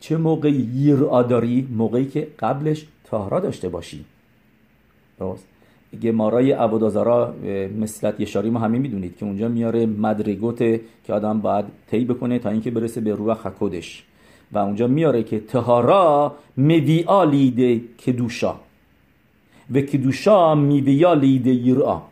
چه 0.00 0.16
موقعی 0.16 0.68
یرا 0.74 1.22
داری؟ 1.22 1.68
موقعی 1.76 2.06
که 2.06 2.28
قبلش 2.38 2.86
تهورا 3.04 3.40
داشته 3.40 3.68
باشی. 3.68 4.04
درست؟ 5.18 5.46
گمارای 6.02 6.52
عبودازارا 6.52 7.34
مثلت 7.80 8.20
یشاری 8.20 8.50
ما 8.50 8.58
همین 8.58 8.82
می‌دونید 8.82 9.16
که 9.16 9.26
اونجا 9.26 9.48
میاره 9.48 9.86
مدرگوت 9.86 10.58
که 11.04 11.12
آدم 11.12 11.40
باید 11.40 11.64
طی 11.90 12.04
بکنه 12.04 12.38
تا 12.38 12.50
اینکه 12.50 12.70
برسه 12.70 13.00
به 13.00 13.14
روح 13.14 13.34
خکودش. 13.34 14.04
و 14.52 14.58
اونجا 14.58 14.86
میاره 14.86 15.22
که 15.22 15.40
تهارا 15.40 16.34
میویا 16.56 17.24
لیده 17.24 17.80
کدوشا. 18.06 18.54
و 19.74 19.80
کدوشا 19.80 20.54
میویا 20.54 21.14
لیده 21.14 21.50
یرا 21.50 22.02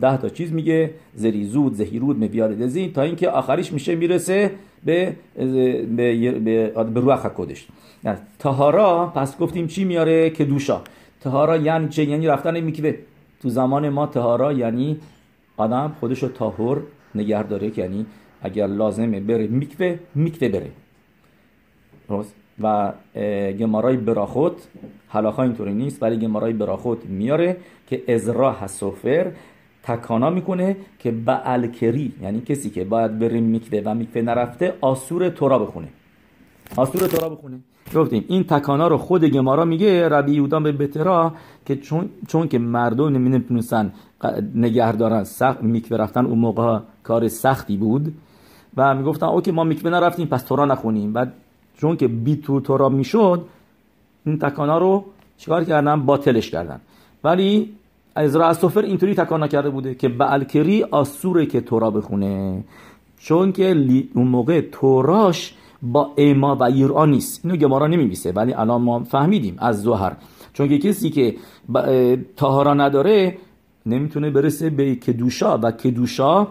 ده 0.00 0.16
تا 0.16 0.28
چیز 0.28 0.52
میگه 0.52 0.90
زریزود 1.14 1.74
زهیرود 1.74 2.18
میویا 2.18 2.46
لیده 2.46 2.88
تا 2.88 3.02
اینکه 3.02 3.30
آخریش 3.30 3.72
میشه 3.72 3.94
می‌رسه 3.94 4.50
به 4.84 5.16
به, 5.96 6.36
به, 6.40 6.84
به 6.94 7.00
روح 7.00 7.16
خکودش. 7.16 7.66
تهارا 8.38 9.12
پس 9.14 9.38
گفتیم 9.38 9.66
چی 9.66 9.84
میاره؟ 9.84 10.30
کدوشا. 10.30 10.80
تهارا 11.20 11.56
یعنی 11.56 11.88
چه 11.88 12.04
یعنی 12.04 12.26
رفتن 12.26 12.60
میکوه. 12.60 12.94
تو 13.42 13.48
زمان 13.48 13.88
ما 13.88 14.06
تهارا 14.06 14.52
یعنی 14.52 15.00
آدم 15.56 15.96
خودش 16.00 16.22
رو 16.22 16.28
تاهر 16.28 16.78
نگه 17.14 17.42
داره 17.42 17.78
یعنی 17.78 18.06
اگر 18.42 18.66
لازمه 18.66 19.20
بره 19.20 19.46
میکوه 19.46 19.98
میکوه 20.14 20.48
بره. 20.48 20.70
و 22.62 22.92
گمارای 23.52 23.96
براخوت 23.96 24.68
حلاخا 25.08 25.42
اینطوری 25.42 25.74
نیست 25.74 26.02
ولی 26.02 26.16
گمارای 26.16 26.52
براخوت 26.52 27.06
میاره 27.06 27.56
که 27.86 28.02
ازرا 28.08 28.52
حسوفر 28.52 29.32
تکانا 29.82 30.30
می‌کنه 30.30 30.76
که 30.98 31.10
به 31.10 31.50
الکری 31.50 32.12
یعنی 32.22 32.40
کسی 32.40 32.70
که 32.70 32.84
باید 32.84 33.18
بره 33.18 33.40
میکوه 33.40 33.82
و 33.84 33.94
میکوه 33.94 34.22
نرفته 34.22 34.74
آسور 34.80 35.28
تورا 35.28 35.58
بخونه. 35.58 35.88
آسور 36.76 37.06
تورا 37.06 37.28
بخونه 37.28 37.58
گفتیم 37.94 38.24
این 38.28 38.44
تکانا 38.44 38.88
رو 38.88 38.96
خود 38.96 39.24
گمارا 39.24 39.64
میگه 39.64 40.08
ربی 40.08 40.32
یودان 40.32 40.62
به 40.62 40.72
بترا 40.72 41.32
که 41.66 41.76
چون, 41.76 42.08
چون 42.28 42.48
که 42.48 42.58
مردم 42.58 43.08
نمی‌تونستن 43.08 43.92
نگه 44.54 44.92
دارن 44.92 45.24
سخت 45.24 45.62
میکوه 45.62 45.96
رفتن 45.96 46.26
اون 46.26 46.38
موقع 46.38 46.78
کار 47.02 47.28
سختی 47.28 47.76
بود. 47.76 48.12
و 48.76 48.94
می‌گفتن 48.94 49.26
اوکی 49.26 49.50
ما 49.50 49.64
میکوه 49.64 49.90
نرفتیم 49.90 50.26
پس 50.26 50.42
تورا 50.42 50.64
نخونیم. 50.64 51.14
و 51.14 51.26
چون 51.78 51.96
که 51.96 52.08
بی 52.08 52.36
تو 52.36 52.60
تورا 52.60 52.88
می‌شد 52.88 53.44
این 54.26 54.38
تکانا 54.38 54.78
رو 54.78 55.04
چیکار 55.38 55.64
کردن؟ 55.64 56.00
باطلش 56.00 56.50
کردن. 56.50 56.80
ولی 57.24 57.72
از 58.14 58.56
سفر 58.56 58.80
اینطوری 58.80 59.14
تکانا 59.14 59.46
کرده 59.46 59.70
بوده 59.70 59.94
که 59.94 60.08
به 60.08 60.32
الکری 60.32 60.82
آسوره 60.82 61.46
که 61.46 61.60
تورا 61.60 61.90
بخونه. 61.90 62.64
چون 63.18 63.52
که 63.52 63.76
اون 64.14 64.28
موقع 64.28 64.60
توراش 64.60 65.54
با 65.82 66.12
ایما 66.16 66.56
و 66.56 66.62
ایران 66.62 67.10
نیست. 67.10 67.44
اینو 67.44 67.56
گمارا 67.56 67.86
نمیمیسه 67.86 68.32
ولی 68.32 68.52
الان 68.52 68.82
ما 68.82 69.04
فهمیدیم 69.04 69.54
از 69.58 69.82
زهر 69.82 70.16
چون 70.52 70.68
که 70.68 70.78
کسی 70.78 71.10
که 71.10 71.36
تاهارا 72.36 72.74
نداره 72.74 73.38
نمی‌تونه 73.86 74.30
برسه 74.30 74.70
به 74.70 74.94
کدوشا 74.94 75.58
و 75.58 75.70
کدوشا 75.70 76.46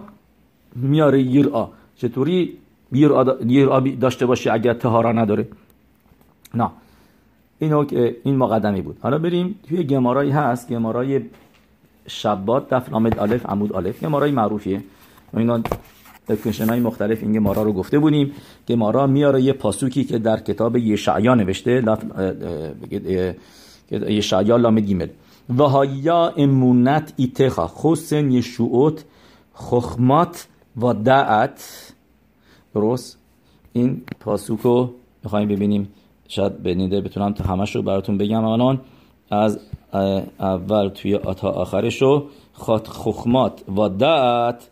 میاره 0.75 1.21
یرا 1.21 1.71
چطوری 1.95 2.57
یرا 2.91 3.79
داشته 3.79 4.25
باشه 4.25 4.53
اگر 4.53 4.73
تهارا 4.73 5.11
نداره؟ 5.11 5.47
نه. 6.53 6.69
اینو 7.59 7.85
این 8.23 8.35
مقدمی 8.35 8.81
بود. 8.81 8.97
حالا 9.01 9.17
بریم 9.17 9.59
توی 9.69 9.83
گمارایی 9.83 10.31
هست. 10.31 10.69
گمارای 10.69 11.21
شبات 12.07 12.69
دفن 12.69 12.93
آمد 12.93 13.19
الف 13.19 13.45
عمود 13.45 13.75
الف 13.75 14.03
گمارای 14.03 14.31
معروفیه. 14.31 14.83
اینا 15.37 15.61
دکشن 16.27 16.69
های 16.69 16.79
مختلف 16.79 17.23
این 17.23 17.33
گمارا 17.33 17.63
رو 17.63 17.73
گفته 17.73 17.99
بودیم 17.99 18.31
گمارا 18.67 19.07
میاره 19.07 19.41
یه 19.41 19.53
پاسوکی 19.53 20.03
که 20.03 20.17
در 20.19 20.39
کتاب 20.39 20.77
یشعیا 20.77 21.35
نوشته 21.35 21.83
یشعیا 23.91 24.57
لام 24.57 24.79
گیمل. 24.79 25.07
و 25.57 25.63
هایا 25.63 26.33
امونت 26.37 27.13
ایتخا 27.15 27.67
خسن 27.67 28.31
یشوعت 28.31 29.05
خخمات 29.53 30.47
و 30.81 30.93
دعت. 30.93 31.93
درست؟ 32.73 33.17
این 33.73 34.01
پاسوک 34.19 34.59
رو 34.59 34.93
میخواییم 35.23 35.49
ببینیم. 35.49 35.87
شاید 36.27 36.63
بنیده 36.63 37.01
بتونم 37.01 37.33
تا 37.33 37.43
همش 37.43 37.75
رو 37.75 37.81
براتون 37.81 38.17
بگم. 38.17 38.45
الان 38.45 38.81
از 39.31 39.59
اول 40.39 40.89
توی 40.89 41.17
تا 41.17 41.49
آخرش 41.49 42.01
رو 42.01 42.25
خات 42.53 42.87
خخمات 42.87 43.69
و 43.69 43.89
دعت 43.89 44.69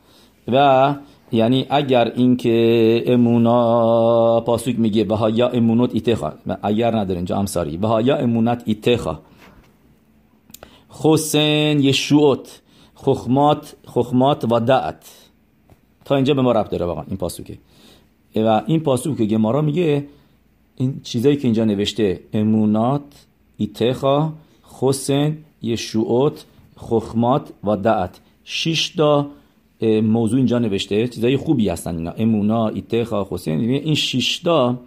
و 0.47 0.95
یعنی 1.34 1.65
اگر 1.69 2.11
اینکه 2.15 3.03
امونا 3.05 4.41
پاسوک 4.41 4.79
میگه 4.79 5.03
و 5.03 5.29
یا 5.29 5.49
امونت 5.49 5.89
ایتخا. 5.93 6.34
اگر 6.63 6.95
نداره 6.95 7.15
اینجا 7.15 7.38
امساری 7.38 7.77
و 7.77 8.01
یا 8.01 8.15
امونت 8.15 8.63
ایتخا. 8.65 9.19
حسین 10.89 11.79
یشوعت 11.79 12.61
خخمات 12.95 13.75
خخمات 13.86 14.51
و 14.51 14.59
دعت 14.59 15.29
تا 16.05 16.15
اینجا 16.15 16.34
به 16.34 16.41
ما 16.41 16.51
رب 16.51 16.69
داره 16.69 16.86
واقعا 16.86 17.03
این 17.07 17.17
پاسوکه. 17.17 17.57
و 18.36 18.61
این 18.67 18.79
پاسوک 18.79 19.17
که 19.17 19.25
گمارا 19.25 19.61
میگه 19.61 20.07
این 20.75 21.01
چیزایی 21.03 21.38
که 21.38 21.43
اینجا 21.43 21.65
نوشته 21.65 22.19
امونات 22.34 23.01
ایتخا 23.57 24.34
حسین 24.79 25.38
یشوعت 25.61 26.45
خخمات 26.77 27.49
و 27.63 27.77
دعت 27.77 28.19
شش 28.43 28.89
تا 28.89 29.27
موضوع 29.84 30.38
اینجا 30.38 30.59
نوشته 30.59 31.07
چیزای 31.07 31.38
خوبی 31.38 31.69
هستن 31.69 31.95
اینا. 31.95 32.11
امونا 32.11 32.67
ایتخا 32.67 33.27
حسین 33.29 33.59
این 33.59 33.95
شش 33.95 34.38
تا 34.38 34.79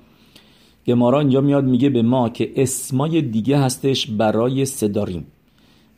گمارا 0.86 1.20
اینجا 1.20 1.40
میاد 1.40 1.64
میگه 1.64 1.88
به 1.88 2.02
ما 2.02 2.28
که 2.28 2.52
اسمای 2.56 3.22
دیگه 3.22 3.58
هستش 3.58 4.06
برای 4.06 4.64
صداریم. 4.64 5.26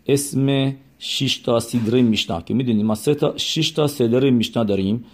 اسم 0.06 0.74
6 0.98 1.38
تا 1.38 1.60
سیدره 1.60 2.02
میشنا 2.02 2.40
که 2.40 2.54
می‌دونیم 2.54 2.86
ما 2.86 2.94
سه 2.94 3.14
تا 3.14 3.34
6 3.36 3.70
تا 3.70 3.88
میشنا 4.30 4.64
داریم. 4.64 5.04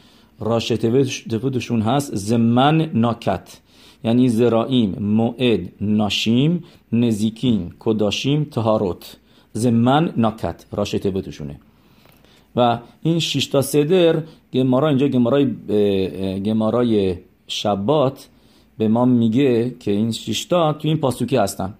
راشتفودشون 0.40 1.80
هست 1.82 2.14
زمن 2.14 2.90
ناکت 2.94 3.60
یعنی 4.04 4.28
زرائیم 4.28 4.90
موعد 5.00 5.72
ناشیم 5.80 6.64
نزیکین 6.92 7.72
کداشیم 7.78 8.44
تهاروت 8.44 9.16
زمن 9.52 10.12
ناکت 10.16 10.66
راشتفودشونه 10.72 11.60
و 12.56 12.78
این 13.02 13.18
6 13.18 13.46
تا 13.46 13.62
سدر 13.62 14.22
گمارا 14.52 14.88
اینجا 14.88 15.08
گمارای 15.08 15.46
گمارای 16.40 17.14
شبات 17.46 18.28
به 18.78 18.88
ما 18.88 19.04
میگه 19.04 19.74
که 19.80 19.90
این 19.90 20.12
6 20.12 20.44
تا 20.44 20.72
تو 20.72 20.88
این 20.88 20.96
پاسوکی 20.96 21.36
هستن 21.36 21.74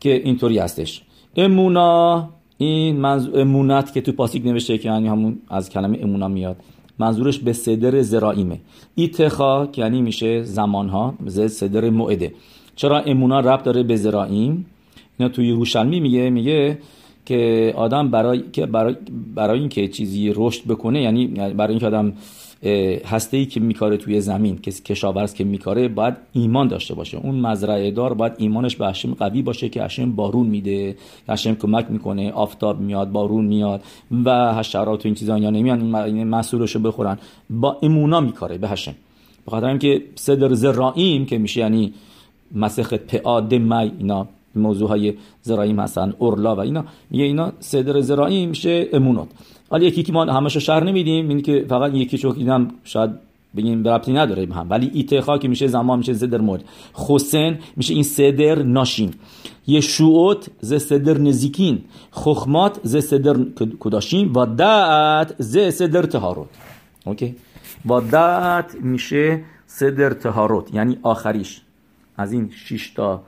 که 0.00 0.14
اینطوری 0.14 0.58
هستش. 0.58 1.02
امونا 1.36 2.28
این 2.58 2.96
منظور 2.96 3.40
امونت 3.40 3.92
که 3.92 4.00
تو 4.00 4.12
پاسیک 4.12 4.46
نوشته 4.46 4.78
که 4.78 4.88
یعنی 4.88 5.08
همون 5.08 5.38
از 5.48 5.70
کلمه 5.70 5.98
امونا 6.02 6.28
میاد 6.28 6.56
منظورش 6.98 7.38
به 7.38 7.52
صدر 7.52 8.02
زرائیمه 8.02 8.60
ایتخا 8.94 9.66
که 9.66 9.82
یعنی 9.82 10.02
میشه 10.02 10.42
زمانها 10.42 11.14
صدر 11.48 11.90
موعده. 11.90 12.34
چرا 12.76 12.98
امونا 13.00 13.40
رب 13.40 13.62
داره 13.62 13.82
به 13.82 13.96
زرائیم 13.96 14.66
اینا 15.18 15.32
توی 15.32 15.46
یروشلمی 15.46 16.00
میگه 16.00 16.30
میگه 16.30 16.78
که 17.28 17.72
آدم 17.76 18.10
برای 18.10 18.42
که 18.52 18.66
برای 18.66 18.96
برای 19.34 19.60
اینکه 19.60 19.88
چیزی 19.88 20.32
رشد 20.36 20.64
بکنه 20.64 21.02
یعنی 21.02 21.26
برای 21.26 21.70
اینکه 21.70 21.86
آدم 21.86 22.12
هسته 23.04 23.36
ای 23.36 23.46
که 23.46 23.60
میکاره 23.60 23.96
توی 23.96 24.20
زمین 24.20 24.58
کسی 24.58 24.82
کشاورز 24.82 25.34
که 25.34 25.44
میکاره 25.44 25.88
باید 25.88 26.14
ایمان 26.32 26.68
داشته 26.68 26.94
باشه. 26.94 27.18
اون 27.18 27.40
مزرعه 27.40 27.90
دار 27.90 28.14
باید 28.14 28.32
ایمانش 28.38 28.76
به 28.76 28.86
هشم 28.86 29.14
قوی 29.14 29.42
باشه 29.42 29.68
که 29.68 29.82
هشم 29.82 30.12
بارون 30.12 30.46
میده 30.46 30.96
هشم 31.28 31.54
کمک 31.54 31.86
می‌کنه 31.90 32.32
آفتاب 32.32 32.80
میاد 32.80 33.10
بارون 33.10 33.44
میاد 33.44 33.82
و 34.24 34.54
حشرات 34.54 35.04
و 35.04 35.08
این 35.08 35.14
چیزا 35.14 35.38
یا 35.38 35.50
نمیان 35.50 35.94
این 35.94 36.24
مسئولش 36.24 36.74
رو 36.74 36.80
بخورن. 36.80 37.18
با 37.50 37.76
ایمونا 37.80 38.20
میکاره 38.20 38.58
به 38.58 38.68
هشم 38.68 38.94
بخاطر 39.46 39.66
اینکه 39.66 40.02
صدر 40.14 40.54
زرائیم 40.54 41.26
که 41.26 41.38
میشه 41.38 41.60
یعنی 41.60 41.92
مسخت 42.54 42.94
پعاد 42.94 43.54
می 43.54 43.74
اینا 43.74 44.28
موضوع 44.58 44.88
های 44.88 45.14
زرائیم 45.42 45.80
هستن 45.80 46.14
اورلا 46.18 46.56
و 46.56 46.60
اینا. 46.60 46.84
میگه 47.10 47.24
اینا 47.24 47.52
صدر 47.60 48.00
زرائیم 48.00 48.48
میشه 48.48 48.88
امونات 48.92 49.28
حالا 49.70 49.84
یکی 49.84 50.02
که 50.02 50.12
ما 50.12 50.24
همشو 50.24 50.60
شهر 50.60 50.84
نمیدیم 50.84 51.28
این 51.28 51.42
که 51.42 51.66
فقط 51.68 51.94
یکی 51.94 52.18
چوک 52.18 52.38
اینم 52.38 52.68
شاید 52.84 53.10
بگیم 53.56 53.88
ربطی 53.88 54.12
نداره 54.12 54.48
هم. 54.54 54.66
ولی 54.70 54.90
ایتخا 54.94 55.38
که 55.38 55.48
میشه 55.48 55.66
زمان 55.66 55.98
میشه 55.98 56.12
زدر 56.12 56.40
مورد. 56.40 56.64
حسین 56.94 57.58
میشه 57.76 57.94
این 57.94 58.02
صدر 58.02 58.62
ناشین. 58.62 59.14
یشوعت 59.66 60.50
ز 60.60 60.74
صدر 60.74 61.18
نزیکین. 61.18 61.84
خخمات 62.10 62.80
ز 62.82 62.96
صدر 62.96 63.36
کداشین. 63.80 64.32
و 64.32 64.46
دعت 64.46 65.34
ز 65.38 65.58
صدر 65.58 66.02
تهاروت 66.02 66.48
اوکی؟ 67.06 67.36
و 67.86 68.00
دعت 68.00 68.74
میشه 68.74 69.42
صدر 69.66 70.10
تهاروت 70.10 70.74
یعنی 70.74 70.98
آخریش. 71.02 71.60
از 72.16 72.32
این 72.32 72.50
شش 72.50 72.90
تا 72.90 73.22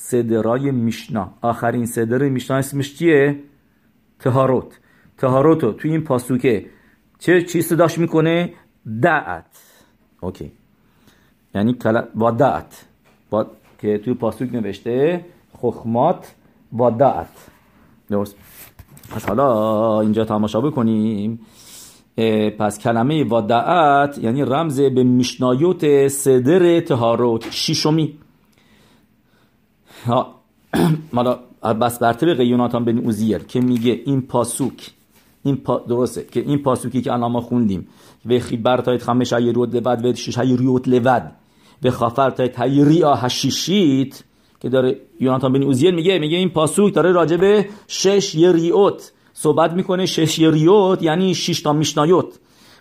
صدرای 0.00 0.70
میشنا. 0.70 1.34
آخرین 1.42 1.86
صدر 1.86 2.28
میشنا 2.28 2.56
اسمش 2.56 2.98
چیه؟ 2.98 3.40
تهاروت 4.18 4.78
تهاروتو 5.18 5.72
توی 5.72 5.90
این 5.90 6.00
پاسوکه 6.00 6.66
چه 7.18 7.42
چی 7.42 7.62
صداش 7.62 7.98
می‌کنه؟ 7.98 8.52
دعت. 9.02 9.46
اوکی. 10.20 10.52
یعنی 11.54 11.76
با 12.14 12.30
دعت. 12.30 12.84
با 13.30 13.46
که 13.78 13.98
توی 13.98 14.14
پاسوک 14.14 14.54
نوشته 14.54 15.24
خخمات 15.58 16.34
با 16.72 16.90
دعت. 16.90 17.50
درست. 18.10 18.36
پس 19.10 19.24
حالا 19.24 20.00
اینجا 20.00 20.24
تماشا 20.24 20.60
بکنیم. 20.60 21.40
پس 22.58 22.78
کلمه 22.78 23.24
ودعت 23.24 24.18
یعنی 24.18 24.42
رمز 24.42 24.80
به 24.80 25.04
میشنایوت 25.04 26.08
صدر 26.08 26.80
تهاروت 26.80 27.50
شیشمی 27.50 28.18
حالا 31.14 31.38
پس 31.80 31.98
بر 31.98 32.12
طبق 32.12 32.40
یوناتان 32.40 32.84
بن 32.84 32.98
اوزیئل 32.98 33.38
که 33.38 33.60
میگه 33.60 34.00
این 34.04 34.22
פסוק 34.22 34.90
این 35.44 35.56
پا 35.56 35.78
درسته 35.88 36.26
که 36.32 36.40
این 36.40 36.58
פסוק 36.58 36.93
ی 36.93 37.02
که 37.02 37.12
الان 37.12 37.32
ما 37.32 37.40
خوندیم 37.40 37.88
וחיברת 38.26 39.02
את 39.02 39.12
חמש 39.12 39.32
היריעות 39.32 39.74
לבד 39.74 40.04
ואת 40.04 40.14
שש 40.14 40.38
היריעות 40.38 40.88
לבד 40.88 41.32
וכפלת 41.82 42.30
את 42.30 42.60
היריעה 42.60 43.14
השישית 43.14 44.22
که 44.60 44.68
داره 44.68 44.96
یوناتان 45.20 45.52
بن 45.52 45.62
اوزیئل 45.62 45.94
میگه 45.94 46.18
میگه 46.18 46.36
این 46.36 46.48
פסוק 46.48 46.94
داره 46.94 47.12
راجع 47.12 47.36
به 47.36 47.68
שש 47.88 48.34
יריעות 48.34 49.12
صحبت 49.32 49.72
می‌کنه 49.72 50.06
שש 50.06 50.38
יריעות 50.38 51.02
یعنی 51.02 51.34
شش 51.34 51.60
تا 51.60 51.72
משניות. 51.72 52.38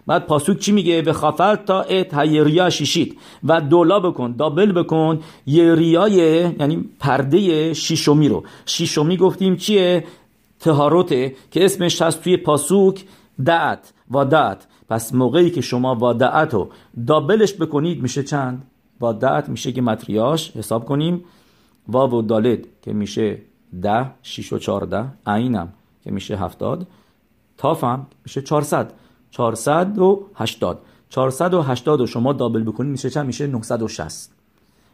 بعد 0.09 0.25
פסוק 0.25 0.59
چی 0.59 0.71
میگه؟ 0.71 1.01
וכפלת 1.01 1.81
את 1.81 2.13
היריעה 2.13 2.69
השישית. 2.69 3.17
و 3.43 3.61
دولا 3.61 3.99
بکن 3.99 4.31
دابل 4.31 4.71
بکن 4.71 5.19
یه 5.45 5.75
ریای 5.75 6.15
یعنی 6.59 6.89
پرده 6.99 7.73
شیشومی 7.73 8.29
رو. 8.29 8.43
شیشومی 8.65 9.17
گفتیم 9.17 9.55
چیه؟ 9.55 10.03
تهاروته 10.59 11.35
که 11.51 11.65
اسمش 11.65 12.01
هست 12.01 12.23
توی 12.23 12.37
پاسوک 12.37 13.05
دعت 13.45 13.93
و 14.11 14.25
دعت 14.25 14.67
پس 14.89 15.13
موقعی 15.13 15.49
که 15.49 15.61
شما 15.61 15.95
و 15.95 16.13
دعت 16.13 16.53
رو 16.53 16.69
دابلش 17.07 17.53
بکنید 17.53 18.01
میشه 18.01 18.23
چند؟ 18.23 18.63
و 19.01 19.13
دعت 19.13 19.49
میشه 19.49 19.71
که 19.71 19.81
متریاش 19.81 20.51
حساب 20.51 20.85
کنیم. 20.85 21.23
و 21.89 21.97
و 21.97 22.21
دالد 22.21 22.59
که 22.81 22.93
میشه 22.93 23.41
ده 23.81 24.11
شیش 24.23 24.53
و 24.53 24.57
چارده 24.57 25.05
عینم 25.27 25.73
که 26.03 26.11
میشه 26.11 26.37
هفتاد. 26.37 26.87
تافم 27.57 28.07
میشه 28.25 28.41
چارصد 28.41 28.93
چارصد 29.31 29.99
و 29.99 30.25
هشتاد. 30.35 30.81
چارصد 31.09 31.53
و 31.53 31.61
هشتاد 31.61 32.01
و 32.01 32.07
شما 32.07 32.33
دابل 32.33 32.63
بکنید 32.63 32.91
میشه 32.91 33.09
چند؟ 33.09 33.25
میشه 33.25 33.47
نهصد 33.47 33.81
و 33.81 33.87
شست. 33.87 34.35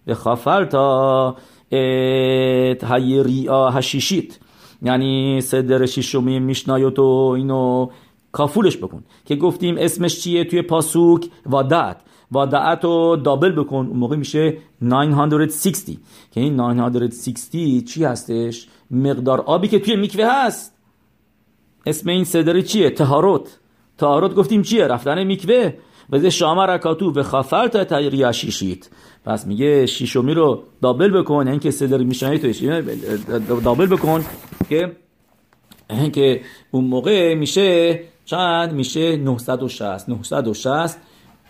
به 0.05 0.15
خافر 0.15 0.65
تا 0.65 1.36
ریا 3.23 3.69
هشیشیت. 3.69 4.39
یعنی 4.81 5.41
صدر 5.41 5.86
شیشمی 5.86 6.39
میشنایوت 6.39 6.99
و 6.99 7.33
اینو 7.36 7.89
کافولش 8.31 8.77
بکن. 8.77 9.03
که 9.25 9.36
گفتیم 9.36 9.75
اسمش 9.77 10.19
چیه؟ 10.19 10.43
توی 10.43 10.61
پاسوک 10.61 11.29
وادعت. 11.45 12.01
وادعت 12.31 12.83
رو 12.83 13.15
دابل 13.15 13.51
بکن. 13.51 13.86
اون 13.86 13.97
موقع 13.97 14.15
میشه 14.15 14.57
960 14.81 15.86
که 16.31 16.41
این 16.41 16.55
960 16.55 17.51
چی 17.86 18.03
هستش؟ 18.03 18.67
مقدار 18.91 19.41
آبی 19.41 19.67
که 19.67 19.79
توی 19.79 19.95
میکوه 19.95 20.25
هست. 20.25 20.75
اسم 21.86 22.09
این 22.09 22.23
صدر 22.23 22.61
چیه؟ 22.61 22.89
تهاروت 22.89 23.59
تهاروت 23.97 24.35
گفتیم 24.35 24.61
چیه؟ 24.61 24.87
رفتن 24.87 25.23
میکوه؟ 25.23 25.73
و 26.09 26.29
شام 26.29 26.59
رکاتو 26.59 27.11
و 27.11 27.23
خفر 27.23 27.67
تا 27.67 27.83
تغییر 27.83 28.31
شیشید 28.31 28.89
پس 29.25 29.47
میگه 29.47 29.85
شیشومی 29.85 30.33
رو 30.33 30.63
دابل 30.81 31.21
بکن 31.21 31.47
اینکه 31.47 31.71
صدر 31.71 31.97
میشنه 31.97 32.37
توش 32.37 32.63
دابل 33.63 33.85
بکن 33.85 34.25
که 34.69 34.95
که 36.13 36.41
اون 36.71 36.85
موقع 36.85 37.33
میشه 37.33 37.99
چند؟ 38.25 38.73
میشه 38.73 39.17
960 39.17 40.09
960 40.09 40.97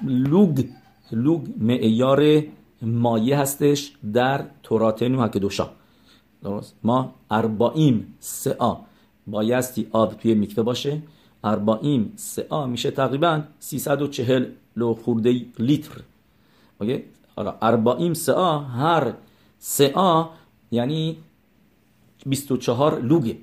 لوگ 0.04 0.64
لوگ 1.12 1.48
معیار 1.58 2.44
مایه 2.82 3.38
هستش 3.38 3.92
در 4.14 4.46
توراتنو 4.64 5.22
هکدوشا 5.22 5.70
درست؟ 6.44 6.76
ما 6.84 7.16
اربعیم 7.32 8.16
سعا 8.20 8.78
بایستی 9.28 9.88
آب 9.92 10.14
توی 10.14 10.34
میکته 10.34 10.64
باشه. 10.64 11.02
اربعیم 11.46 12.14
سعا 12.16 12.66
میشه 12.68 12.92
تقریبا 12.92 13.42
340 13.60 14.46
لو 14.76 14.94
خورده 14.94 15.42
لیتر. 15.60 16.02
اوکی؟ 16.82 17.04
حالا 17.36 17.54
اربعیم 17.62 18.14
سعا 18.14 18.60
هر 18.60 19.14
سعا 19.60 20.30
یعنی 20.72 21.18
24 22.26 23.02
لوگه. 23.02 23.38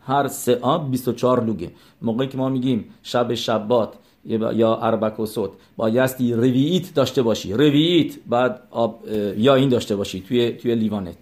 هر 0.00 0.28
سعا 0.28 0.78
24 0.78 1.44
لوگه. 1.44 1.70
موقعی 2.02 2.28
که 2.28 2.38
ما 2.38 2.48
میگیم 2.48 2.84
شب 3.02 3.34
شبات 3.34 3.94
یا 4.24 4.76
اربک 4.76 5.20
و 5.20 5.26
صد 5.26 5.50
بایستی 5.76 6.32
روییت 6.32 6.94
داشته 6.94 7.22
باشی. 7.22 7.52
روییت 7.52 8.18
بعد 8.26 8.62
آب 8.70 9.04
یا 9.36 9.54
این 9.54 9.68
داشته 9.68 9.96
باشی 9.96 10.20
توی 10.20 10.52
توی 10.52 10.74
لیوانت. 10.74 11.16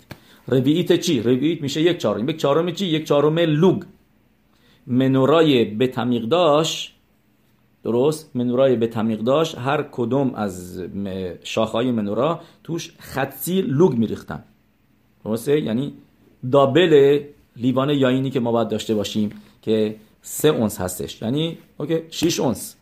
ربیعیت 0.48 1.00
چی؟ 1.00 1.20
ربیعیت 1.20 1.62
میشه 1.62 1.82
یک 1.82 1.98
چهارم. 1.98 2.28
یک 2.28 2.36
چهارم 2.36 2.72
چی؟ 2.72 2.86
یک 2.86 3.04
چهارم 3.04 3.38
لوگ. 3.38 3.82
منورای 4.86 5.64
به 5.64 5.86
تمیق 5.86 6.24
داشت 6.24 6.94
درست؟ 7.84 8.36
منورای 8.36 8.76
به 8.76 8.86
تمیق 8.86 9.20
داشت 9.20 9.58
هر 9.58 9.82
کدوم 9.92 10.34
از 10.34 10.82
شاخهای 11.42 11.90
منورا 11.90 12.40
توش 12.64 12.94
خطی 12.98 13.62
لوگ 13.62 13.92
میریختن. 13.92 14.44
درسته؟ 15.24 15.60
یعنی 15.60 15.92
دابل 16.52 17.20
لیوان 17.56 17.90
یاینی 17.90 18.30
که 18.30 18.40
ما 18.40 18.52
باید 18.52 18.68
داشته 18.68 18.94
باشیم 18.94 19.30
که 19.62 19.96
سه 20.22 20.48
اونس 20.48 20.80
هستش. 20.80 21.22
یعنی 21.22 21.58
اوکی 21.78 21.98
6 22.10 22.40
اونس. 22.40 22.76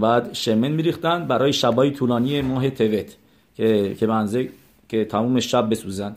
بعد 0.00 0.32
شمن 0.32 0.68
میریختن 0.68 1.26
برای 1.28 1.52
شبای 1.52 1.90
طولانی 1.90 2.40
ماه 2.40 2.70
توت 2.70 3.16
که 3.54 3.96
که 4.00 4.06
بنزه 4.06 4.48
که 4.88 5.04
تموم 5.04 5.40
شب 5.40 5.70
بسوزن. 5.70 6.16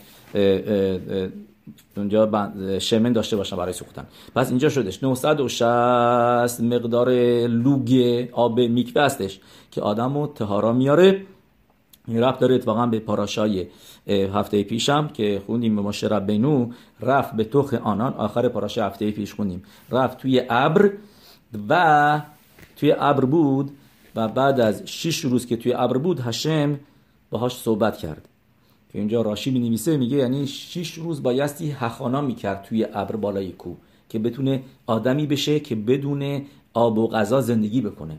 اونجا 1.97 2.51
شمن 2.79 3.13
داشته 3.13 3.35
باشن 3.37 3.55
برای 3.55 3.73
سوختن 3.73 4.05
پس 4.35 4.49
اینجا 4.49 4.69
شدش. 4.69 5.03
960 5.03 6.61
مقدار 6.61 7.09
لوگ 7.47 8.25
آب 8.31 8.59
میکوه 8.59 9.01
هستش 9.01 9.39
که 9.71 9.81
آدم 9.81 10.17
رو 10.17 10.27
تهارا 10.27 10.73
میاره. 10.73 11.25
این 12.07 12.19
رفت 12.19 12.39
داره 12.39 12.55
اتفاقا 12.55 12.85
به 12.85 12.99
پاراشای 12.99 13.67
هفته 14.07 14.63
پیشم 14.63 15.07
که 15.07 15.41
خوندیم 15.45 15.75
به 15.75 15.81
ماشه 15.81 16.19
بینو 16.19 16.71
رفت 17.01 17.35
به 17.35 17.43
توخ 17.43 17.73
آنان. 17.73 18.13
آخر 18.13 18.49
پاراشای 18.49 18.83
هفته 18.83 19.11
پیش 19.11 19.33
خوندیم. 19.33 19.63
رفت 19.91 20.17
توی 20.17 20.41
ابر 20.49 20.91
و 21.69 22.21
توی 22.75 22.95
ابر 22.99 23.25
بود 23.25 23.71
و 24.15 24.27
بعد 24.27 24.59
از 24.59 24.83
شش 24.85 25.19
روز 25.19 25.45
که 25.45 25.57
توی 25.57 25.73
ابر 25.73 25.97
بود 25.97 26.19
هشم 26.19 26.79
باهاش 27.29 27.55
صحبت 27.55 27.97
کرد. 27.97 28.27
که 28.91 28.99
اینجا 28.99 29.21
راشی 29.21 29.51
می 29.51 29.59
نویسه 29.59 29.97
میگه 29.97 30.17
یعنی 30.17 30.47
شش 30.47 30.93
روز 30.93 31.23
بایستی 31.23 31.71
هخانا 31.71 32.21
می‌کرد 32.21 32.63
توی 32.63 32.87
ابر 32.93 33.15
بالای 33.15 33.51
کو 33.51 33.75
که 34.09 34.19
بتونه 34.19 34.63
آدمی 34.87 35.27
بشه 35.27 35.59
که 35.59 35.75
بدون 35.75 36.41
آب 36.73 36.97
و 36.97 37.07
غذا 37.07 37.41
زندگی 37.41 37.81
بکنه. 37.81 38.17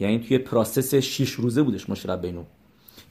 یعنی 0.00 0.18
توی 0.18 0.38
پراسس 0.38 0.94
شش 0.94 1.30
روزه 1.30 1.62
بودش 1.62 1.90
مشرب 1.90 2.22
بینو. 2.22 2.42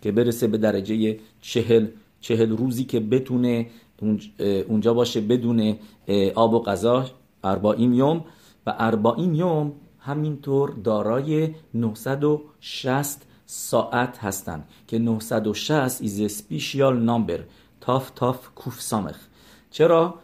که 0.02 0.12
برسه 0.12 0.48
به 0.48 0.58
درجه 0.58 1.20
چهل 1.42 1.88
چهل 2.22 2.50
روزی 2.50 2.84
که 2.84 3.00
بتونه 3.00 3.68
اونجا 4.68 4.94
باشه 4.94 5.22
بدون 5.22 5.76
آب 6.36 6.54
و 6.54 6.60
غذا. 6.60 7.06
اربعین 7.44 7.94
یوم. 7.94 8.26
و 8.66 8.76
اربعین 8.80 9.36
یوم 9.36 9.72
همینطور 10.00 10.70
دارای 10.84 11.50
960 11.74 13.27
ساعت 13.50 14.18
هستند 14.18 14.68
که 14.88 15.00
960 15.00 16.04
is 16.04 16.30
a 16.30 16.34
special 16.34 17.08
number. 17.08 17.40
تاف 17.82 18.10
تاف 18.10 18.50
کوف 18.56 18.82
سامخ. 18.82 19.18
چرا؟ 19.72 20.16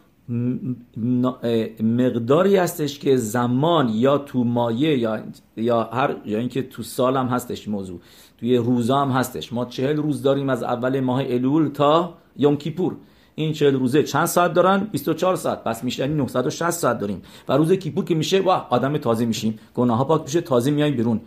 مقداری 1.80 2.56
هستش 2.56 2.98
که 2.98 3.16
زمان 3.16 3.88
یا 3.88 4.18
تو 4.18 4.44
مایه 4.44 4.98
یا 4.98 5.22
یا 5.56 5.84
هر 5.84 6.16
یا 6.24 6.38
اینکه 6.38 6.62
تو 6.62 6.82
سال 6.82 7.16
هم 7.16 7.26
هستش 7.26 7.68
موضوع. 7.68 8.00
توی 8.38 8.56
روزا 8.56 8.98
هم 8.98 9.10
هستش. 9.10 9.52
ما 9.52 9.64
چهل 9.64 9.96
روز 9.96 10.22
داریم 10.22 10.48
از 10.48 10.62
اول 10.62 11.00
ماه 11.00 11.22
الول 11.26 11.68
تا 11.68 12.14
یوم 12.36 12.56
کیپور. 12.56 12.96
این 13.34 13.52
40 13.52 13.74
روزه 13.74 14.02
چند 14.02 14.26
ساعت 14.26 14.52
دارن؟ 14.52 14.78
24 14.92 15.36
ساعت. 15.36 15.64
پس 15.64 15.84
میشه 15.84 16.02
یعنی 16.02 16.14
960 16.14 16.70
ساعت 16.70 16.98
داریم. 16.98 17.22
و 17.48 17.52
روز 17.52 17.72
کیپور 17.72 18.04
که 18.04 18.14
میشه 18.14 18.40
واه 18.40 18.66
آدم 18.70 18.98
تازه 18.98 19.24
میشیم. 19.24 19.58
گناه 19.74 19.98
ها 19.98 20.04
پاک 20.04 20.22
میشه 20.22 20.40
تازه 20.40 20.70
میای 20.70 20.90
بیرون. 20.90 21.20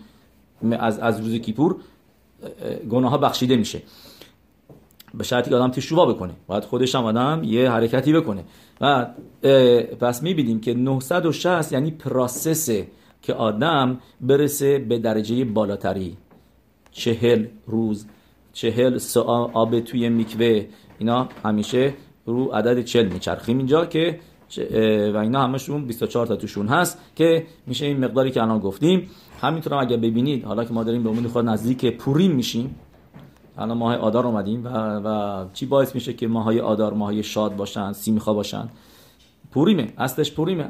از 0.72 1.00
از 1.00 1.20
روز 1.20 1.36
کیپور 1.36 1.76
گناه 2.90 3.12
ها 3.12 3.18
بخشیده 3.18 3.56
میشه. 3.56 3.82
به 5.14 5.24
شرطی 5.24 5.50
که 5.50 5.56
آدم 5.56 5.72
تشوبا 5.72 6.06
بکنه. 6.06 6.34
باید 6.48 6.64
خودش 6.64 6.96
هم 6.96 7.04
آدم 7.04 7.42
یه 7.44 7.72
حرکتی 7.72 8.14
بکنه. 8.14 8.44
و 8.82 9.08
پس 10.00 10.24
می‌بینیم 10.24 10.60
که 10.60 10.74
960 10.74 11.72
یعنی 11.72 11.92
پراسس 11.92 12.70
که 13.22 13.34
آدم 13.34 14.00
برسه 14.22 14.80
به 14.80 15.00
درجه 15.00 15.46
بالاتری. 15.46 16.18
چهل 16.92 17.46
روز 17.68 18.06
چهل 18.54 18.98
سا 18.98 19.24
آب 19.54 19.80
توی 19.80 20.10
میکوه 20.10 20.66
اینا 21.00 21.30
همیشه 21.44 21.94
رو 22.26 22.46
عدد 22.46 22.82
چل 22.82 23.06
میچرخیم 23.06 23.58
اینجا 23.58 23.86
که 23.86 24.20
و 25.14 25.18
اینا 25.18 25.44
همشون 25.44 25.86
24 25.86 26.28
تا 26.28 26.36
توشون 26.36 26.68
هست 26.68 26.98
که 27.16 27.46
میشه 27.68 27.86
این 27.86 28.06
مقداری 28.06 28.32
که 28.32 28.42
الان 28.42 28.60
گفتیم. 28.60 29.10
همینطور 29.42 29.74
هم 29.74 29.80
اگر 29.80 29.98
ببینید 29.98 30.46
حالا 30.46 30.64
که 30.64 30.74
ما 30.74 30.84
داریم 30.84 31.04
به 31.04 31.10
امید 31.10 31.28
خود 31.28 31.46
نزدیک 31.46 31.98
پوریم 31.98 32.32
میشیم. 32.32 32.76
الان 33.58 33.78
ماه 33.78 33.96
آدار 33.96 34.28
اومدیم 34.28 34.66
و, 34.66 34.70
و 35.04 35.46
چی 35.54 35.66
باعث 35.66 35.96
میشه 35.96 36.14
که 36.14 36.28
ماهای 36.28 36.60
آدار 36.60 36.94
ماهای 36.94 37.24
شاد 37.24 37.56
باشن 37.56 37.94
سیمیخا 37.94 38.34
باشن؟ 38.34 38.70
پوریمه 39.52 39.94
اصلش 39.98 40.32
پوریمه. 40.32 40.70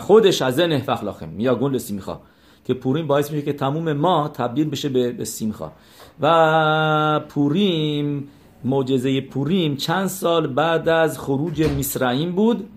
خودش 0.00 0.42
از 0.42 0.60
نه 0.60 0.78
فخلاخم 0.78 1.40
یا 1.40 1.54
گل 1.54 1.78
سیمیخا 1.78 2.20
که 2.64 2.74
پوریم 2.74 3.06
باعث 3.06 3.30
میشه 3.30 3.44
که 3.44 3.52
تموم 3.52 3.92
ما 3.92 4.28
تبدیل 4.28 4.70
بشه 4.70 4.88
به 4.88 5.24
سیمخا 5.24 5.72
و 6.20 7.20
پوریم 7.28 8.28
معجزه 8.64 9.20
پوریم 9.20 9.76
چند 9.76 10.06
سال 10.06 10.46
بعد 10.46 10.88
از 10.88 11.18
خروج 11.18 11.62
مصرعیم 11.62 12.32
بود. 12.32 12.68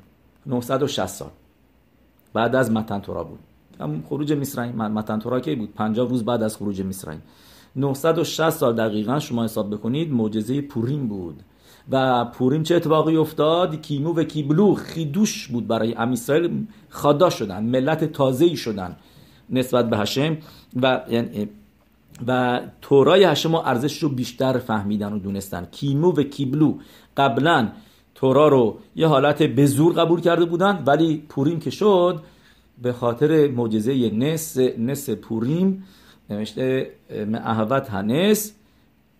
960 0.45 1.05
سال. 1.05 1.29
بعد 2.33 2.55
از 2.55 2.71
متن 2.71 2.99
تورا 2.99 3.23
بود. 3.23 3.39
هم 3.79 4.03
خروج 4.09 4.33
مصرعیم 4.33 4.75
متن 4.75 5.19
تورا 5.19 5.39
کی 5.39 5.55
بود؟ 5.55 5.73
50 5.73 6.09
روز 6.09 6.25
بعد 6.25 6.43
از 6.43 6.57
خروج 6.57 6.81
مصرعیم 6.81 7.21
960 7.75 8.49
سال 8.49 8.75
دقیقا 8.75 9.19
شما 9.19 9.43
حساب 9.43 9.73
بکنید 9.73 10.13
معجزه 10.13 10.61
پوریم 10.61 11.07
بود. 11.07 11.43
و 11.91 12.25
پوریم 12.25 12.63
چه 12.63 12.75
اتفاقی 12.75 13.15
افتاد؟ 13.15 13.81
کیمو 13.81 14.13
و 14.13 14.23
کیبلو 14.23 14.75
خیدوش 14.75 15.47
بود 15.47 15.67
برای 15.67 15.95
ام 15.95 16.11
اسرائیل. 16.11 16.67
خدا 16.89 17.29
شدن 17.29 17.63
ملت 17.63 18.03
تازه‌ای 18.03 18.55
شدن 18.55 18.95
نسبت 19.49 19.89
به 19.89 19.97
هشم. 19.97 20.37
و 20.81 21.01
یعنی 21.09 21.49
و 22.27 22.61
تورای 22.81 23.23
هشم 23.23 23.55
ارزش 23.55 24.03
رو 24.03 24.09
بیشتر 24.09 24.57
فهمیدن 24.57 25.13
و 25.13 25.19
دونستن. 25.19 25.65
کیمو 25.71 26.11
و 26.11 26.23
کیبلو 26.23 26.77
قبلا 27.17 27.67
تورا 28.21 28.47
رو 28.47 28.79
یه 28.95 29.07
حالت 29.07 29.43
به 29.43 29.65
زور 29.65 29.93
قبول 29.93 30.21
کرده 30.21 30.45
بودن 30.45 30.83
ولی 30.85 31.23
پوریم 31.29 31.59
که 31.59 31.69
شد 31.69 32.19
به 32.81 32.93
خاطر 32.93 33.47
معجزه 33.47 34.09
نس 34.09 34.57
نس 34.57 35.09
پوریم 35.09 35.83
نوشته 36.29 36.91
معهوت 37.27 37.89
هنس 37.89 38.53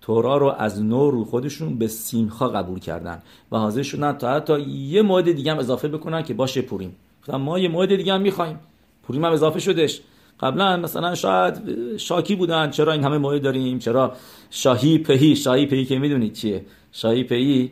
تورا 0.02 0.38
رو 0.38 0.48
از 0.48 0.84
نو 0.84 1.12
رو 1.12 1.26
خودشون 1.26 1.78
به 1.78 1.88
سیمخا 1.88 2.48
قبول 2.48 2.80
کردن 2.80 3.22
و 3.52 3.58
حاضر 3.58 3.84
شدن 3.84 4.14
تا 4.14 4.34
حتی 4.34 4.62
یه 4.62 5.02
موعد 5.02 5.32
دیگه 5.32 5.52
هم 5.52 5.60
اضافه 5.60 5.88
بکنن 5.88 6.24
که 6.24 6.34
باشه 6.34 6.62
پوریم. 6.62 6.96
ما 7.28 7.60
یه 7.60 7.70
موعد 7.70 7.96
دیگه 7.96 8.14
هم 8.14 8.22
می‌خوایم. 8.22 8.60
پوریم 9.04 9.26
هم 9.26 9.32
اضافه 9.32 9.60
شدش. 9.60 10.02
قبلا 10.40 10.78
مثلا 10.78 11.16
شاید 11.16 11.62
شاکی 11.98 12.36
بودن 12.36 12.70
چرا 12.70 12.92
این 12.92 13.04
همه 13.04 13.18
موعد 13.18 13.42
داریم؟ 13.42 13.80
چرا 13.80 14.14
شاهی 14.50 14.98
پهی؟ 14.98 15.36
شاهی 15.36 15.66
پهی 15.66 15.86
که 15.86 16.00
می‌دونید 16.00 16.34
چیه؟ 16.34 16.66
شاهی 16.92 17.24
پهی 17.24 17.72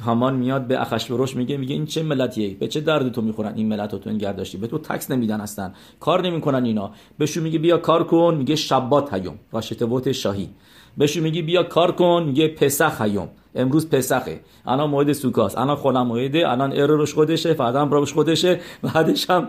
همان 0.00 0.36
میاد 0.36 0.66
به 0.66 0.80
اخشوروش 0.80 1.36
میگه 1.36 1.56
میگه 1.56 1.74
این 1.74 1.86
چه 1.86 2.02
ملتیه؟ 2.02 2.54
به 2.54 2.68
چه 2.68 2.80
درد 2.80 3.12
تو 3.12 3.22
می‌خورن؟ 3.22 3.54
این 3.54 3.68
ملت 3.68 3.94
تو 3.94 4.10
این 4.10 4.18
گرداشتی 4.18 4.58
به 4.58 4.66
تو 4.66 4.78
تکس 4.78 5.10
نمیدن 5.10 5.40
هستن 5.40 5.72
کار 6.00 6.22
نمی‌کنن 6.22 6.64
اینا. 6.64 6.90
بهشون 7.18 7.42
میگه 7.42 7.58
بیا 7.58 7.78
کار 7.78 8.04
کن. 8.04 8.34
میگه 8.38 8.56
شبات 8.56 9.14
هیوم. 9.14 9.38
راشتبوت 9.52 10.12
شاهی. 10.12 10.48
بهشون 10.96 11.22
میگی 11.22 11.42
بیا 11.42 11.62
کار 11.62 11.92
کن 11.92 12.24
میگه 12.26 12.48
پسخ 12.48 13.00
هیوم 13.00 13.28
امروز 13.54 13.90
پسخه 13.90 14.40
الان 14.66 14.90
موعد 14.90 15.12
سوکاست. 15.12 15.58
الان 15.58 15.76
خودم 15.76 16.06
موعده 16.06 16.50
الان 16.50 16.72
اروش 16.72 17.14
خودشه 17.14 17.54
فردا 17.54 17.80
هم 17.80 17.90
روش 17.90 18.12
خودشه. 18.12 18.60
بعدش 18.82 19.30
هم 19.30 19.48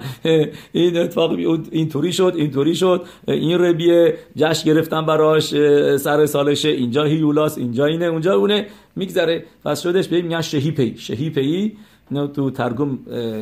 این 0.71 0.97
اتفاق 0.97 1.31
این 1.71 1.89
طوری 1.89 2.13
شد 2.13 2.33
این 2.35 2.51
طوری 2.51 2.75
شد 2.75 3.05
این 3.27 3.59
ربیه 3.59 4.17
جشن 4.35 4.65
گرفتن 4.65 5.05
براش 5.05 5.49
سر 5.97 6.25
سالشه. 6.25 6.69
اینجا 6.69 7.03
هیولاس 7.03 7.57
اینجا 7.57 7.85
اینه 7.85 8.05
اونجا 8.05 8.35
اونه. 8.35 8.67
میگذره. 8.95 9.45
پس 9.65 9.81
شدش 9.81 10.07
به 10.07 10.21
میگن 10.21 10.41
شهی 10.41 10.71
پی. 10.71 10.97
شهی 10.97 11.29
پی 11.29 11.77
تو 12.33 12.51
ترگم 12.51 12.99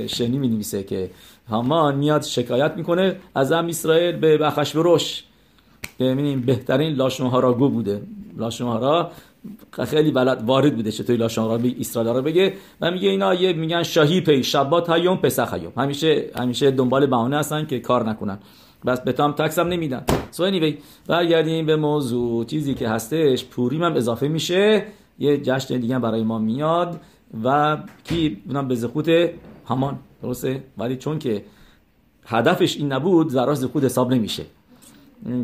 شنی 0.07 0.37
می 0.37 0.47
نویسه 0.47 0.83
که 0.83 1.09
همان 1.49 1.95
میاد 1.95 2.21
شکایت 2.23 2.73
می‌کنه. 2.77 3.15
از 3.35 3.51
ام 3.51 3.67
اسرائیل 3.67 4.15
به 4.15 4.37
بخشوروش 4.37 5.23
ببینیم 5.99 6.41
بهترین 6.41 6.93
لاشنوهارا 6.93 7.53
گو 7.53 7.69
بوده. 7.69 8.01
لاشنوهارا 8.37 9.11
خیلی 9.71 10.11
بلد 10.11 10.43
وارد 10.45 10.75
بوده 10.75 10.91
چطوری 10.91 11.17
لاشنوهارا 11.17 11.57
به 11.57 11.75
اسرائیل 11.79 12.13
را 12.13 12.21
بگه. 12.21 12.53
و 12.81 12.91
میگه 12.91 13.09
اینا 13.09 13.33
یه 13.33 13.53
میگن 13.53 13.83
شاهی 13.83 14.21
پی 14.21 14.43
شبات 14.43 14.89
هیوم 14.89 15.17
پسخ 15.17 15.53
هیوم 15.53 15.71
همیشه 15.77 16.31
همیشه 16.35 16.71
دنبال 16.71 17.05
بهانه 17.05 17.37
هستن 17.37 17.65
که 17.65 17.79
کار 17.79 18.09
نکنن. 18.09 18.39
بس 18.85 19.01
به 19.01 19.11
تام 19.11 19.31
تکس 19.31 19.59
هم 19.59 19.67
نمیدن. 19.67 20.03
سو 20.31 20.51
anyway 20.51 20.73
برگردیم 21.07 21.65
به 21.65 21.75
موضوع. 21.75 22.45
چیزی 22.45 22.73
که 22.73 22.89
هستش 22.89 23.45
پوریم 23.45 23.83
هم 23.83 23.93
اضافه 23.93 24.27
میشه. 24.27 24.85
یه 25.19 25.37
جشن 25.37 25.77
دیگه 25.77 25.99
برای 25.99 26.23
ما 26.23 26.39
میاد. 26.39 26.99
و 27.43 27.77
کی؟ 28.03 28.41
اونم 28.47 28.67
به 28.67 28.75
زخوت 28.75 29.09
همان 29.69 29.99
درسته؟ 30.21 30.63
ولی 30.77 30.97
چون 30.97 31.19
که 31.19 31.45
هدفش 32.25 32.77
این 32.77 32.93
نبود 32.93 33.29
زراش 33.29 33.57
زخوت 33.57 33.83
حساب 33.83 34.13
نمیشه. 34.13 34.43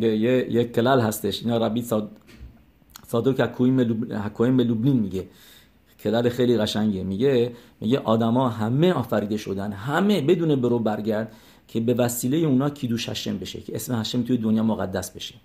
یه 0.01 0.47
یک 0.49 0.71
کلال 0.71 0.99
هستش. 0.99 1.43
اینا 1.43 1.57
ربی 1.57 1.81
صاد... 1.81 2.11
صادق 3.07 3.41
حکویم 4.25 4.59
لوبلین 4.59 4.99
میگه. 4.99 5.27
کلر 5.99 6.29
خیلی 6.29 6.57
قشنگه 6.57 7.03
میگه 7.03 7.51
میگه 7.81 7.99
آدما 7.99 8.49
همه 8.49 8.93
آفریده 8.93 9.37
شدن. 9.37 9.71
همه 9.71 10.21
بدون 10.21 10.61
برو 10.61 10.79
برگرد 10.79 11.33
که 11.67 11.79
به 11.79 11.93
وسیله 11.93 12.37
اونا 12.37 12.69
کیدوش 12.69 13.09
هشم 13.09 13.37
بشه 13.37 13.61
که 13.61 13.75
اسم 13.75 13.99
هشم 13.99 14.23
توی 14.23 14.37
دنیا 14.37 14.63
مقدس 14.63 15.11
بشه. 15.11 15.35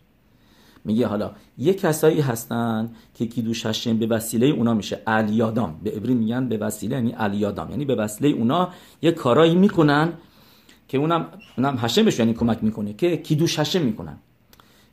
میگه 0.84 1.06
حالا 1.06 1.30
یه 1.58 1.74
کسایی 1.74 2.20
هستن 2.20 2.90
که 3.14 3.26
کیدوش 3.26 3.66
هشم 3.66 3.98
به 3.98 4.06
وسیله 4.06 4.46
اونا 4.46 4.74
میشه. 4.74 5.02
الیادام 5.06 5.80
به 5.84 5.90
عبری 5.90 6.14
میگن 6.14 6.48
به 6.48 6.56
وسیله 6.56 6.96
یعنی 6.96 7.14
الیادام 7.18 7.70
یعنی 7.70 7.84
به 7.84 7.94
وسیله 7.94 8.36
اونا 8.36 8.68
یه 9.02 9.12
کارایی 9.12 9.54
می‌کنن 9.54 10.12
که 10.88 10.98
اونم 10.98 11.26
اونم 11.58 11.78
هشم 11.80 12.04
بشه 12.04 12.22
یعنی 12.22 12.34
کمک 12.34 12.58
می‌کنه 12.62 12.92
که 12.92 13.16
کیدوش 13.16 13.58
هشم 13.58 13.82
می‌کنن. 13.82 14.16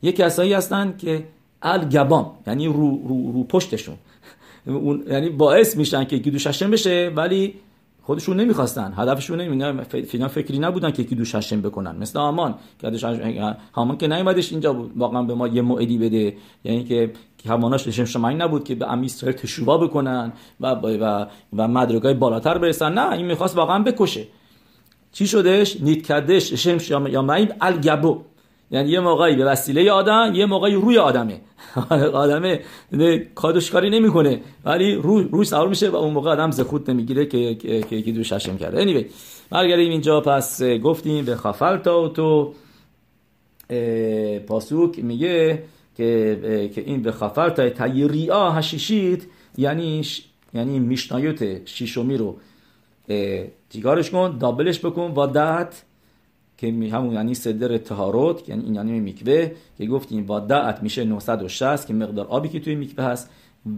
یه 0.01 0.11
کسایی 0.11 0.53
هستن 0.53 0.93
که 0.97 1.23
الگبام 1.61 2.31
یعنی 2.47 2.67
رو, 2.67 3.01
رو, 3.07 3.31
رو 3.31 3.43
پشتشون. 3.43 3.95
اون 4.65 5.03
یعنی 5.07 5.29
باعث 5.29 5.77
میشن 5.77 6.03
که 6.03 6.19
کیدوش 6.19 6.47
هشم 6.47 6.71
بشه 6.71 7.11
ولی 7.15 7.53
خودشون 8.03 8.39
نمی‌خواستن 8.39 8.93
هدفشون 8.97 9.41
نمی 9.41 9.83
فینا 9.83 10.27
فکری 10.27 10.59
نبودن 10.59 10.91
که 10.91 11.03
کیدوش 11.03 11.35
هشم 11.35 11.61
بکنن. 11.61 11.95
مثل 11.95 12.19
آمان 12.19 12.55
که 12.79 12.91
هامان 13.73 13.97
که 13.97 14.07
نیومدش 14.07 14.51
اینجا 14.51 14.89
واقعا 14.95 15.23
به 15.23 15.33
ما 15.33 15.47
یه 15.47 15.61
موعدی 15.61 15.97
بده. 15.97 16.37
یعنی 16.63 16.83
که 16.83 17.11
هماناش 17.47 17.87
لشم 17.87 18.05
شمایی 18.05 18.37
نبود 18.37 18.63
که 18.63 18.75
به 18.75 18.91
ام 18.91 19.03
اسرائیل 19.03 19.37
تشوبا 19.37 19.77
بکنن 19.77 20.33
و 20.59 20.67
و 20.67 21.25
و 21.53 21.67
مدرگای 21.67 22.13
بالاتر 22.13 22.57
برسن. 22.57 22.93
نه 22.93 23.11
این 23.11 23.25
می‌خواست 23.25 23.57
واقعا 23.57 23.83
بکشه. 23.83 24.27
چی 25.13 25.27
شدش 25.27 25.81
نیت 25.81 26.01
کردش 26.07 26.53
لشم 26.53 26.77
شمایی 26.77 27.49
الگبو. 27.61 28.21
یعنی 28.71 28.89
یه 28.89 28.99
موقعی 28.99 29.35
به 29.35 29.45
وسیله 29.45 29.91
آدم 29.91 30.31
یه 30.35 30.45
موقعی 30.45 30.75
روی 30.75 30.97
آدمه. 30.97 31.41
آدمه 32.23 32.59
کادوش 33.35 33.71
کاری 33.71 33.89
نمی‌کنه. 33.89 34.41
ولی 34.65 34.95
روی 34.95 35.27
روی 35.31 35.45
سوار 35.45 35.67
میشه 35.67 35.89
و 35.89 35.95
اون 35.95 36.13
موقع 36.13 36.31
آدم 36.31 36.51
زخوت 36.51 36.89
نمی‌گیره 36.89 37.25
که 37.25 37.55
که 37.55 38.01
که 38.01 38.11
دوش 38.11 38.33
هشم 38.33 38.57
کرده. 38.57 38.85
Anyway 38.85 39.05
برگردیم 39.49 39.91
اینجا. 39.91 40.21
پس 40.21 40.61
گفتیم 40.63 41.25
به 41.25 41.35
خفلتا 41.35 42.07
تو 42.07 42.53
پاسوک 44.47 44.99
میگه 44.99 45.63
که 45.97 46.71
که 46.75 46.83
این 46.85 47.01
به 47.01 47.11
خفلتا 47.11 47.69
تایریا 47.69 48.51
هشیشید 48.51 49.27
یعنی 49.57 50.01
یعنی 50.53 50.79
میشنایوت 50.79 51.67
شیشومی 51.67 52.17
رو. 52.17 52.37
تیگارش 53.69 54.11
کن؟ 54.11 54.37
دابلش 54.37 54.85
بکن 54.85 55.13
و 55.15 55.27
دهت 55.27 55.83
که 56.57 56.67
همون 56.67 57.13
یعنی 57.13 57.33
صدر 57.33 57.77
تهارت 57.77 58.49
یعنی 58.49 58.63
این 58.63 58.75
یعنی 58.75 58.99
میکوه 58.99 59.51
که 59.77 59.85
گفتیم 59.85 60.25
وادعت 60.25 60.83
میشه 60.83 61.03
960 61.03 61.87
که 61.87 61.93
مقدار 61.93 62.27
آبی 62.27 62.49
که 62.49 62.59
توی 62.59 62.75
میکوه 62.75 63.05
هست 63.05 63.29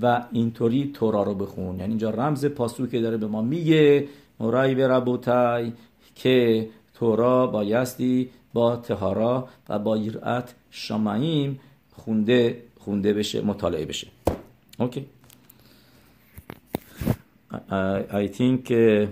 و 0.01 0.26
اینطوری 0.32 0.91
تورا 0.93 1.23
رو 1.23 1.34
بخون. 1.34 1.80
یعنی 1.80 1.89
اینجا 1.89 2.09
رمز 2.09 2.45
پاسو 2.45 2.88
که 2.88 3.01
داره 3.01 3.17
به 3.17 3.28
ما 3.28 3.41
میگه 3.41 4.07
مرای 4.39 4.76
به 4.76 4.88
ربوتای 4.88 5.71
که 6.15 6.67
تورا 6.93 7.47
بایستی 7.47 8.30
با 8.53 8.76
تهارا 8.76 9.47
و 9.69 9.80
با 9.80 9.97
یرعت 9.97 10.55
شماییم 10.71 11.59
خونده 11.91 12.61
خونده 12.80 13.13
بشه 13.13 13.41
مطالعه 13.41 13.86
بشه. 13.86 14.07
اوکی. 14.80 15.05
I, 17.51 18.05
I 18.11 18.27
think 18.27 18.71
uh, 18.71 19.07